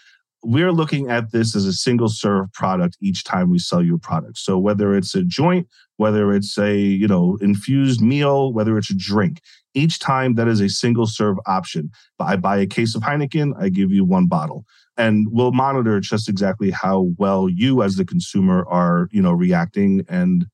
we're 0.42 0.72
looking 0.72 1.10
at 1.10 1.32
this 1.32 1.54
as 1.54 1.66
a 1.66 1.72
single 1.72 2.08
serve 2.08 2.50
product 2.52 2.96
each 3.02 3.24
time 3.24 3.50
we 3.50 3.58
sell 3.58 3.82
you 3.82 3.96
a 3.96 3.98
product. 3.98 4.38
So 4.38 4.58
whether 4.58 4.94
it's 4.94 5.14
a 5.14 5.22
joint, 5.22 5.68
whether 5.98 6.32
it's 6.32 6.56
a, 6.56 6.76
you 6.76 7.06
know, 7.06 7.36
infused 7.42 8.00
meal, 8.00 8.52
whether 8.54 8.78
it's 8.78 8.90
a 8.90 8.96
drink, 8.96 9.40
each 9.74 9.98
time 9.98 10.34
that 10.36 10.48
is 10.48 10.60
a 10.60 10.68
single 10.68 11.06
serve 11.06 11.36
option. 11.46 11.90
I 12.18 12.36
buy 12.36 12.56
a 12.56 12.66
case 12.66 12.94
of 12.94 13.02
Heineken, 13.02 13.52
I 13.60 13.68
give 13.68 13.90
you 13.90 14.04
one 14.04 14.26
bottle. 14.26 14.64
And 14.96 15.26
we'll 15.30 15.52
monitor 15.52 16.00
just 16.00 16.28
exactly 16.28 16.70
how 16.70 17.08
well 17.18 17.48
you 17.48 17.82
as 17.82 17.96
the 17.96 18.04
consumer 18.04 18.66
are, 18.66 19.08
you 19.12 19.20
know, 19.20 19.32
reacting. 19.32 20.04
And 20.08 20.46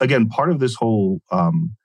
again, 0.00 0.28
part 0.28 0.50
of 0.50 0.60
this 0.60 0.74
whole 0.76 1.20
um, 1.32 1.76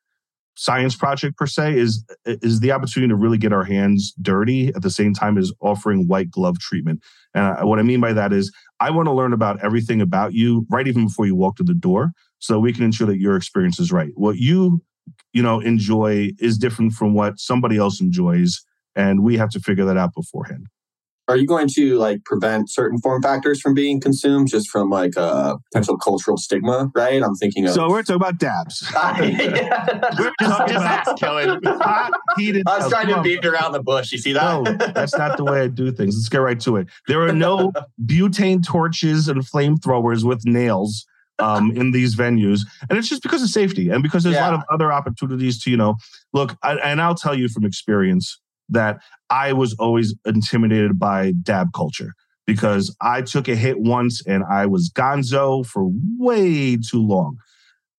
science 0.56 0.96
project 0.96 1.38
per 1.38 1.48
se 1.48 1.78
is 1.78 2.06
is 2.26 2.60
the 2.60 2.72
opportunity 2.72 3.10
to 3.10 3.16
really 3.16 3.38
get 3.38 3.54
our 3.54 3.64
hands 3.64 4.14
dirty 4.22 4.68
at 4.70 4.82
the 4.82 4.90
same 4.90 5.14
time 5.14 5.38
as 5.38 5.52
offering 5.62 6.08
white 6.08 6.30
glove 6.30 6.60
treatment 6.60 7.02
and 7.34 7.68
what 7.68 7.80
i 7.80 7.82
mean 7.82 8.02
by 8.02 8.12
that 8.12 8.34
is 8.34 8.52
i 8.80 8.90
want 8.92 9.08
to 9.08 9.14
learn 9.14 9.34
about 9.34 9.64
everything 9.64 10.02
about 10.02 10.34
you 10.34 10.66
right 10.70 10.88
even 10.88 11.08
before 11.08 11.26
you 11.26 11.36
walk 11.36 11.56
to 11.56 11.64
the 11.64 11.74
door 11.74 12.12
so 12.40 12.60
we 12.60 12.74
can 12.74 12.84
ensure 12.84 13.08
that 13.08 13.18
your 13.18 13.38
experience 13.38 13.80
is 13.80 13.92
right 13.92 14.12
what 14.16 14.38
you 14.38 14.82
you 15.34 15.42
know, 15.42 15.60
enjoy 15.60 16.32
is 16.40 16.58
different 16.58 16.94
from 16.94 17.14
what 17.14 17.40
somebody 17.40 17.78
else 17.78 18.02
enjoys. 18.02 18.62
And 18.96 19.24
we 19.24 19.38
have 19.38 19.50
to 19.52 19.60
figure 19.60 19.86
that 19.86 19.98
out 19.98 20.14
beforehand. 20.14 20.68
Are 21.32 21.38
you 21.38 21.48
going 21.48 21.70
to 21.76 21.98
like 21.98 22.26
prevent 22.26 22.70
certain 22.70 23.00
form 23.00 23.22
factors 23.22 23.62
from 23.62 23.74
being 23.74 24.02
consumed 24.02 24.50
just 24.50 24.70
from 24.70 24.90
like 24.90 25.16
a 25.16 25.58
potential 25.72 25.98
cultural 25.98 26.36
stigma, 26.36 26.92
right? 26.94 27.24
I'm 27.24 27.36
thinking 27.36 27.66
of. 27.68 27.74
So 27.74 27.90
we're 27.90 28.04
talking 28.04 28.16
about 28.18 28.38
dabs. 28.38 28.84
we're 28.94 30.34
talking 30.42 30.76
about 30.76 31.18
killing 31.18 31.62
hot, 31.64 32.12
heated. 32.38 32.68
I 32.68 32.80
was 32.80 32.90
trying 32.90 33.08
to 33.08 33.22
beat 33.22 33.46
around 33.46 33.72
the 33.72 33.82
bush. 33.82 34.12
You 34.12 34.18
see 34.18 34.34
that? 34.34 34.62
No, 34.62 34.74
that's 34.94 35.18
not 35.18 35.38
the 35.38 35.46
way 35.46 35.62
I 35.62 35.68
do 35.68 35.90
things. 35.94 36.16
Let's 36.16 36.28
get 36.28 36.40
right 36.40 36.60
to 36.60 36.76
it. 36.76 36.88
There 37.08 37.22
are 37.22 37.32
no 37.32 37.72
butane 38.06 38.62
torches 38.62 39.30
and 39.30 39.40
flamethrowers 39.42 40.26
with 40.26 40.46
nails 40.46 41.06
um, 41.40 41.72
in 41.72 41.92
these 41.92 42.14
venues, 42.14 42.62
and 42.90 43.00
it's 43.00 43.08
just 43.08 43.24
because 43.24 43.42
of 43.42 43.48
safety 43.48 43.88
and 43.88 44.04
because 44.04 44.24
there's 44.24 44.36
yeah. 44.36 44.50
a 44.50 44.52
lot 44.52 44.54
of 44.54 44.64
other 44.70 44.92
opportunities 44.92 45.64
to 45.64 45.72
you 45.72 45.78
know 45.78 45.96
look. 46.34 46.58
I, 46.62 46.76
and 46.76 47.02
I'll 47.02 47.16
tell 47.16 47.36
you 47.36 47.48
from 47.48 47.64
experience 47.64 48.38
that 48.72 49.02
I 49.30 49.54
was 49.54 49.74
always 49.80 50.16
intimidated 50.26 51.00
by 51.00 51.34
dab 51.44 51.74
culture 51.74 52.14
because 52.48 52.96
I 53.00 53.22
took 53.22 53.48
a 53.48 53.56
hit 53.56 53.80
once 53.80 54.26
and 54.26 54.44
I 54.44 54.66
was 54.66 54.92
gonzo 54.94 55.66
for 55.66 55.90
way 56.18 56.76
too 56.78 57.06
long. 57.06 57.38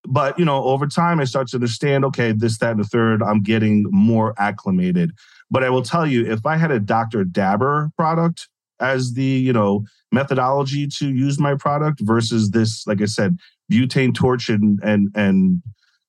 But, 0.05 0.39
you 0.39 0.45
know, 0.45 0.65
over 0.65 0.87
time, 0.87 1.21
I 1.21 1.25
start 1.25 1.49
to 1.49 1.57
understand 1.57 2.05
okay, 2.07 2.33
this, 2.33 2.59
that, 2.59 2.73
and 2.73 2.81
the 2.81 2.85
third, 2.85 3.23
I'm 3.23 3.43
getting 3.43 3.87
more 3.91 4.35
acclimated. 4.37 5.13
But 5.51 5.63
I 5.63 5.71
will 5.71 5.83
tell 5.83 6.07
you, 6.07 6.31
if 6.31 6.45
I 6.45 6.57
had 6.57 6.73
a 6.73 6.81
Dr. 6.81 7.25
Dabber 7.25 7.91
product 7.97 8.49
as 8.81 9.13
the, 9.13 9.23
you 9.23 9.53
know, 9.53 9.85
methodology 10.11 10.89
to 10.99 11.09
use 11.09 11.39
my 11.39 11.55
product 11.55 12.01
versus 12.03 12.51
this, 12.51 12.85
like 12.87 13.01
I 13.01 13.07
said, 13.07 13.37
butane 13.71 14.13
torch 14.15 14.49
and, 14.49 14.81
and, 14.83 15.09
and, 15.15 15.63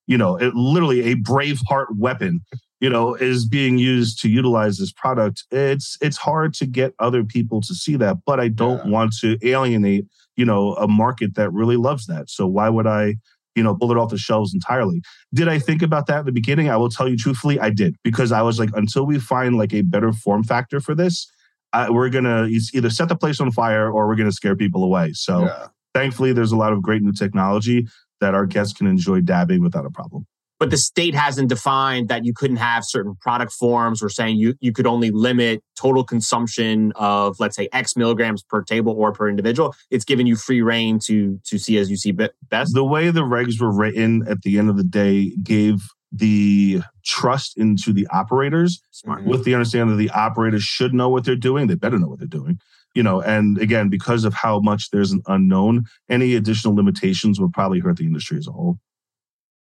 you 0.07 0.17
know, 0.17 0.37
it, 0.37 0.55
literally 0.55 1.11
a 1.11 1.15
Braveheart 1.15 1.95
weapon 1.95 2.41
you 2.83 2.89
know 2.89 3.15
is 3.15 3.45
being 3.45 3.77
used 3.77 4.21
to 4.21 4.29
utilize 4.29 4.77
this 4.77 4.91
product 4.91 5.45
it's 5.51 5.97
it's 6.01 6.17
hard 6.17 6.53
to 6.53 6.65
get 6.65 6.93
other 6.99 7.23
people 7.23 7.61
to 7.61 7.73
see 7.73 7.95
that 7.95 8.17
but 8.25 8.39
i 8.39 8.47
don't 8.49 8.85
yeah. 8.85 8.91
want 8.91 9.13
to 9.13 9.37
alienate 9.41 10.05
you 10.35 10.45
know 10.45 10.73
a 10.75 10.87
market 10.87 11.35
that 11.35 11.51
really 11.51 11.77
loves 11.77 12.05
that. 12.07 12.29
So 12.29 12.47
why 12.47 12.69
would 12.69 12.87
i 12.87 13.15
you 13.55 13.63
know 13.63 13.75
pull 13.75 13.91
it 13.91 13.97
off 13.97 14.09
the 14.09 14.17
shelves 14.17 14.53
entirely? 14.53 15.01
Did 15.33 15.47
i 15.47 15.59
think 15.59 15.81
about 15.81 16.07
that 16.07 16.21
in 16.21 16.25
the 16.25 16.31
beginning? 16.31 16.69
I 16.69 16.77
will 16.77 16.89
tell 16.89 17.07
you 17.07 17.17
truthfully 17.17 17.59
i 17.59 17.69
did 17.69 17.95
because 18.03 18.31
i 18.31 18.41
was 18.41 18.59
like 18.59 18.69
until 18.73 19.05
we 19.05 19.19
find 19.19 19.57
like 19.57 19.73
a 19.73 19.81
better 19.81 20.11
form 20.11 20.43
factor 20.43 20.79
for 20.79 20.95
this 20.95 21.27
I, 21.71 21.89
we're 21.89 22.09
gonna 22.09 22.47
either 22.73 22.89
set 22.89 23.09
the 23.09 23.15
place 23.15 23.39
on 23.39 23.51
fire 23.51 23.91
or 23.91 24.07
we're 24.07 24.15
gonna 24.15 24.31
scare 24.31 24.55
people 24.55 24.83
away. 24.83 25.13
So 25.13 25.45
yeah. 25.45 25.67
thankfully 25.93 26.31
there's 26.31 26.51
a 26.51 26.55
lot 26.57 26.71
of 26.71 26.83
great 26.83 27.01
new 27.01 27.13
technology 27.13 27.87
that 28.21 28.35
our 28.35 28.45
guests 28.45 28.73
can 28.77 28.85
enjoy 28.85 29.21
dabbing 29.21 29.61
without 29.61 29.85
a 29.85 29.89
problem 29.89 30.27
but 30.59 30.69
the 30.69 30.77
state 30.77 31.15
hasn't 31.15 31.49
defined 31.49 32.09
that 32.09 32.25
you 32.25 32.33
couldn't 32.33 32.57
have 32.57 32.83
certain 32.85 33.15
product 33.21 33.51
forms. 33.51 34.01
Or 34.01 34.09
saying 34.09 34.37
you, 34.37 34.55
you 34.59 34.71
could 34.71 34.87
only 34.87 35.11
limit 35.11 35.63
total 35.75 36.03
consumption 36.03 36.93
of 36.95 37.39
let's 37.39 37.55
say 37.55 37.67
x 37.73 37.95
milligrams 37.95 38.43
per 38.43 38.61
table 38.63 38.93
or 38.93 39.11
per 39.11 39.29
individual. 39.29 39.75
It's 39.91 40.05
given 40.05 40.27
you 40.27 40.35
free 40.35 40.61
reign 40.61 40.99
to 41.05 41.39
to 41.45 41.57
see 41.57 41.77
as 41.77 41.89
you 41.89 41.97
see 41.97 42.11
best. 42.11 42.73
The 42.73 42.83
way 42.83 43.09
the 43.09 43.21
regs 43.21 43.59
were 43.59 43.73
written 43.73 44.23
at 44.27 44.41
the 44.43 44.57
end 44.57 44.69
of 44.69 44.77
the 44.77 44.83
day 44.83 45.31
gave 45.43 45.81
the 46.11 46.81
trust 47.03 47.57
into 47.57 47.91
the 47.91 48.07
operators 48.11 48.79
mm-hmm. 49.05 49.27
with 49.27 49.45
the 49.45 49.55
understanding 49.55 49.97
that 49.97 50.01
the 50.01 50.11
operators 50.11 50.63
should 50.63 50.93
know 50.93 51.09
what 51.09 51.25
they're 51.25 51.35
doing. 51.35 51.67
They 51.67 51.75
better 51.75 51.97
know 51.97 52.07
what 52.07 52.19
they're 52.19 52.27
doing 52.27 52.59
you 52.93 53.01
know 53.01 53.21
and 53.21 53.57
again 53.57 53.89
because 53.89 54.23
of 54.23 54.33
how 54.33 54.59
much 54.59 54.91
there's 54.91 55.11
an 55.11 55.21
unknown 55.27 55.83
any 56.09 56.35
additional 56.35 56.75
limitations 56.75 57.39
would 57.39 57.51
probably 57.51 57.79
hurt 57.79 57.97
the 57.97 58.05
industry 58.05 58.37
as 58.37 58.47
a 58.47 58.51
whole 58.51 58.77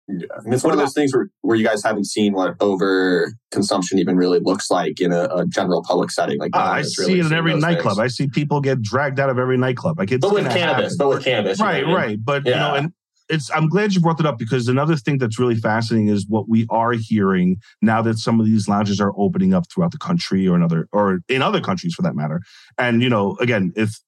yeah. 0.08 0.26
And 0.44 0.54
it's 0.54 0.62
one 0.62 0.72
of 0.72 0.78
those 0.78 0.94
things 0.94 1.12
where, 1.12 1.28
where 1.40 1.56
you 1.56 1.64
guys 1.64 1.82
haven't 1.82 2.04
seen 2.04 2.32
what 2.32 2.54
over 2.60 3.32
consumption 3.50 3.98
even 3.98 4.16
really 4.16 4.38
looks 4.38 4.70
like 4.70 5.00
in 5.00 5.12
a, 5.12 5.24
a 5.24 5.46
general 5.46 5.82
public 5.82 6.10
setting. 6.10 6.38
Like 6.38 6.54
uh, 6.54 6.60
I 6.60 6.82
see 6.82 7.02
really 7.02 7.20
it 7.20 7.26
in 7.26 7.32
every 7.32 7.54
nightclub. 7.54 7.96
Things. 7.96 7.98
I 7.98 8.06
see 8.08 8.28
people 8.28 8.60
get 8.60 8.80
dragged 8.82 9.18
out 9.18 9.30
of 9.30 9.38
every 9.38 9.56
nightclub. 9.56 9.98
Like 9.98 10.12
it's 10.12 10.20
but 10.20 10.32
with 10.32 10.44
cannabis, 10.44 10.92
happen. 10.92 10.96
but 10.98 11.08
with 11.08 11.24
cannabis, 11.24 11.60
right, 11.60 11.80
you 11.80 11.86
know 11.88 11.94
right. 11.94 12.18
But 12.24 12.46
yeah. 12.46 12.52
you 12.52 12.58
know, 12.58 12.74
and 12.74 12.92
it's 13.28 13.50
I'm 13.50 13.68
glad 13.68 13.94
you 13.94 14.00
brought 14.00 14.18
that 14.18 14.26
up 14.26 14.38
because 14.38 14.68
another 14.68 14.94
thing 14.94 15.18
that's 15.18 15.40
really 15.40 15.56
fascinating 15.56 16.08
is 16.08 16.24
what 16.28 16.48
we 16.48 16.66
are 16.70 16.92
hearing 16.92 17.56
now 17.82 18.00
that 18.02 18.18
some 18.18 18.38
of 18.38 18.46
these 18.46 18.68
lounges 18.68 19.00
are 19.00 19.12
opening 19.16 19.54
up 19.54 19.64
throughout 19.72 19.90
the 19.90 19.98
country 19.98 20.46
or 20.46 20.54
another 20.54 20.86
or 20.92 21.18
in 21.28 21.42
other 21.42 21.60
countries 21.60 21.94
for 21.94 22.02
that 22.02 22.14
matter. 22.14 22.40
And 22.78 23.02
you 23.02 23.08
know, 23.08 23.36
again, 23.40 23.72
if 23.74 23.98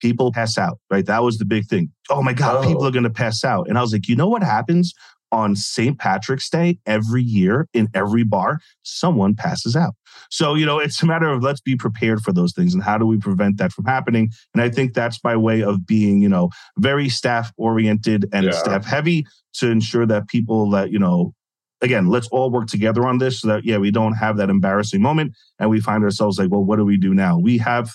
people 0.00 0.32
pass 0.32 0.58
out, 0.58 0.78
right? 0.90 1.06
That 1.06 1.22
was 1.22 1.38
the 1.38 1.44
big 1.44 1.66
thing. 1.66 1.90
Oh 2.10 2.22
my 2.22 2.32
God, 2.32 2.64
oh. 2.64 2.68
people 2.68 2.86
are 2.86 2.90
going 2.90 3.04
to 3.04 3.10
pass 3.10 3.44
out. 3.44 3.68
And 3.68 3.78
I 3.78 3.80
was 3.80 3.92
like, 3.92 4.08
you 4.08 4.16
know 4.16 4.28
what 4.28 4.42
happens 4.42 4.92
on 5.36 5.54
St. 5.54 5.98
Patrick's 5.98 6.48
Day 6.48 6.78
every 6.86 7.22
year 7.22 7.68
in 7.74 7.88
every 7.92 8.24
bar, 8.24 8.58
someone 8.82 9.34
passes 9.34 9.76
out. 9.76 9.94
So, 10.30 10.54
you 10.54 10.64
know, 10.64 10.78
it's 10.78 11.02
a 11.02 11.06
matter 11.06 11.28
of 11.28 11.42
let's 11.42 11.60
be 11.60 11.76
prepared 11.76 12.22
for 12.22 12.32
those 12.32 12.54
things 12.54 12.72
and 12.72 12.82
how 12.82 12.96
do 12.96 13.04
we 13.04 13.18
prevent 13.18 13.58
that 13.58 13.70
from 13.70 13.84
happening? 13.84 14.30
And 14.54 14.62
I 14.62 14.70
think 14.70 14.94
that's 14.94 15.18
by 15.18 15.36
way 15.36 15.62
of 15.62 15.86
being, 15.86 16.22
you 16.22 16.28
know, 16.28 16.48
very 16.78 17.10
staff 17.10 17.52
oriented 17.58 18.24
and 18.32 18.46
yeah. 18.46 18.52
staff 18.52 18.86
heavy 18.86 19.26
to 19.58 19.70
ensure 19.70 20.06
that 20.06 20.26
people 20.28 20.70
that, 20.70 20.90
you 20.90 20.98
know, 20.98 21.34
again, 21.82 22.08
let's 22.08 22.28
all 22.28 22.50
work 22.50 22.68
together 22.68 23.06
on 23.06 23.18
this 23.18 23.42
so 23.42 23.48
that, 23.48 23.64
yeah, 23.66 23.76
we 23.76 23.90
don't 23.90 24.14
have 24.14 24.38
that 24.38 24.48
embarrassing 24.48 25.02
moment 25.02 25.34
and 25.58 25.68
we 25.68 25.82
find 25.82 26.02
ourselves 26.02 26.38
like, 26.38 26.50
well, 26.50 26.64
what 26.64 26.76
do 26.76 26.86
we 26.86 26.96
do 26.96 27.12
now? 27.12 27.38
We 27.38 27.58
have 27.58 27.90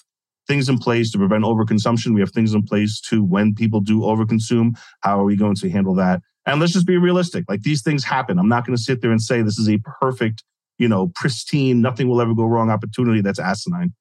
things 0.47 0.69
in 0.69 0.77
place 0.77 1.11
to 1.11 1.17
prevent 1.17 1.43
overconsumption. 1.43 2.13
We 2.13 2.21
have 2.21 2.31
things 2.31 2.53
in 2.53 2.61
place 2.61 3.01
to 3.09 3.23
when 3.23 3.55
people 3.55 3.79
do 3.79 4.01
overconsume, 4.01 4.77
how 5.01 5.19
are 5.19 5.23
we 5.23 5.35
going 5.35 5.55
to 5.55 5.69
handle 5.71 5.95
that? 5.95 6.21
And 6.45 6.59
let's 6.59 6.73
just 6.73 6.87
be 6.87 6.97
realistic. 6.97 7.45
Like 7.47 7.61
these 7.61 7.81
things 7.81 8.03
happen. 8.03 8.39
I'm 8.39 8.49
not 8.49 8.65
going 8.65 8.75
to 8.75 8.81
sit 8.81 9.01
there 9.01 9.11
and 9.11 9.21
say 9.21 9.41
this 9.41 9.59
is 9.59 9.69
a 9.69 9.77
perfect, 9.99 10.43
you 10.77 10.87
know, 10.87 11.11
pristine, 11.15 11.81
nothing 11.81 12.07
will 12.09 12.21
ever 12.21 12.33
go 12.33 12.45
wrong 12.45 12.69
opportunity 12.69 13.21
that's 13.21 13.39
asinine. 13.39 13.93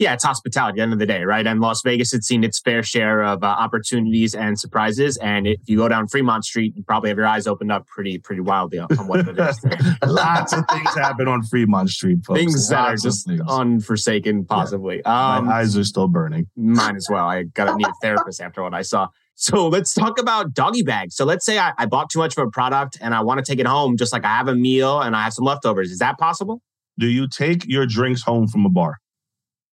Yeah, 0.00 0.12
it's 0.12 0.24
hospitality 0.24 0.72
at 0.72 0.76
the 0.76 0.82
end 0.82 0.92
of 0.92 0.98
the 0.98 1.06
day, 1.06 1.22
right? 1.22 1.46
And 1.46 1.60
Las 1.60 1.82
Vegas 1.84 2.10
had 2.10 2.24
seen 2.24 2.42
its 2.42 2.58
fair 2.58 2.82
share 2.82 3.22
of 3.22 3.44
uh, 3.44 3.46
opportunities 3.46 4.34
and 4.34 4.58
surprises. 4.58 5.16
And 5.18 5.46
if 5.46 5.60
you 5.66 5.76
go 5.76 5.86
down 5.86 6.08
Fremont 6.08 6.44
Street, 6.44 6.74
you 6.76 6.82
probably 6.82 7.10
have 7.10 7.16
your 7.16 7.28
eyes 7.28 7.46
opened 7.46 7.70
up 7.70 7.86
pretty, 7.86 8.18
pretty 8.18 8.40
wildly 8.40 8.80
on, 8.80 8.88
what 9.06 9.20
it 9.20 9.38
is. 9.38 9.64
Lots 10.04 10.52
of 10.52 10.64
things 10.68 10.94
happen 10.96 11.28
on 11.28 11.44
Fremont 11.44 11.90
Street, 11.90 12.24
folks. 12.26 12.40
Things 12.40 12.54
Lots 12.54 12.68
that 12.70 12.88
are 12.88 12.96
just 12.96 13.30
unforsaken, 13.48 14.44
possibly. 14.44 15.00
Yeah. 15.04 15.36
Um, 15.36 15.46
My 15.46 15.60
eyes 15.60 15.76
are 15.76 15.84
still 15.84 16.08
burning. 16.08 16.48
Mine 16.56 16.96
as 16.96 17.06
well. 17.08 17.28
I 17.28 17.44
got 17.44 17.66
to 17.66 17.76
need 17.76 17.86
a 17.86 17.92
therapist 18.02 18.40
after 18.40 18.64
what 18.64 18.74
I 18.74 18.82
saw. 18.82 19.06
So 19.34 19.68
let's 19.68 19.94
talk 19.94 20.18
about 20.20 20.54
doggy 20.54 20.82
bags. 20.82 21.16
So 21.16 21.24
let's 21.24 21.44
say 21.44 21.58
I, 21.58 21.72
I 21.78 21.86
bought 21.86 22.10
too 22.10 22.18
much 22.18 22.36
of 22.36 22.46
a 22.46 22.50
product 22.50 22.98
and 23.00 23.14
I 23.14 23.20
want 23.20 23.44
to 23.44 23.50
take 23.50 23.58
it 23.58 23.66
home, 23.66 23.96
just 23.96 24.12
like 24.12 24.24
I 24.24 24.28
have 24.28 24.48
a 24.48 24.54
meal 24.54 25.00
and 25.00 25.14
I 25.16 25.24
have 25.24 25.32
some 25.32 25.44
leftovers. 25.44 25.90
Is 25.90 25.98
that 25.98 26.18
possible? 26.18 26.60
Do 26.98 27.06
you 27.06 27.28
take 27.28 27.66
your 27.66 27.86
drinks 27.86 28.22
home 28.22 28.46
from 28.46 28.64
a 28.64 28.70
bar? 28.70 28.96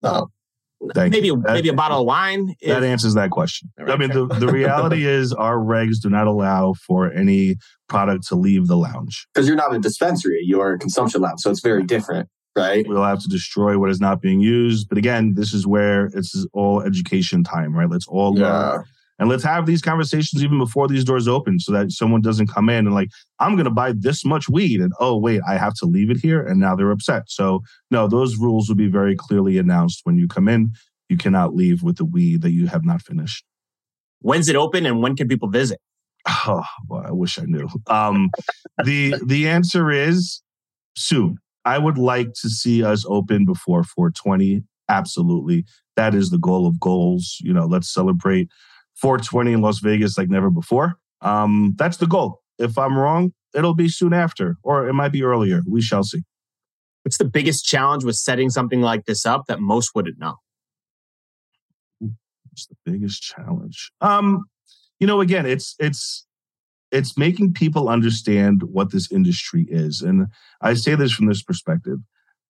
No. 0.02 0.30
Thank 0.96 1.14
maybe 1.14 1.30
that, 1.30 1.54
maybe 1.54 1.70
a 1.70 1.74
bottle 1.74 2.00
of 2.00 2.08
wine. 2.08 2.56
If, 2.62 2.70
that 2.70 2.84
answers 2.84 3.14
that 3.14 3.30
question. 3.30 3.70
Right. 3.78 3.92
I 3.92 3.98
mean, 3.98 4.10
the, 4.10 4.26
the 4.26 4.48
reality 4.48 5.06
is 5.08 5.32
our 5.32 5.58
regs 5.58 6.02
do 6.02 6.10
not 6.10 6.26
allow 6.26 6.74
for 6.74 7.12
any 7.12 7.58
product 7.88 8.28
to 8.30 8.36
leave 8.36 8.68
the 8.68 8.78
lounge. 8.78 9.28
Because 9.34 9.48
you're 9.48 9.56
not 9.56 9.76
a 9.76 9.80
dispensary, 9.80 10.40
you're 10.44 10.74
a 10.74 10.80
consumption 10.80 11.22
lab. 11.22 11.40
So 11.40 11.52
it's 11.52 11.60
very 11.60 11.84
different, 11.84 12.30
right? 12.56 12.84
We'll 12.88 13.04
have 13.04 13.22
to 13.22 13.28
destroy 13.28 13.78
what 13.78 13.92
is 13.92 14.00
not 14.00 14.22
being 14.22 14.40
used. 14.40 14.90
But 14.90 14.98
again, 14.98 15.36
this 15.36 15.54
is 15.54 15.68
where 15.68 16.06
it's 16.08 16.48
all 16.52 16.82
education 16.82 17.44
time, 17.44 17.76
right? 17.76 17.90
Let's 17.90 18.08
all 18.08 18.34
learn. 18.34 18.84
And 19.20 19.30
let's 19.30 19.44
have 19.44 19.66
these 19.66 19.82
conversations 19.82 20.44
even 20.44 20.58
before 20.58 20.88
these 20.88 21.04
doors 21.04 21.28
open 21.28 21.60
so 21.60 21.72
that 21.74 21.92
someone 21.92 22.22
doesn't 22.22 22.48
come 22.48 22.70
in 22.70 22.88
and 22.88 22.96
like, 22.96 23.10
I'm 23.40 23.56
going 23.56 23.66
to 23.66 23.72
buy 23.72 23.94
this 23.96 24.26
much 24.26 24.50
weed. 24.50 24.80
And 24.80 24.92
oh, 25.00 25.18
wait, 25.18 25.42
I 25.48 25.58
have 25.58 25.74
to 25.76 25.86
leave 25.86 26.10
it 26.10 26.18
here. 26.18 26.42
And 26.42 26.60
now 26.60 26.76
they're 26.76 26.92
upset. 26.92 27.24
So, 27.28 27.62
no, 27.92 28.08
those 28.08 28.38
rules 28.38 28.68
will 28.68 28.76
be 28.76 28.88
very 28.88 29.16
clearly 29.16 29.58
announced 29.58 30.02
when 30.04 30.18
you 30.18 30.28
come 30.28 30.48
in. 30.48 30.72
You 31.10 31.18
cannot 31.18 31.54
leave 31.54 31.84
with 31.84 31.98
the 31.98 32.06
weed 32.06 32.42
that 32.42 32.52
you 32.52 32.68
have 32.68 32.84
not 32.84 33.02
finished. 33.02 33.46
When's 34.20 34.50
it 34.50 34.56
open 34.56 34.86
and 34.86 35.02
when 35.02 35.16
can 35.16 35.28
people 35.28 35.50
visit? 35.50 35.80
Oh, 36.28 36.64
well, 36.88 37.04
I 37.06 37.12
wish 37.12 37.40
I 37.40 37.44
knew. 37.46 37.68
Um, 37.88 38.30
the 38.84 39.16
the 39.26 39.48
answer 39.48 39.92
is 39.92 40.42
soon. 40.96 41.38
I 41.66 41.78
would 41.78 41.98
like 41.98 42.34
to 42.42 42.50
see 42.50 42.84
us 42.84 43.06
open 43.08 43.46
before 43.46 43.84
420. 43.84 44.64
Absolutely. 44.90 45.66
That 45.96 46.16
is 46.16 46.30
the 46.30 46.40
goal 46.40 46.68
of 46.68 46.80
goals. 46.80 47.38
You 47.42 47.54
know, 47.54 47.66
let's 47.66 47.92
celebrate 47.92 48.50
420 49.02 49.54
in 49.54 49.62
Las 49.62 49.80
Vegas 49.80 50.18
like 50.18 50.30
never 50.30 50.50
before. 50.50 50.96
Um, 51.22 51.74
that's 51.78 51.98
the 51.98 52.08
goal. 52.08 52.42
If 52.60 52.78
I'm 52.78 52.98
wrong, 52.98 53.34
it'll 53.56 53.76
be 53.76 53.90
soon 53.90 54.14
after, 54.14 54.58
or 54.64 54.88
it 54.88 54.94
might 54.94 55.12
be 55.12 55.24
earlier. 55.24 55.62
We 55.68 55.82
shall 55.82 56.04
see. 56.04 56.24
What's 57.04 57.18
the 57.18 57.26
biggest 57.26 57.66
challenge 57.66 58.04
with 58.04 58.16
setting 58.16 58.52
something 58.52 58.82
like 58.82 59.06
this 59.06 59.26
up 59.26 59.46
that 59.48 59.60
most 59.60 59.92
wouldn't 59.96 60.20
know? 60.20 60.36
What's 62.00 62.68
the 62.68 62.76
biggest 62.86 63.24
challenge? 63.24 63.92
Um, 64.02 64.44
you 65.00 65.08
know, 65.08 65.20
again, 65.20 65.46
it's 65.46 65.76
it's 65.80 66.28
it's 66.92 67.18
making 67.18 67.54
people 67.54 67.90
understand 67.90 68.64
what 68.64 68.92
this 68.92 69.12
industry 69.12 69.66
is, 69.70 70.02
and 70.02 70.28
I 70.62 70.76
say 70.76 70.94
this 70.96 71.12
from 71.12 71.26
this 71.26 71.42
perspective 71.42 72.00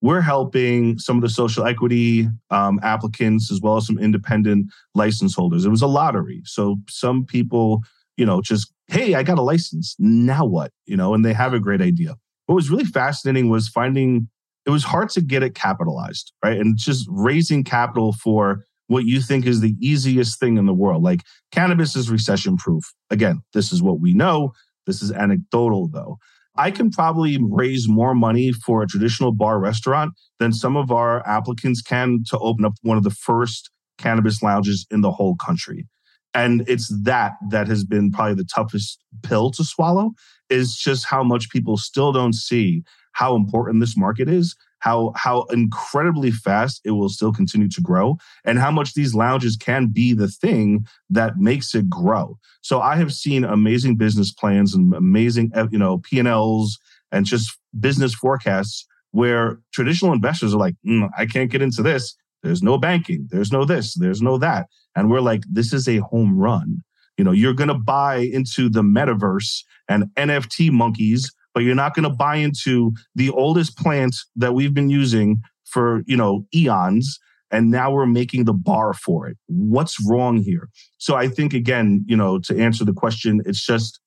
we're 0.02 0.22
helping 0.22 0.98
some 0.98 1.18
of 1.18 1.22
the 1.22 1.30
social 1.30 1.66
equity 1.66 2.28
um, 2.50 2.80
applicants 2.82 3.52
as 3.52 3.62
well 3.62 3.78
as 3.78 3.86
some 3.86 4.00
independent 4.00 4.68
license 4.96 5.36
holders. 5.36 5.64
It 5.64 5.70
was 5.70 5.82
a 5.82 5.88
lottery. 5.88 6.42
So 6.46 6.78
some 6.90 7.26
people, 7.26 7.82
you 8.18 8.26
know, 8.26 8.42
just, 8.42 8.74
hey, 8.88 9.14
I 9.14 9.24
got 9.24 9.38
a 9.38 9.44
license. 9.44 9.96
Now 10.00 10.46
what? 10.46 10.72
You 10.86 10.98
know, 10.98 11.14
and 11.14 11.24
they 11.24 11.34
have 11.34 11.54
a 11.54 11.60
great 11.60 11.82
idea. 11.82 12.16
What 12.48 12.56
was 12.56 12.70
really 12.70 12.86
fascinating 12.86 13.50
was 13.50 13.68
finding 13.68 14.28
it 14.66 14.70
was 14.70 14.84
hard 14.84 15.10
to 15.10 15.22
get 15.22 15.42
it 15.44 15.56
capitalized, 15.56 16.34
right? 16.44 16.60
And 16.60 16.78
just 16.78 17.08
raising 17.10 17.64
capital 17.64 18.14
for 18.14 18.66
what 18.88 19.06
you 19.06 19.22
think 19.22 19.46
is 19.46 19.62
the 19.62 19.76
easiest 19.80 20.40
thing 20.40 20.58
in 20.58 20.66
the 20.66 20.74
world. 20.74 21.02
Like 21.02 21.22
cannabis 21.52 21.96
is 21.96 22.12
recession 22.12 22.58
proof. 22.58 22.84
Again, 23.10 23.42
this 23.54 23.72
is 23.72 23.82
what 23.82 24.00
we 24.00 24.14
know. 24.14 24.52
This 24.86 25.02
is 25.02 25.12
anecdotal 25.12 25.88
though. 25.88 26.18
I 26.62 26.70
can 26.70 26.92
probably 26.92 27.40
raise 27.42 27.90
more 27.90 28.14
money 28.14 28.52
for 28.52 28.84
a 28.84 28.88
traditional 28.88 29.32
bar 29.32 29.60
restaurant 29.60 30.14
than 30.38 30.54
some 30.54 30.78
of 30.78 30.92
our 30.92 31.28
applicants 31.28 31.82
can 31.82 32.20
to 32.28 32.38
open 32.38 32.66
up 32.66 32.74
one 32.84 32.98
of 32.98 33.04
the 33.04 33.10
first 33.10 33.72
cannabis 33.98 34.44
lounges 34.44 34.86
in 34.92 35.02
the 35.02 35.10
whole 35.10 35.36
country. 35.36 35.88
And 36.36 36.64
it's 36.68 36.88
that 37.04 37.34
that 37.50 37.68
has 37.68 37.84
been 37.84 38.12
probably 38.12 38.36
the 38.36 38.48
toughest 38.56 39.00
pill 39.24 39.50
to 39.52 39.64
swallow 39.64 40.12
is 40.52 40.76
just 40.76 41.08
how 41.08 41.24
much 41.24 41.50
people 41.50 41.78
still 41.78 42.12
don't 42.12 42.36
see 42.36 42.84
how 43.14 43.36
important 43.36 43.80
this 43.80 43.98
market 43.98 44.30
is, 44.30 44.56
how 44.82 45.14
how 45.16 45.44
incredibly 45.52 46.32
fast 46.32 46.82
it 46.84 46.92
will 46.92 47.10
still 47.10 47.32
continue 47.32 47.70
to 47.70 47.82
grow, 47.82 48.18
and 48.46 48.60
how 48.60 48.72
much 48.72 48.94
these 48.94 49.16
lounges 49.16 49.56
can 49.56 49.88
be 49.88 50.14
the 50.14 50.28
thing 50.28 50.86
that 51.10 51.38
makes 51.38 51.74
it 51.74 51.90
grow. 51.90 52.38
So 52.62 52.82
I 52.82 52.98
have 52.98 53.14
seen 53.14 53.44
amazing 53.44 53.96
business 53.96 54.32
plans 54.32 54.76
and 54.76 54.94
amazing 54.94 55.52
you 55.72 55.80
know 55.80 56.00
P&Ls 56.00 56.78
and 57.12 57.26
just 57.26 57.58
business 57.80 58.14
forecasts 58.14 58.86
where 59.12 59.60
traditional 59.74 60.14
investors 60.14 60.54
are 60.54 60.58
like, 60.58 60.76
mm, 60.88 61.10
I 61.18 61.26
can't 61.26 61.52
get 61.52 61.62
into 61.62 61.84
this. 61.84 62.16
There's 62.44 62.64
no 62.64 62.78
banking. 62.78 63.28
There's 63.30 63.52
no 63.52 63.66
this. 63.66 63.94
There's 63.96 64.22
no 64.22 64.38
that. 64.38 64.68
And 64.96 65.10
we're 65.10 65.22
like, 65.22 65.44
this 65.50 65.74
is 65.74 65.88
a 65.88 65.98
home 65.98 66.38
run. 66.38 66.84
You 67.18 67.24
know, 67.24 67.32
you're 67.32 67.54
going 67.54 67.68
to 67.68 67.76
buy 67.76 68.18
into 68.18 68.70
the 68.70 68.82
metaverse 68.82 69.64
and 69.88 70.06
NFT 70.16 70.72
monkeys 70.72 71.32
but 71.54 71.64
you're 71.64 71.76
not 71.76 71.94
going 71.94 72.04
to 72.04 72.16
buy 72.16 72.36
into 72.36 72.94
the 73.16 73.30
oldest 73.30 73.78
plant 73.78 74.16
that 74.36 74.54
we've 74.54 74.74
been 74.74 74.90
using 74.90 75.42
for, 75.66 76.04
you 76.06 76.18
know, 76.18 76.46
eons 76.54 77.20
and 77.52 77.70
now 77.70 77.92
we're 77.92 78.06
making 78.06 78.46
the 78.46 78.54
bar 78.54 78.94
for 78.94 79.28
it. 79.28 79.38
What's 79.48 79.98
wrong 80.08 80.38
here? 80.38 80.70
So 80.98 81.16
I 81.16 81.28
think 81.28 81.54
again, 81.54 82.06
you 82.08 82.16
know, 82.16 82.40
to 82.40 82.58
answer 82.58 82.86
the 82.86 82.94
question, 82.94 83.42
it's 83.46 83.66
just 83.66 84.00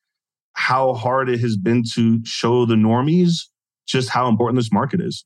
how 0.54 0.94
hard 0.94 1.28
it 1.28 1.40
has 1.40 1.56
been 1.56 1.84
to 1.94 2.24
show 2.24 2.64
the 2.64 2.74
normies 2.74 3.42
just 3.86 4.08
how 4.08 4.28
important 4.28 4.56
this 4.56 4.72
market 4.72 5.00
is. 5.00 5.24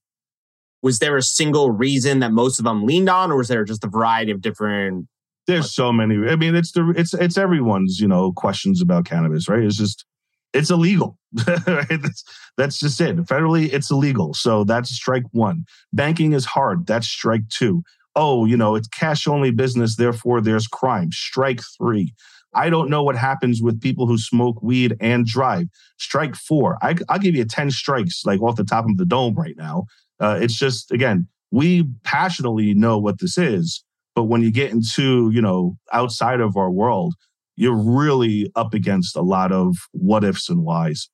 Was 0.82 0.98
there 0.98 1.16
a 1.16 1.22
single 1.22 1.70
reason 1.70 2.20
that 2.20 2.32
most 2.32 2.58
of 2.58 2.64
them 2.64 2.84
leaned 2.84 3.08
on, 3.08 3.30
or 3.30 3.36
was 3.36 3.48
there 3.48 3.64
just 3.64 3.84
a 3.84 3.88
variety 3.88 4.32
of 4.32 4.40
different? 4.40 5.06
There's 5.46 5.74
so 5.74 5.92
many. 5.92 6.28
I 6.28 6.36
mean, 6.36 6.54
it's 6.54 6.72
the 6.72 6.92
it's 6.96 7.14
it's 7.14 7.36
everyone's 7.36 7.98
you 8.00 8.06
know 8.06 8.32
questions 8.32 8.80
about 8.80 9.04
cannabis, 9.04 9.48
right? 9.48 9.62
It's 9.62 9.76
just 9.76 10.04
it's 10.52 10.70
illegal. 10.70 11.18
that's, 11.32 12.24
that's 12.56 12.78
just 12.78 13.00
it. 13.00 13.16
Federally, 13.18 13.72
it's 13.72 13.90
illegal. 13.90 14.34
So 14.34 14.64
that's 14.64 14.90
strike 14.90 15.24
one. 15.32 15.64
Banking 15.92 16.32
is 16.32 16.44
hard. 16.44 16.86
That's 16.86 17.08
strike 17.08 17.48
two. 17.48 17.82
Oh, 18.16 18.46
you 18.46 18.56
know, 18.56 18.74
it's 18.74 18.88
cash 18.88 19.28
only 19.28 19.50
business. 19.50 19.96
Therefore, 19.96 20.40
there's 20.40 20.66
crime. 20.66 21.12
Strike 21.12 21.60
three. 21.76 22.14
I 22.54 22.70
don't 22.70 22.88
know 22.88 23.02
what 23.02 23.16
happens 23.16 23.60
with 23.62 23.80
people 23.80 24.06
who 24.06 24.18
smoke 24.18 24.62
weed 24.62 24.96
and 25.00 25.26
drive. 25.26 25.66
Strike 25.98 26.34
four. 26.34 26.78
I, 26.82 26.94
will 27.08 27.18
give 27.18 27.34
you 27.34 27.44
10 27.44 27.70
strikes, 27.70 28.22
like 28.24 28.40
off 28.40 28.56
the 28.56 28.64
top 28.64 28.86
of 28.86 28.96
the 28.96 29.04
dome 29.04 29.34
right 29.34 29.56
now. 29.56 29.84
Uh, 30.18 30.38
it's 30.40 30.58
just, 30.58 30.90
again, 30.90 31.28
we 31.50 31.84
passionately 32.04 32.74
know 32.74 32.98
what 32.98 33.20
this 33.20 33.38
is. 33.38 33.84
But 34.14 34.24
when 34.24 34.42
you 34.42 34.50
get 34.50 34.72
into, 34.72 35.30
you 35.32 35.40
know, 35.40 35.76
outside 35.92 36.40
of 36.40 36.56
our 36.56 36.70
world, 36.70 37.14
you're 37.58 37.76
really 37.76 38.50
up 38.54 38.72
against 38.72 39.16
a 39.16 39.20
lot 39.20 39.50
of 39.50 39.76
what 39.90 40.22
ifs 40.22 40.48
and 40.48 40.62
whys. 40.62 41.10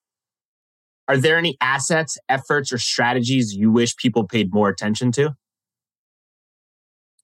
Are 1.09 1.17
there 1.17 1.39
any 1.39 1.57
assets, 1.63 2.19
efforts, 2.29 2.71
or 2.71 2.77
strategies 2.77 3.55
you 3.55 3.73
wish 3.73 3.97
people 3.97 4.27
paid 4.27 4.53
more 4.53 4.69
attention 4.69 5.11
to? 5.13 5.35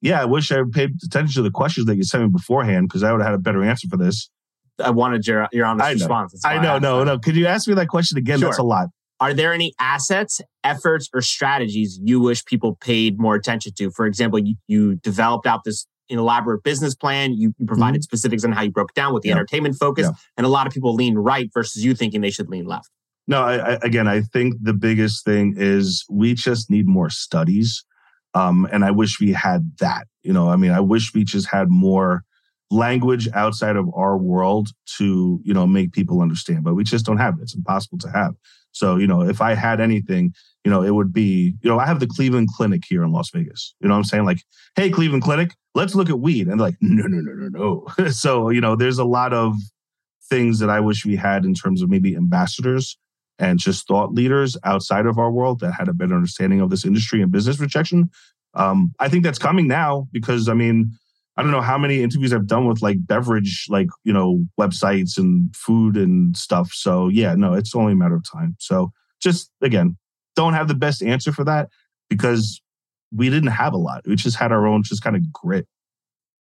Yeah, 0.01 0.23
I 0.23 0.25
wish 0.25 0.51
I 0.51 0.63
paid 0.73 0.93
attention 1.05 1.35
to 1.35 1.43
the 1.43 1.51
questions 1.51 1.87
that 1.87 1.97
you 1.97 2.03
sent 2.03 2.25
me 2.25 2.31
beforehand 2.31 2.89
because 2.89 3.03
I 3.03 3.13
would 3.13 3.21
have 3.21 3.29
had 3.33 3.35
a 3.35 3.39
better 3.39 3.63
answer 3.63 3.89
for 3.89 3.99
this. 3.99 4.31
I 4.83 4.91
wanted 4.91 5.27
your 5.27 5.47
your 5.53 5.67
honest 5.67 5.87
I 5.87 5.93
response. 5.93 6.41
I 6.43 6.63
know, 6.63 6.77
I 6.77 6.79
no, 6.79 7.05
no. 7.05 7.19
Could 7.19 7.37
you 7.37 7.47
ask 7.47 7.69
me 7.69 7.75
that 7.75 7.89
question 7.89 8.17
again? 8.17 8.39
Sure. 8.39 8.49
That's 8.49 8.59
a 8.59 8.63
lot. 8.63 8.89
Are 9.21 9.35
there 9.35 9.53
any 9.53 9.75
assets, 9.79 10.41
efforts, 10.65 11.11
or 11.13 11.21
strategies 11.21 12.01
you 12.03 12.21
wish 12.21 12.43
people 12.47 12.79
paid 12.81 13.21
more 13.21 13.35
attention 13.35 13.73
to? 13.77 13.91
For 13.91 14.07
example, 14.07 14.39
you, 14.39 14.55
you 14.67 14.97
developed 14.97 15.47
out 15.47 15.61
this 15.65 15.87
an 16.11 16.19
elaborate 16.19 16.63
business 16.63 16.95
plan. 16.95 17.33
You, 17.33 17.55
you 17.59 17.67
provided 17.67 17.99
mm-hmm. 17.99 18.03
specifics 18.03 18.45
on 18.45 18.53
how 18.53 18.63
you 18.63 18.71
broke 18.71 18.95
down 18.95 19.15
with 19.15 19.23
the 19.23 19.29
yep. 19.29 19.37
entertainment 19.37 19.77
focus, 19.77 20.07
yep. 20.07 20.15
and 20.37 20.47
a 20.47 20.49
lot 20.49 20.67
of 20.67 20.73
people 20.73 20.95
lean 20.95 21.17
right 21.17 21.51
versus 21.53 21.85
you 21.85 21.95
thinking 21.95 22.21
they 22.21 22.31
should 22.31 22.49
lean 22.49 22.67
left. 22.67 22.91
No, 23.27 23.43
I, 23.43 23.75
I, 23.75 23.79
again, 23.83 24.09
I 24.09 24.23
think 24.23 24.55
the 24.61 24.75
biggest 24.75 25.25
thing 25.25 25.55
is 25.57 26.05
we 26.11 26.35
just 26.35 26.71
need 26.71 26.87
more 26.87 27.11
studies, 27.11 27.85
um, 28.35 28.67
and 28.73 28.85
I 28.85 28.91
wish 28.91 29.21
we 29.21 29.33
had 29.33 29.73
that. 29.79 30.07
You 30.23 30.33
know, 30.33 30.51
I 30.51 30.57
mean, 30.57 30.73
I 30.73 30.81
wish 30.81 31.13
we 31.15 31.25
just 31.25 31.49
had 31.49 31.71
more 31.71 32.25
language 32.71 33.29
outside 33.35 33.77
of 33.77 33.89
our 33.95 34.17
world 34.17 34.69
to 34.99 35.41
you 35.43 35.55
know 35.55 35.67
make 35.67 35.93
people 35.93 36.21
understand, 36.21 36.65
but 36.65 36.75
we 36.75 36.85
just 36.85 37.05
don't 37.05 37.19
have 37.19 37.35
it. 37.39 37.43
It's 37.43 37.55
impossible 37.55 37.99
to 37.99 38.11
have. 38.11 38.35
So, 38.73 38.97
you 38.97 39.07
know, 39.07 39.23
if 39.23 39.41
I 39.41 39.55
had 39.55 39.81
anything, 39.81 40.33
you 40.65 40.71
know, 40.71 40.83
it 40.83 40.95
would 40.95 41.13
be, 41.13 41.55
you 41.63 41.71
know, 41.71 41.79
I 41.79 41.87
have 41.87 42.01
the 42.01 42.07
Cleveland 42.07 42.49
Clinic 42.55 42.83
here 42.89 43.03
in 43.03 43.13
Las 43.13 43.31
Vegas. 43.31 43.75
You 43.81 43.89
know 43.89 43.95
what 43.95 43.99
I'm 43.99 44.05
saying? 44.05 44.25
Like, 44.25 44.43
hey, 44.77 44.91
Cleveland 44.91 45.23
Clinic, 45.23 45.55
let's 45.75 45.95
look 45.95 46.11
at 46.11 46.21
weed. 46.21 46.49
And 46.49 46.61
like, 46.61 46.77
no, 46.81 47.07
no, 47.07 47.21
no, 47.21 47.49
no, 47.49 47.85
no. 47.99 48.11
so, 48.11 48.51
you 48.51 48.61
know, 48.61 48.77
there's 48.77 48.99
a 48.99 49.05
lot 49.05 49.33
of 49.33 49.57
things 50.29 50.59
that 50.61 50.71
I 50.71 50.81
wish 50.81 51.05
we 51.05 51.17
had 51.17 51.45
in 51.45 51.55
terms 51.55 51.83
of 51.83 51.91
maybe 51.91 52.15
ambassadors 52.15 52.97
and 53.39 53.59
just 53.59 53.89
thought 53.89 54.13
leaders 54.13 54.57
outside 54.65 55.07
of 55.07 55.19
our 55.19 55.31
world 55.31 55.61
that 55.61 55.73
had 55.73 55.89
a 55.89 55.95
better 55.95 56.15
understanding 56.15 56.61
of 56.61 56.71
this 56.71 56.85
industry 56.85 57.23
and 57.23 57.33
business 57.33 57.59
rejection. 57.59 58.11
Um, 58.55 58.93
I 58.99 59.09
think 59.09 59.25
that's 59.25 59.39
coming 59.39 59.67
now 59.67 60.09
because 60.13 60.49
I 60.49 60.55
mean, 60.55 60.93
I 61.41 61.43
don't 61.43 61.53
know 61.53 61.63
how 61.63 61.79
many 61.79 62.03
interviews 62.03 62.35
I've 62.35 62.47
done 62.47 62.67
with 62.67 62.83
like 62.83 62.99
beverage, 63.07 63.65
like, 63.71 63.89
you 64.05 64.13
know, 64.13 64.45
websites 64.61 65.17
and 65.17 65.57
food 65.57 65.97
and 65.97 66.37
stuff. 66.37 66.71
So 66.75 67.09
yeah, 67.09 67.35
no, 67.35 67.55
it's 67.55 67.75
only 67.75 67.95
a 67.95 67.97
matter 67.97 68.15
of 68.15 68.25
time. 68.31 68.57
So 68.59 68.93
just 69.23 69.51
again, 69.63 69.97
don't 70.37 70.53
have 70.53 70.69
the 70.69 70.75
best 70.75 71.03
answer 71.03 71.33
for 71.33 71.43
that 71.45 71.71
because 72.11 72.61
we 73.11 73.31
didn't 73.31 73.53
have 73.53 73.73
a 73.73 73.79
lot. 73.79 74.03
We 74.07 74.17
just 74.17 74.37
had 74.37 74.53
our 74.53 74.67
own 74.67 74.83
just 74.83 75.03
kind 75.03 75.17
of 75.17 75.33
grit. 75.33 75.67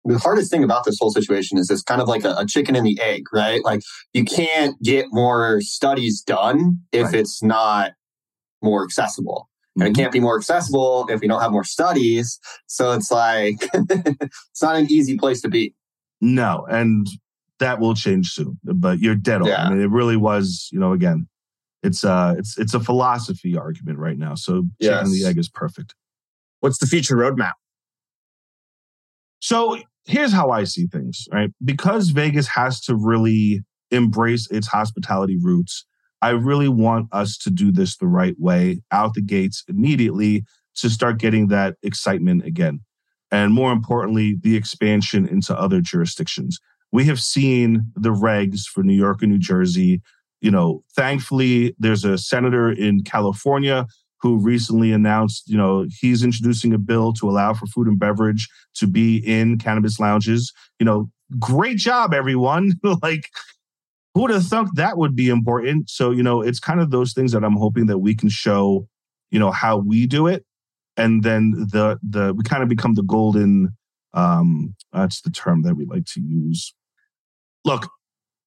The 0.05 0.19
hardest 0.19 0.51
thing 0.51 0.65
about 0.65 0.85
this 0.85 0.99
whole 1.01 1.13
situation 1.13 1.57
is 1.57 1.71
it's 1.71 1.83
kind 1.83 2.03
of 2.03 2.09
like 2.09 2.25
a, 2.25 2.35
a 2.37 2.45
chicken 2.45 2.77
and 2.77 2.85
the 2.85 3.01
egg, 3.01 3.23
right? 3.33 3.65
Like 3.65 3.81
you 4.13 4.27
can't 4.27 4.79
get 4.83 5.07
more 5.13 5.63
studies 5.63 6.21
done 6.21 6.81
if 6.93 7.07
right. 7.07 7.15
it's 7.15 7.43
not 7.43 7.93
more 8.63 8.85
accessible. 8.85 9.50
And 9.81 9.89
it 9.89 9.93
mm-hmm. 9.93 10.01
can't 10.03 10.12
be 10.12 10.20
more 10.20 10.37
accessible 10.37 11.07
if 11.09 11.20
we 11.20 11.28
don't 11.28 11.41
have 11.41 11.53
more 11.53 11.64
studies. 11.64 12.39
So 12.66 12.93
it's 12.93 13.11
like, 13.11 13.57
it's 13.72 14.62
not 14.62 14.76
an 14.76 14.87
easy 14.91 15.16
place 15.16 15.41
to 15.43 15.49
be. 15.49 15.74
No. 16.20 16.66
And 16.70 17.07
that 17.61 17.81
will 17.81 17.95
change 17.95 18.28
soon, 18.28 18.59
but 18.62 18.99
you're 18.99 19.14
dead 19.14 19.43
on. 19.43 19.49
Yeah. 19.49 19.64
I 19.64 19.70
mean, 19.70 19.81
it 19.81 19.91
really 19.91 20.16
was, 20.16 20.68
you 20.72 20.78
know, 20.78 20.93
again, 20.93 21.28
it's 21.83 22.05
uh 22.05 22.35
it's 22.37 22.59
it's 22.59 22.74
a 22.74 22.81
philosophy 22.81 23.57
argument 23.57 23.99
right 23.99 24.18
now. 24.18 24.35
So 24.35 24.64
yes. 24.78 24.91
chicken 24.91 25.07
and 25.07 25.14
the 25.14 25.26
egg 25.26 25.39
is 25.39 25.49
perfect. 25.49 25.95
What's 26.61 26.78
the 26.78 26.87
future 26.87 27.16
roadmap? 27.16 27.53
So 29.41 29.78
here's 30.05 30.33
how 30.33 30.51
I 30.51 30.64
see 30.64 30.87
things, 30.87 31.26
right? 31.33 31.51
Because 31.64 32.11
Vegas 32.11 32.49
has 32.49 32.81
to 32.83 32.95
really 32.95 33.62
embrace 33.91 34.51
its 34.51 34.66
hospitality 34.66 35.39
roots 35.41 35.87
I 36.23 36.31
really 36.31 36.68
want 36.68 37.09
us 37.12 37.37
to 37.39 37.51
do 37.51 37.73
this 37.73 37.97
the 37.97 38.07
right 38.07 38.35
way 38.39 38.83
out 38.93 39.14
the 39.14 39.23
gates 39.23 39.64
immediately 39.68 40.45
to 40.77 40.91
start 40.91 41.18
getting 41.18 41.49
that 41.49 41.77
excitement 41.83 42.45
again. 42.45 42.81
And 43.31 43.53
more 43.53 43.73
importantly, 43.73 44.37
the 44.41 44.57
expansion 44.57 45.27
into 45.27 45.59
other 45.59 45.81
jurisdictions. 45.81 46.59
We 46.93 47.05
have 47.05 47.21
seen 47.21 47.85
the 47.95 48.11
regs 48.11 48.62
for 48.62 48.83
New 48.83 48.95
York 48.95 49.23
and 49.23 49.31
New 49.31 49.39
Jersey. 49.39 50.03
You 50.41 50.51
know, 50.51 50.83
thankfully, 50.97 51.75
there's 51.79 52.05
a 52.05 52.18
senator 52.18 52.71
in 52.71 53.05
California 53.05 53.87
who 54.21 54.39
recently 54.39 54.93
announced, 54.93 55.49
you 55.49 55.57
know, 55.57 55.87
he's 56.01 56.23
introducing 56.23 56.75
a 56.75 56.79
bill 56.79 57.12
to 57.14 57.29
allow 57.29 57.55
for 57.55 57.66
food 57.66 57.87
and 57.87 57.99
beverage 57.99 58.49
to 58.75 58.87
be 58.87 59.16
in 59.18 59.59
cannabis 59.59 59.99
lounges. 59.99 60.53
You 60.79 60.87
know, 60.87 61.11
great 61.39 61.79
job, 61.79 62.12
everyone. 62.12 62.73
like, 63.03 63.29
who 64.15 64.23
would 64.23 64.31
have 64.31 64.45
thought 64.45 64.75
that 64.75 64.99
would 64.99 65.15
be 65.15 65.29
important? 65.29 65.89
So, 65.89 66.11
you 66.11 66.23
know, 66.23 66.41
it's 66.41 66.61
kind 66.61 66.81
of 66.81 66.91
those 66.91 67.13
things 67.13 67.33
that 67.33 67.45
I'm 67.45 67.57
hoping 67.57 67.87
that 67.87 67.99
we 67.99 68.15
can 68.15 68.29
show, 68.29 68.89
you 69.31 69.39
know, 69.39 69.51
how 69.51 69.79
we 69.79 70.07
do 70.07 70.27
it. 70.27 70.45
And 70.97 71.23
then 71.23 71.53
the 71.53 71.99
the 72.03 72.35
we 72.35 72.43
kind 72.43 72.63
of 72.63 72.69
become 72.69 72.95
the 72.95 73.03
golden 73.03 73.77
um 74.13 74.75
that's 74.93 75.21
the 75.21 75.31
term 75.31 75.63
that 75.63 75.77
we 75.77 75.85
like 75.85 76.05
to 76.07 76.21
use. 76.21 76.75
Look, 77.65 77.89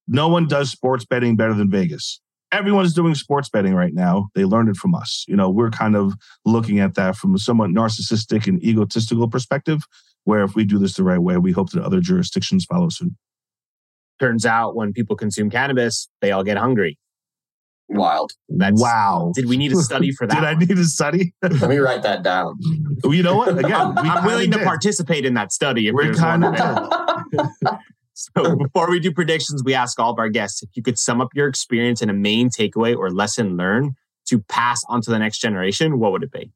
no 0.07 0.27
one 0.27 0.47
does 0.47 0.69
sports 0.69 1.05
betting 1.05 1.35
better 1.35 1.53
than 1.53 1.69
Vegas. 1.69 2.19
Everyone's 2.51 2.93
doing 2.93 3.15
sports 3.15 3.49
betting 3.49 3.73
right 3.73 3.93
now. 3.93 4.27
They 4.35 4.45
learned 4.45 4.69
it 4.69 4.75
from 4.75 4.93
us. 4.93 5.25
You 5.27 5.35
know, 5.35 5.49
we're 5.49 5.71
kind 5.71 5.95
of 5.95 6.13
looking 6.45 6.79
at 6.79 6.93
that 6.95 7.15
from 7.15 7.33
a 7.33 7.39
somewhat 7.39 7.71
narcissistic 7.71 8.45
and 8.45 8.63
egotistical 8.63 9.27
perspective, 9.27 9.81
where 10.25 10.43
if 10.43 10.53
we 10.53 10.65
do 10.65 10.77
this 10.77 10.93
the 10.93 11.03
right 11.03 11.19
way, 11.19 11.37
we 11.37 11.51
hope 11.51 11.71
that 11.71 11.83
other 11.83 11.99
jurisdictions 11.99 12.65
follow 12.65 12.89
suit. 12.89 13.13
Turns 14.19 14.45
out 14.45 14.75
when 14.75 14.93
people 14.93 15.15
consume 15.15 15.49
cannabis, 15.49 16.07
they 16.21 16.31
all 16.31 16.43
get 16.43 16.57
hungry. 16.57 16.97
Wild. 17.89 18.31
That's, 18.49 18.81
wow. 18.81 19.31
Did 19.35 19.47
we 19.47 19.57
need 19.57 19.71
a 19.71 19.75
study 19.75 20.11
for 20.11 20.25
that? 20.27 20.35
Did 20.35 20.43
I 20.43 20.53
need 20.55 20.71
a 20.71 20.83
study? 20.85 21.33
Let 21.41 21.69
me 21.69 21.77
write 21.77 22.03
that 22.03 22.23
down. 22.23 22.55
you 23.03 23.21
know 23.23 23.35
what? 23.35 23.49
Again, 23.57 23.73
I'm, 23.73 23.95
we 23.95 24.09
I'm 24.09 24.25
willing 24.25 24.51
to 24.51 24.57
did. 24.57 24.65
participate 24.65 25.25
in 25.25 25.33
that 25.33 25.51
study. 25.51 25.87
If 25.87 25.95
We 25.95 26.05
there's 26.05 26.21
one 26.21 26.41
kinda. 26.41 27.79
So 28.15 28.55
before 28.55 28.89
we 28.89 28.99
do 28.99 29.11
predictions, 29.11 29.63
we 29.65 29.73
ask 29.73 29.99
all 29.99 30.11
of 30.11 30.19
our 30.19 30.29
guests 30.29 30.61
if 30.61 30.69
you 30.75 30.83
could 30.83 30.99
sum 30.99 31.19
up 31.19 31.29
your 31.33 31.47
experience 31.47 32.01
in 32.01 32.09
a 32.09 32.13
main 32.13 32.49
takeaway 32.49 32.95
or 32.95 33.09
lesson 33.11 33.57
learned 33.57 33.93
to 34.27 34.39
pass 34.39 34.81
on 34.87 35.01
to 35.01 35.11
the 35.11 35.17
next 35.19 35.39
generation, 35.39 35.99
what 35.99 36.11
would 36.11 36.23
it 36.23 36.31
be? 36.31 36.51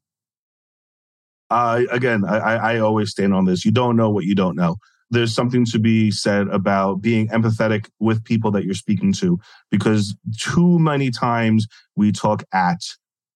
uh, 1.50 1.82
again, 1.90 2.24
I, 2.28 2.36
I 2.38 2.54
I 2.74 2.78
always 2.78 3.10
stand 3.10 3.32
on 3.34 3.44
this. 3.46 3.64
You 3.64 3.72
don't 3.72 3.96
know 3.96 4.10
what 4.10 4.24
you 4.24 4.34
don't 4.34 4.54
know. 4.54 4.76
There's 5.10 5.34
something 5.34 5.64
to 5.66 5.78
be 5.78 6.10
said 6.10 6.48
about 6.48 7.00
being 7.00 7.28
empathetic 7.28 7.88
with 7.98 8.24
people 8.24 8.50
that 8.52 8.64
you're 8.64 8.74
speaking 8.74 9.12
to, 9.14 9.38
because 9.70 10.14
too 10.38 10.78
many 10.78 11.10
times 11.10 11.66
we 11.96 12.12
talk 12.12 12.44
at 12.52 12.80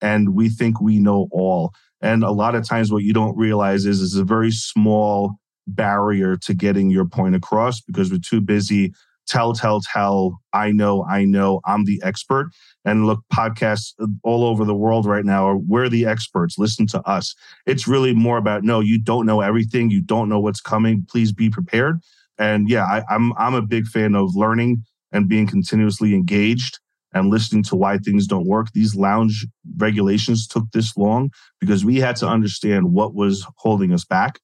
and 0.01 0.35
we 0.35 0.49
think 0.49 0.81
we 0.81 0.99
know 0.99 1.29
all. 1.31 1.73
And 2.01 2.25
a 2.25 2.31
lot 2.31 2.55
of 2.55 2.67
times, 2.67 2.91
what 2.91 3.05
you 3.05 3.13
don't 3.13 3.37
realize 3.37 3.87
is 3.87 4.01
is 4.01 4.17
a 4.17 4.25
very 4.25 4.51
small 4.51 5.35
barrier 5.67 6.37
to 6.37 6.55
getting 6.55 6.91
your 6.91 7.07
point 7.07 7.37
across 7.37 7.81
because 7.81 8.11
we're 8.11 8.19
too 8.19 8.41
busy 8.41 8.93
tell, 9.27 9.53
tell, 9.53 9.81
tell. 9.93 10.41
I 10.53 10.73
know, 10.73 11.05
I 11.09 11.25
know, 11.25 11.61
I'm 11.65 11.85
the 11.85 12.01
expert. 12.05 12.51
And 12.85 13.07
look, 13.07 13.21
podcasts 13.33 13.95
uh, 14.01 14.07
all 14.23 14.45
over 14.45 14.65
the 14.65 14.75
world 14.75 15.07
right 15.07 15.25
now 15.25 15.47
are 15.47 15.57
we're 15.57 15.89
the 15.89 16.07
experts. 16.07 16.59
Listen 16.59 16.87
to 16.89 17.01
us. 17.09 17.35
It's 17.67 17.89
really 17.89 18.15
more 18.15 18.39
about 18.39 18.65
no, 18.65 18.81
you 18.81 19.01
don't 19.01 19.27
know 19.27 19.41
everything. 19.41 19.91
You 19.91 20.03
don't 20.03 20.29
know 20.29 20.41
what's 20.41 20.61
coming. 20.61 21.07
Please 21.09 21.33
be 21.33 21.51
prepared. 21.51 22.01
And 22.39 22.69
yeah, 22.69 22.85
I, 22.85 23.03
I'm 23.09 23.33
I'm 23.39 23.55
a 23.55 23.63
big 23.63 23.87
fan 23.87 24.15
of 24.15 24.35
learning 24.35 24.85
and 25.13 25.29
being 25.29 25.47
continuously 25.47 26.15
engaged 26.15 26.79
and 27.15 27.29
listening 27.29 27.63
to 27.65 27.77
why 27.77 27.99
things 27.99 28.27
don't 28.27 28.47
work. 28.47 28.69
These 28.73 28.97
lounge 28.97 29.47
regulations 29.77 30.47
took 30.47 30.65
this 30.73 30.97
long 30.97 31.31
because 31.61 31.85
we 31.85 31.97
had 31.97 32.17
to 32.17 32.27
understand 32.27 32.93
what 32.93 33.15
was 33.15 33.47
holding 33.59 33.93
us 33.93 34.05
back. 34.05 34.41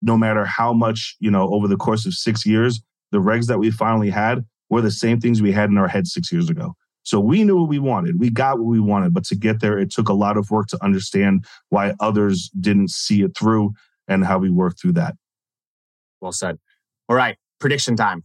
No 0.00 0.16
matter 0.16 0.44
how 0.44 0.72
much, 0.72 1.16
you 1.20 1.30
know, 1.30 1.52
over 1.52 1.68
the 1.68 1.76
course 1.76 2.06
of 2.06 2.14
six 2.14 2.46
years, 2.46 2.80
the 3.12 3.18
regs 3.18 3.46
that 3.46 3.58
we 3.58 3.70
finally 3.70 4.10
had 4.10 4.44
were 4.70 4.82
the 4.82 4.90
same 4.90 5.20
things 5.20 5.40
we 5.40 5.52
had 5.52 5.70
in 5.70 5.78
our 5.78 5.88
head 5.88 6.06
six 6.06 6.30
years 6.30 6.50
ago. 6.50 6.74
So 7.02 7.18
we 7.20 7.42
knew 7.42 7.56
what 7.56 7.70
we 7.70 7.78
wanted. 7.78 8.20
We 8.20 8.28
got 8.28 8.58
what 8.58 8.66
we 8.66 8.80
wanted. 8.80 9.14
But 9.14 9.24
to 9.26 9.34
get 9.34 9.60
there, 9.60 9.78
it 9.78 9.90
took 9.90 10.10
a 10.10 10.12
lot 10.14 10.36
of 10.36 10.50
work 10.50 10.66
to 10.68 10.84
understand 10.84 11.46
why 11.70 11.94
others 12.00 12.50
didn't 12.60 12.90
see 12.90 13.22
it 13.22 13.36
through 13.36 13.72
and 14.06 14.26
how 14.26 14.38
we 14.38 14.50
worked 14.50 14.80
through 14.82 14.92
that. 14.92 15.14
Well 16.20 16.32
said. 16.32 16.58
All 17.08 17.16
right, 17.16 17.38
prediction 17.60 17.96
time. 17.96 18.24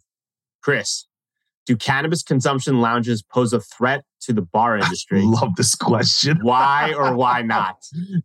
Chris, 0.62 1.08
do 1.66 1.78
cannabis 1.78 2.24
consumption 2.24 2.82
lounges 2.82 3.22
pose 3.22 3.54
a 3.54 3.62
threat 3.62 4.04
to 4.22 4.34
the 4.34 4.42
bar 4.42 4.78
industry? 4.80 5.22
Love 5.22 5.56
this 5.56 5.76
question. 5.76 6.40
why 6.42 6.94
or 6.94 7.16
why 7.16 7.42
not? 7.46 7.78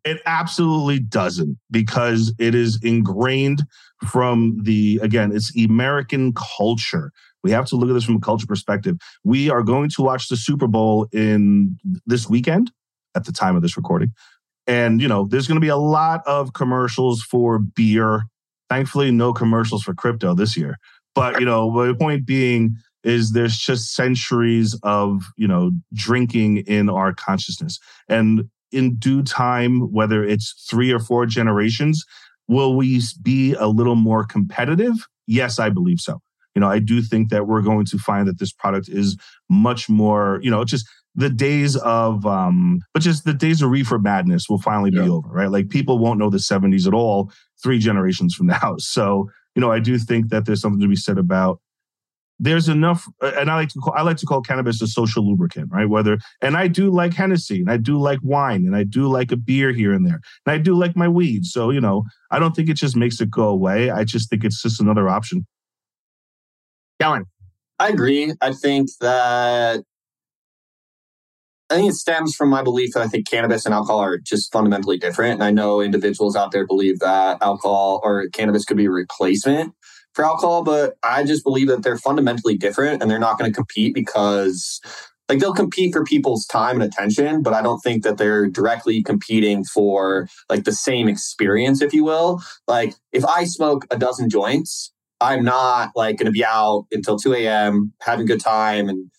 It 0.04 0.20
absolutely 0.26 0.98
doesn't 0.98 1.58
because 1.70 2.34
it 2.38 2.54
is 2.54 2.80
ingrained 2.82 3.62
from 4.06 4.58
the, 4.62 4.98
again, 5.02 5.32
it's 5.34 5.52
American 5.56 6.32
culture. 6.34 7.10
We 7.42 7.50
have 7.50 7.66
to 7.66 7.76
look 7.76 7.88
at 7.88 7.92
this 7.92 8.04
from 8.04 8.16
a 8.16 8.20
culture 8.20 8.46
perspective. 8.46 8.96
We 9.24 9.50
are 9.50 9.62
going 9.62 9.90
to 9.90 10.02
watch 10.02 10.28
the 10.28 10.36
Super 10.36 10.66
Bowl 10.66 11.06
in 11.12 11.78
this 12.06 12.28
weekend 12.28 12.70
at 13.14 13.24
the 13.24 13.32
time 13.32 13.56
of 13.56 13.62
this 13.62 13.76
recording. 13.76 14.12
And, 14.66 15.00
you 15.00 15.08
know, 15.08 15.26
there's 15.28 15.46
going 15.46 15.56
to 15.56 15.64
be 15.64 15.68
a 15.68 15.76
lot 15.76 16.22
of 16.26 16.52
commercials 16.52 17.22
for 17.22 17.58
beer. 17.58 18.24
Thankfully, 18.68 19.10
no 19.10 19.32
commercials 19.32 19.82
for 19.82 19.94
crypto 19.94 20.34
this 20.34 20.56
year. 20.56 20.76
But, 21.14 21.40
you 21.40 21.46
know, 21.46 21.86
the 21.86 21.94
point 21.94 22.26
being 22.26 22.76
is 23.02 23.32
there's 23.32 23.56
just 23.56 23.94
centuries 23.94 24.78
of, 24.82 25.22
you 25.36 25.48
know, 25.48 25.70
drinking 25.94 26.58
in 26.58 26.90
our 26.90 27.14
consciousness. 27.14 27.78
And 28.08 28.44
in 28.70 28.96
due 28.96 29.22
time, 29.22 29.92
whether 29.92 30.22
it's 30.22 30.66
three 30.68 30.92
or 30.92 30.98
four 30.98 31.24
generations, 31.24 32.04
will 32.48 32.74
we 32.76 33.00
be 33.22 33.54
a 33.54 33.68
little 33.68 33.94
more 33.96 34.24
competitive? 34.24 34.94
Yes, 35.26 35.58
I 35.58 35.68
believe 35.70 36.00
so. 36.00 36.18
You 36.54 36.60
know, 36.60 36.68
I 36.68 36.78
do 36.80 37.02
think 37.02 37.28
that 37.30 37.46
we're 37.46 37.62
going 37.62 37.84
to 37.86 37.98
find 37.98 38.26
that 38.26 38.38
this 38.38 38.52
product 38.52 38.88
is 38.88 39.16
much 39.48 39.88
more, 39.88 40.40
you 40.42 40.50
know, 40.50 40.64
just 40.64 40.88
the 41.14 41.30
days 41.30 41.74
of 41.76 42.24
um 42.26 42.80
but 42.94 43.02
just 43.02 43.24
the 43.24 43.32
days 43.34 43.60
of 43.62 43.70
reefer 43.70 43.98
madness 43.98 44.48
will 44.48 44.60
finally 44.60 44.90
be 44.90 44.98
Yeah. 44.98 45.08
over 45.08 45.28
right 45.28 45.50
like 45.50 45.68
people 45.68 45.98
won't 45.98 46.18
know 46.20 46.30
the 46.30 46.36
70s 46.38 46.86
at 46.86 46.94
all 46.94 47.32
three 47.60 47.78
generations 47.80 48.34
from 48.34 48.46
now 48.46 48.74
so 48.78 49.28
you 49.56 49.60
know 49.60 49.72
i 49.72 49.80
do 49.80 49.98
think 49.98 50.28
that 50.28 50.44
there's 50.44 50.60
something 50.60 50.80
to 50.80 50.86
be 50.86 50.94
said 50.94 51.18
about 51.18 51.60
there's 52.38 52.68
enough 52.68 53.06
uh, 53.22 53.32
and 53.36 53.50
i 53.50 53.54
like 53.54 53.68
to 53.68 53.78
call 53.78 53.92
i 53.96 54.02
like 54.02 54.16
to 54.16 54.26
call 54.26 54.40
cannabis 54.40 54.80
a 54.80 54.86
social 54.86 55.26
lubricant 55.26 55.68
right? 55.72 55.88
Whether 55.88 56.18
and 56.40 56.56
i 56.56 56.68
do 56.68 56.90
like 56.90 57.14
hennessy 57.14 57.60
and 57.60 57.70
i 57.70 57.76
do 57.76 57.98
like 57.98 58.20
wine 58.22 58.64
and 58.66 58.76
i 58.76 58.84
do 58.84 59.08
like 59.08 59.32
a 59.32 59.36
beer 59.36 59.72
here 59.72 59.92
and 59.92 60.06
there 60.06 60.20
and 60.46 60.52
i 60.52 60.58
do 60.58 60.74
like 60.74 60.96
my 60.96 61.08
weed. 61.08 61.44
So 61.44 61.70
you 61.70 61.80
know 61.80 62.04
i 62.30 62.38
don't 62.38 62.54
think 62.54 62.68
it 62.68 62.74
just 62.74 62.96
makes 62.96 63.20
it 63.20 63.30
go 63.30 63.48
away. 63.48 63.90
I 63.90 64.04
just 64.04 64.30
think 64.30 64.44
it's 64.44 64.62
just 64.62 64.80
another 64.80 65.08
option. 65.08 65.46
Kellan, 67.00 67.24
I 67.78 67.88
agree. 67.88 68.34
I 68.40 68.52
think 68.52 68.88
that 69.00 69.84
I 71.70 71.74
think 71.74 71.90
it 71.90 71.94
stems 71.94 72.34
from 72.34 72.48
my 72.48 72.62
belief 72.62 72.94
that 72.94 73.02
I 73.02 73.08
think 73.08 73.28
cannabis 73.28 73.66
and 73.66 73.74
alcohol 73.74 74.00
are 74.00 74.16
just 74.16 74.50
fundamentally 74.50 74.96
different. 74.96 75.34
And 75.34 75.44
I 75.44 75.50
know 75.50 75.82
individuals 75.82 76.34
out 76.34 76.50
there 76.50 76.66
believe 76.66 76.98
that 77.00 77.42
alcohol 77.42 78.00
or 78.02 78.28
cannabis 78.32 78.64
could 78.64 78.78
be 78.78 78.86
a 78.86 78.90
replacement 78.90 79.74
for 80.18 80.24
alcohol, 80.24 80.64
but 80.64 80.96
I 81.04 81.22
just 81.22 81.44
believe 81.44 81.68
that 81.68 81.84
they're 81.84 81.96
fundamentally 81.96 82.56
different 82.56 83.00
and 83.00 83.08
they're 83.08 83.20
not 83.20 83.38
going 83.38 83.48
to 83.48 83.54
compete 83.54 83.94
because 83.94 84.80
like 85.28 85.38
they'll 85.38 85.54
compete 85.54 85.92
for 85.92 86.02
people's 86.02 86.44
time 86.44 86.80
and 86.80 86.92
attention, 86.92 87.40
but 87.40 87.54
I 87.54 87.62
don't 87.62 87.78
think 87.78 88.02
that 88.02 88.18
they're 88.18 88.48
directly 88.48 89.00
competing 89.00 89.62
for 89.62 90.26
like 90.50 90.64
the 90.64 90.72
same 90.72 91.06
experience, 91.06 91.80
if 91.82 91.94
you 91.94 92.02
will. 92.02 92.42
Like 92.66 92.94
if 93.12 93.24
I 93.24 93.44
smoke 93.44 93.86
a 93.92 93.96
dozen 93.96 94.28
joints, 94.28 94.92
I'm 95.20 95.44
not 95.44 95.92
like 95.94 96.16
going 96.16 96.26
to 96.26 96.32
be 96.32 96.44
out 96.44 96.86
until 96.90 97.16
2 97.16 97.34
a.m. 97.34 97.92
having 98.00 98.24
a 98.24 98.26
good 98.26 98.40
time 98.40 98.88
and 98.88 99.12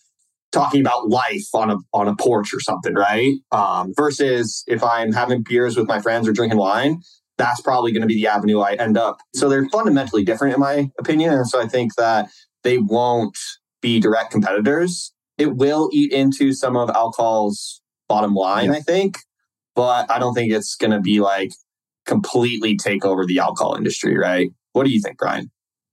talking 0.52 0.82
about 0.82 1.08
life 1.08 1.46
on 1.54 1.70
a 1.70 1.78
on 1.94 2.08
a 2.08 2.16
porch 2.16 2.52
or 2.52 2.60
something, 2.60 2.92
right? 2.94 3.36
Um, 3.52 3.94
versus 3.96 4.64
if 4.66 4.84
I'm 4.84 5.12
having 5.12 5.44
beers 5.44 5.78
with 5.78 5.88
my 5.88 6.02
friends 6.02 6.28
or 6.28 6.32
drinking 6.32 6.58
wine, 6.58 7.00
that's 7.40 7.62
probably 7.62 7.90
going 7.90 8.02
to 8.02 8.06
be 8.06 8.16
the 8.16 8.26
avenue 8.26 8.60
I 8.60 8.74
end 8.74 8.98
up. 8.98 9.18
So 9.34 9.48
they're 9.48 9.66
fundamentally 9.70 10.24
different, 10.24 10.54
in 10.54 10.60
my 10.60 10.90
opinion, 10.98 11.32
and 11.32 11.48
so 11.48 11.60
I 11.60 11.66
think 11.66 11.94
that 11.96 12.28
they 12.62 12.76
won't 12.76 13.36
be 13.80 13.98
direct 13.98 14.30
competitors. 14.30 15.12
It 15.38 15.56
will 15.56 15.88
eat 15.90 16.12
into 16.12 16.52
some 16.52 16.76
of 16.76 16.90
alcohol's 16.90 17.80
bottom 18.08 18.34
line, 18.34 18.70
I 18.70 18.80
think, 18.80 19.16
but 19.74 20.10
I 20.10 20.18
don't 20.18 20.34
think 20.34 20.52
it's 20.52 20.76
going 20.76 20.90
to 20.90 21.00
be 21.00 21.20
like 21.20 21.52
completely 22.04 22.76
take 22.76 23.06
over 23.06 23.24
the 23.24 23.38
alcohol 23.38 23.74
industry, 23.74 24.18
right? 24.18 24.50
What 24.72 24.84
do 24.84 24.90
you 24.90 25.00
think, 25.00 25.16
Bryan? 25.16 25.50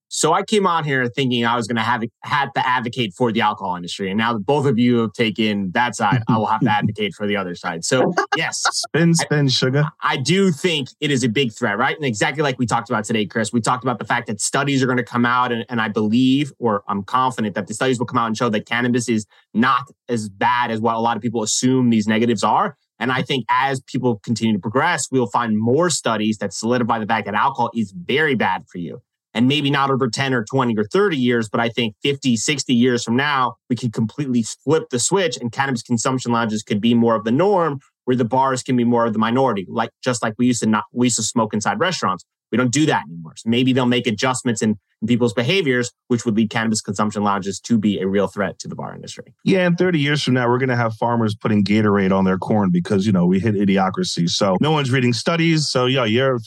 So 0.09 0.33
I 0.33 0.43
came 0.43 0.65
on 0.65 0.83
here 0.83 1.07
thinking 1.07 1.45
I 1.45 1.55
was 1.55 1.67
going 1.67 1.75
to 1.75 1.81
have 1.81 2.03
had 2.23 2.49
to 2.55 2.65
advocate 2.65 3.13
for 3.13 3.31
the 3.31 3.41
alcohol 3.41 3.75
industry, 3.75 4.09
and 4.09 4.17
now 4.17 4.33
that 4.33 4.45
both 4.45 4.65
of 4.65 4.79
you 4.79 4.99
have 4.99 5.13
taken 5.13 5.71
that 5.71 5.95
side, 5.95 6.23
I 6.29 6.37
will 6.37 6.45
have 6.45 6.61
to 6.61 6.69
advocate 6.71 7.13
for 7.13 7.27
the 7.27 7.35
other 7.35 7.55
side. 7.55 7.83
So 7.83 8.13
yes, 8.35 8.63
spin 8.71 9.13
spin 9.13 9.49
sugar 9.49 9.83
I 10.01 10.17
do 10.17 10.51
think 10.51 10.89
it 10.99 11.11
is 11.11 11.23
a 11.23 11.29
big 11.29 11.53
threat, 11.53 11.77
right? 11.77 11.95
And 11.95 12.05
exactly 12.05 12.43
like 12.43 12.57
we 12.57 12.65
talked 12.65 12.89
about 12.89 13.03
today, 13.03 13.25
Chris, 13.25 13.51
we 13.51 13.61
talked 13.61 13.83
about 13.83 13.99
the 13.99 14.05
fact 14.05 14.27
that 14.27 14.39
studies 14.39 14.81
are 14.81 14.85
going 14.85 14.97
to 14.97 15.03
come 15.03 15.25
out, 15.25 15.51
and, 15.51 15.65
and 15.69 15.81
I 15.81 15.89
believe, 15.89 16.53
or 16.59 16.83
I'm 16.87 17.03
confident 17.03 17.55
that 17.55 17.67
the 17.67 17.73
studies 17.73 17.99
will 17.99 18.05
come 18.05 18.17
out 18.17 18.27
and 18.27 18.37
show 18.37 18.49
that 18.49 18.65
cannabis 18.65 19.09
is 19.09 19.25
not 19.53 19.81
as 20.07 20.29
bad 20.29 20.71
as 20.71 20.79
what 20.79 20.95
a 20.95 20.99
lot 20.99 21.17
of 21.17 21.21
people 21.21 21.43
assume 21.43 21.89
these 21.89 22.07
negatives 22.07 22.43
are. 22.43 22.77
And 22.99 23.11
I 23.11 23.21
think 23.21 23.45
as 23.49 23.81
people 23.81 24.19
continue 24.23 24.53
to 24.53 24.59
progress, 24.59 25.07
we'll 25.11 25.27
find 25.27 25.57
more 25.57 25.89
studies 25.89 26.37
that 26.39 26.53
solidify 26.53 26.99
the 26.99 27.05
fact 27.05 27.25
that 27.25 27.35
alcohol 27.35 27.69
is 27.75 27.91
very 27.91 28.35
bad 28.35 28.65
for 28.71 28.79
you. 28.79 29.01
And 29.37 29.47
maybe 29.47 29.69
not 29.69 29.91
over 29.91 30.09
10 30.09 30.33
or 30.33 30.43
20 30.43 30.75
or 30.75 30.83
30 30.85 31.15
years, 31.15 31.47
but 31.47 31.59
I 31.59 31.69
think 31.69 31.93
50, 32.01 32.37
60 32.37 32.73
years 32.73 33.03
from 33.03 33.15
now, 33.15 33.53
we 33.69 33.75
can 33.75 33.91
completely 33.91 34.41
flip 34.41 34.85
the 34.89 34.97
switch 34.97 35.37
and 35.37 35.51
cannabis 35.51 35.83
consumption 35.83 36.31
lounges 36.31 36.63
could 36.63 36.81
be 36.81 36.95
more 36.95 37.13
of 37.13 37.23
the 37.23 37.31
norm 37.31 37.79
where 38.05 38.15
the 38.15 38.25
bars 38.25 38.63
can 38.63 38.75
be 38.75 38.83
more 38.83 39.05
of 39.05 39.13
the 39.13 39.19
minority, 39.19 39.67
like 39.69 39.91
just 40.03 40.23
like 40.23 40.33
we 40.39 40.47
used 40.47 40.63
to 40.63 40.65
not 40.65 40.85
we 40.91 41.05
used 41.05 41.17
to 41.17 41.23
smoke 41.23 41.53
inside 41.53 41.79
restaurants. 41.79 42.25
We 42.51 42.57
don't 42.57 42.71
do 42.71 42.87
that 42.87 43.03
anymore. 43.07 43.33
So 43.35 43.47
maybe 43.47 43.73
they'll 43.73 43.85
make 43.85 44.07
adjustments 44.07 44.63
in, 44.63 44.79
in 45.01 45.07
people's 45.07 45.33
behaviors, 45.33 45.91
which 46.07 46.25
would 46.25 46.35
lead 46.35 46.49
cannabis 46.49 46.81
consumption 46.81 47.21
lounges 47.21 47.59
to 47.59 47.77
be 47.77 47.99
a 47.99 48.07
real 48.07 48.27
threat 48.27 48.57
to 48.59 48.67
the 48.67 48.75
bar 48.75 48.95
industry. 48.95 49.35
Yeah, 49.43 49.67
and 49.67 49.77
30 49.77 49.99
years 49.99 50.23
from 50.23 50.33
now, 50.33 50.47
we're 50.47 50.57
going 50.57 50.69
to 50.69 50.75
have 50.75 50.95
farmers 50.95 51.35
putting 51.35 51.63
Gatorade 51.63 52.11
on 52.11 52.23
their 52.23 52.39
corn 52.39 52.71
because, 52.71 53.05
you 53.05 53.11
know, 53.11 53.27
we 53.27 53.39
hit 53.39 53.53
idiocracy. 53.53 54.29
So 54.29 54.57
no 54.61 54.71
one's 54.71 54.89
reading 54.89 55.13
studies. 55.13 55.67
So, 55.69 55.85
yeah, 55.85 56.05
you're 56.05 56.39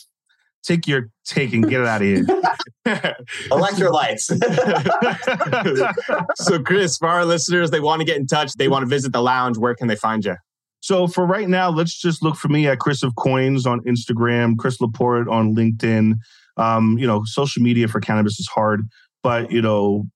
take 0.62 0.86
your 0.86 1.08
take 1.24 1.52
and 1.52 1.68
get 1.68 1.80
it 1.80 1.86
out 1.86 2.02
of 2.02 2.06
here. 2.06 2.24
Electrolytes. 3.50 4.30
so, 6.36 6.62
Chris, 6.62 6.96
for 6.96 7.08
our 7.08 7.24
listeners, 7.24 7.70
they 7.70 7.80
want 7.80 8.00
to 8.00 8.06
get 8.06 8.16
in 8.16 8.26
touch. 8.26 8.52
They 8.54 8.68
want 8.68 8.82
to 8.82 8.88
visit 8.88 9.12
the 9.12 9.22
lounge. 9.22 9.58
Where 9.58 9.74
can 9.74 9.88
they 9.88 9.96
find 9.96 10.24
you? 10.24 10.36
so 10.82 11.06
for 11.06 11.26
right 11.26 11.48
now, 11.48 11.68
let's 11.68 12.00
just 12.00 12.22
look 12.22 12.36
for 12.36 12.48
me 12.48 12.66
at 12.66 12.78
Chris 12.78 13.02
of 13.02 13.14
Coins 13.16 13.66
on 13.66 13.80
Instagram, 13.80 14.56
Chris 14.56 14.80
LaPorte 14.80 15.28
on 15.28 15.54
LinkedIn. 15.54 16.14
Um, 16.56 16.96
you 16.98 17.06
know, 17.06 17.22
social 17.24 17.62
media 17.62 17.86
for 17.86 18.00
cannabis 18.00 18.40
is 18.40 18.48
hard, 18.48 18.88
but 19.22 19.52
you 19.52 19.62
know, 19.62 20.06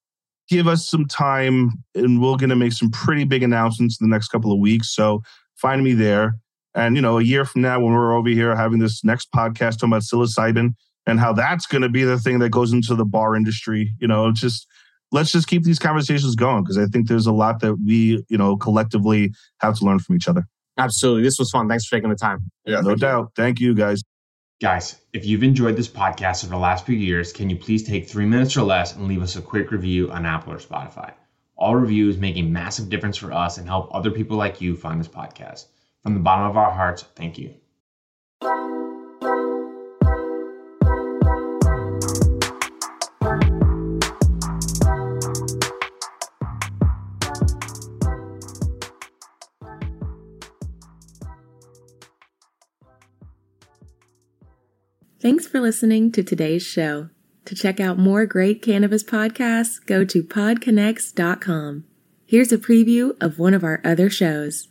give 0.49 0.67
us 0.67 0.89
some 0.89 1.05
time 1.05 1.71
and 1.93 2.21
we're 2.21 2.37
going 2.37 2.49
to 2.49 2.55
make 2.55 2.73
some 2.73 2.91
pretty 2.91 3.23
big 3.23 3.43
announcements 3.43 3.99
in 3.99 4.07
the 4.07 4.13
next 4.13 4.29
couple 4.29 4.51
of 4.51 4.59
weeks. 4.59 4.93
So 4.93 5.21
find 5.55 5.83
me 5.83 5.93
there. 5.93 6.35
And, 6.75 6.95
you 6.95 7.01
know, 7.01 7.17
a 7.17 7.23
year 7.23 7.45
from 7.45 7.61
now, 7.61 7.79
when 7.79 7.93
we're 7.93 8.15
over 8.15 8.29
here 8.29 8.55
having 8.55 8.79
this 8.79 9.03
next 9.03 9.31
podcast 9.31 9.79
talking 9.79 9.89
about 9.89 10.01
psilocybin 10.01 10.75
and 11.07 11.19
how 11.19 11.31
that's 11.31 11.65
going 11.65 11.83
to 11.83 11.89
be 11.89 12.03
the 12.03 12.19
thing 12.19 12.39
that 12.39 12.49
goes 12.49 12.73
into 12.73 12.95
the 12.95 13.05
bar 13.05 13.35
industry, 13.35 13.93
you 13.99 14.07
know, 14.07 14.31
just 14.31 14.67
let's 15.11 15.31
just 15.31 15.47
keep 15.47 15.63
these 15.63 15.79
conversations 15.79 16.35
going 16.35 16.63
because 16.63 16.77
I 16.77 16.85
think 16.87 17.07
there's 17.07 17.27
a 17.27 17.31
lot 17.31 17.61
that 17.61 17.75
we, 17.85 18.23
you 18.27 18.37
know, 18.37 18.57
collectively 18.57 19.31
have 19.61 19.77
to 19.79 19.85
learn 19.85 19.99
from 19.99 20.15
each 20.17 20.27
other. 20.27 20.45
Absolutely. 20.77 21.23
This 21.23 21.39
was 21.39 21.49
fun. 21.49 21.69
Thanks 21.69 21.85
for 21.85 21.95
taking 21.95 22.09
the 22.09 22.17
time. 22.17 22.51
Yeah, 22.65 22.81
no 22.81 22.95
doubt. 22.95 23.31
Thank 23.35 23.61
you, 23.61 23.73
guys. 23.73 24.01
Guys, 24.61 24.99
if 25.13 25.25
you've 25.25 25.43
enjoyed 25.43 25.77
this 25.77 25.87
podcast 25.87 26.43
over 26.43 26.51
the 26.51 26.59
last 26.59 26.85
few 26.85 26.95
years, 26.95 27.31
can 27.31 27.49
you 27.49 27.55
please 27.55 27.83
take 27.83 28.09
three 28.09 28.25
minutes 28.25 28.57
or 28.57 28.63
less 28.63 28.95
and 28.95 29.07
leave 29.07 29.21
us 29.21 29.35
a 29.35 29.41
quick 29.41 29.71
review 29.71 30.11
on 30.11 30.25
Apple 30.25 30.53
or 30.53 30.57
Spotify? 30.57 31.13
All 31.57 31.75
reviews 31.75 32.17
make 32.17 32.35
a 32.35 32.41
massive 32.41 32.89
difference 32.89 33.15
for 33.15 33.31
us 33.31 33.57
and 33.57 33.67
help 33.67 33.93
other 33.93 34.11
people 34.11 34.35
like 34.35 34.59
you 34.59 34.75
find 34.75 34.99
this 34.99 35.07
podcast. 35.07 35.67
From 36.05 36.13
the 36.13 36.19
bottom 36.19 36.45
of 36.45 36.55
our 36.55 36.69
hearts, 36.69 37.03
thank 37.15 37.39
you. 37.39 37.55
Thanks 55.19 55.47
for 55.47 55.59
listening 55.59 56.11
to 56.11 56.21
today's 56.21 56.61
show. 56.61 57.09
To 57.45 57.55
check 57.55 57.79
out 57.79 57.97
more 57.97 58.27
great 58.27 58.61
cannabis 58.61 59.03
podcasts, 59.03 59.83
go 59.83 60.05
to 60.05 60.21
podconnects.com. 60.21 61.85
Here's 62.27 62.51
a 62.51 62.59
preview 62.59 63.17
of 63.19 63.39
one 63.39 63.55
of 63.55 63.63
our 63.63 63.81
other 63.83 64.11
shows. 64.11 64.67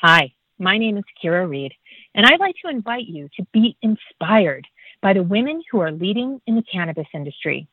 Hi, 0.00 0.32
my 0.60 0.78
name 0.78 0.96
is 0.96 1.02
Kira 1.20 1.48
Reed, 1.48 1.74
and 2.14 2.24
I'd 2.24 2.38
like 2.38 2.54
to 2.62 2.70
invite 2.70 3.08
you 3.08 3.28
to 3.36 3.44
be 3.52 3.76
inspired 3.82 4.64
by 5.02 5.12
the 5.12 5.24
women 5.24 5.60
who 5.68 5.80
are 5.80 5.90
leading 5.90 6.40
in 6.46 6.54
the 6.54 6.62
cannabis 6.62 7.08
industry. 7.12 7.66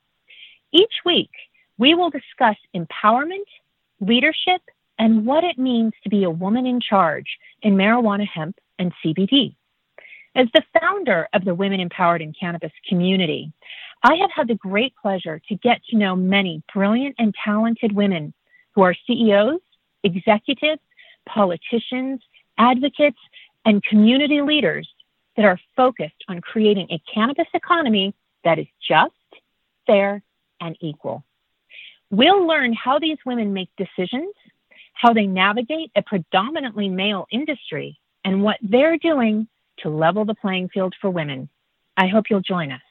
Each 0.71 0.93
week, 1.05 1.29
we 1.77 1.93
will 1.93 2.09
discuss 2.09 2.55
empowerment, 2.75 3.45
leadership, 3.99 4.63
and 4.97 5.27
what 5.27 5.43
it 5.43 5.59
means 5.59 5.93
to 6.01 6.09
be 6.09 6.23
a 6.23 6.29
woman 6.31 6.65
in 6.65 6.81
charge 6.81 7.27
in 7.61 7.75
marijuana, 7.75 8.27
hemp, 8.27 8.57
and 8.79 8.91
CBD. 9.05 9.53
As 10.35 10.47
the 10.55 10.63
founder 10.81 11.27
of 11.31 11.45
the 11.45 11.53
Women 11.53 11.79
Empowered 11.79 12.23
in 12.23 12.33
Cannabis 12.33 12.73
community, 12.89 13.53
I 14.01 14.15
have 14.15 14.31
had 14.35 14.47
the 14.47 14.55
great 14.55 14.95
pleasure 14.99 15.39
to 15.47 15.55
get 15.57 15.79
to 15.91 15.95
know 15.95 16.15
many 16.15 16.63
brilliant 16.73 17.17
and 17.19 17.35
talented 17.45 17.91
women 17.91 18.33
who 18.73 18.81
are 18.81 18.95
CEOs, 19.05 19.61
executives, 20.03 20.81
politicians, 21.27 22.21
advocates, 22.57 23.19
and 23.65 23.83
community 23.83 24.41
leaders 24.41 24.87
that 25.35 25.45
are 25.45 25.59
focused 25.75 26.23
on 26.29 26.41
creating 26.41 26.87
a 26.91 27.01
cannabis 27.13 27.47
economy 27.53 28.13
that 28.43 28.59
is 28.59 28.67
just, 28.87 29.13
fair, 29.85 30.21
and 30.61 30.77
equal. 30.79 31.23
We'll 32.09 32.45
learn 32.47 32.73
how 32.73 32.99
these 32.99 33.17
women 33.25 33.53
make 33.53 33.69
decisions, 33.77 34.33
how 34.93 35.13
they 35.13 35.25
navigate 35.25 35.91
a 35.95 36.01
predominantly 36.01 36.87
male 36.87 37.25
industry, 37.31 37.99
and 38.23 38.43
what 38.43 38.57
they're 38.61 38.97
doing 38.97 39.47
to 39.79 39.89
level 39.89 40.25
the 40.25 40.35
playing 40.35 40.69
field 40.69 40.95
for 41.01 41.09
women. 41.09 41.49
I 41.97 42.07
hope 42.07 42.25
you'll 42.29 42.41
join 42.41 42.71
us. 42.71 42.81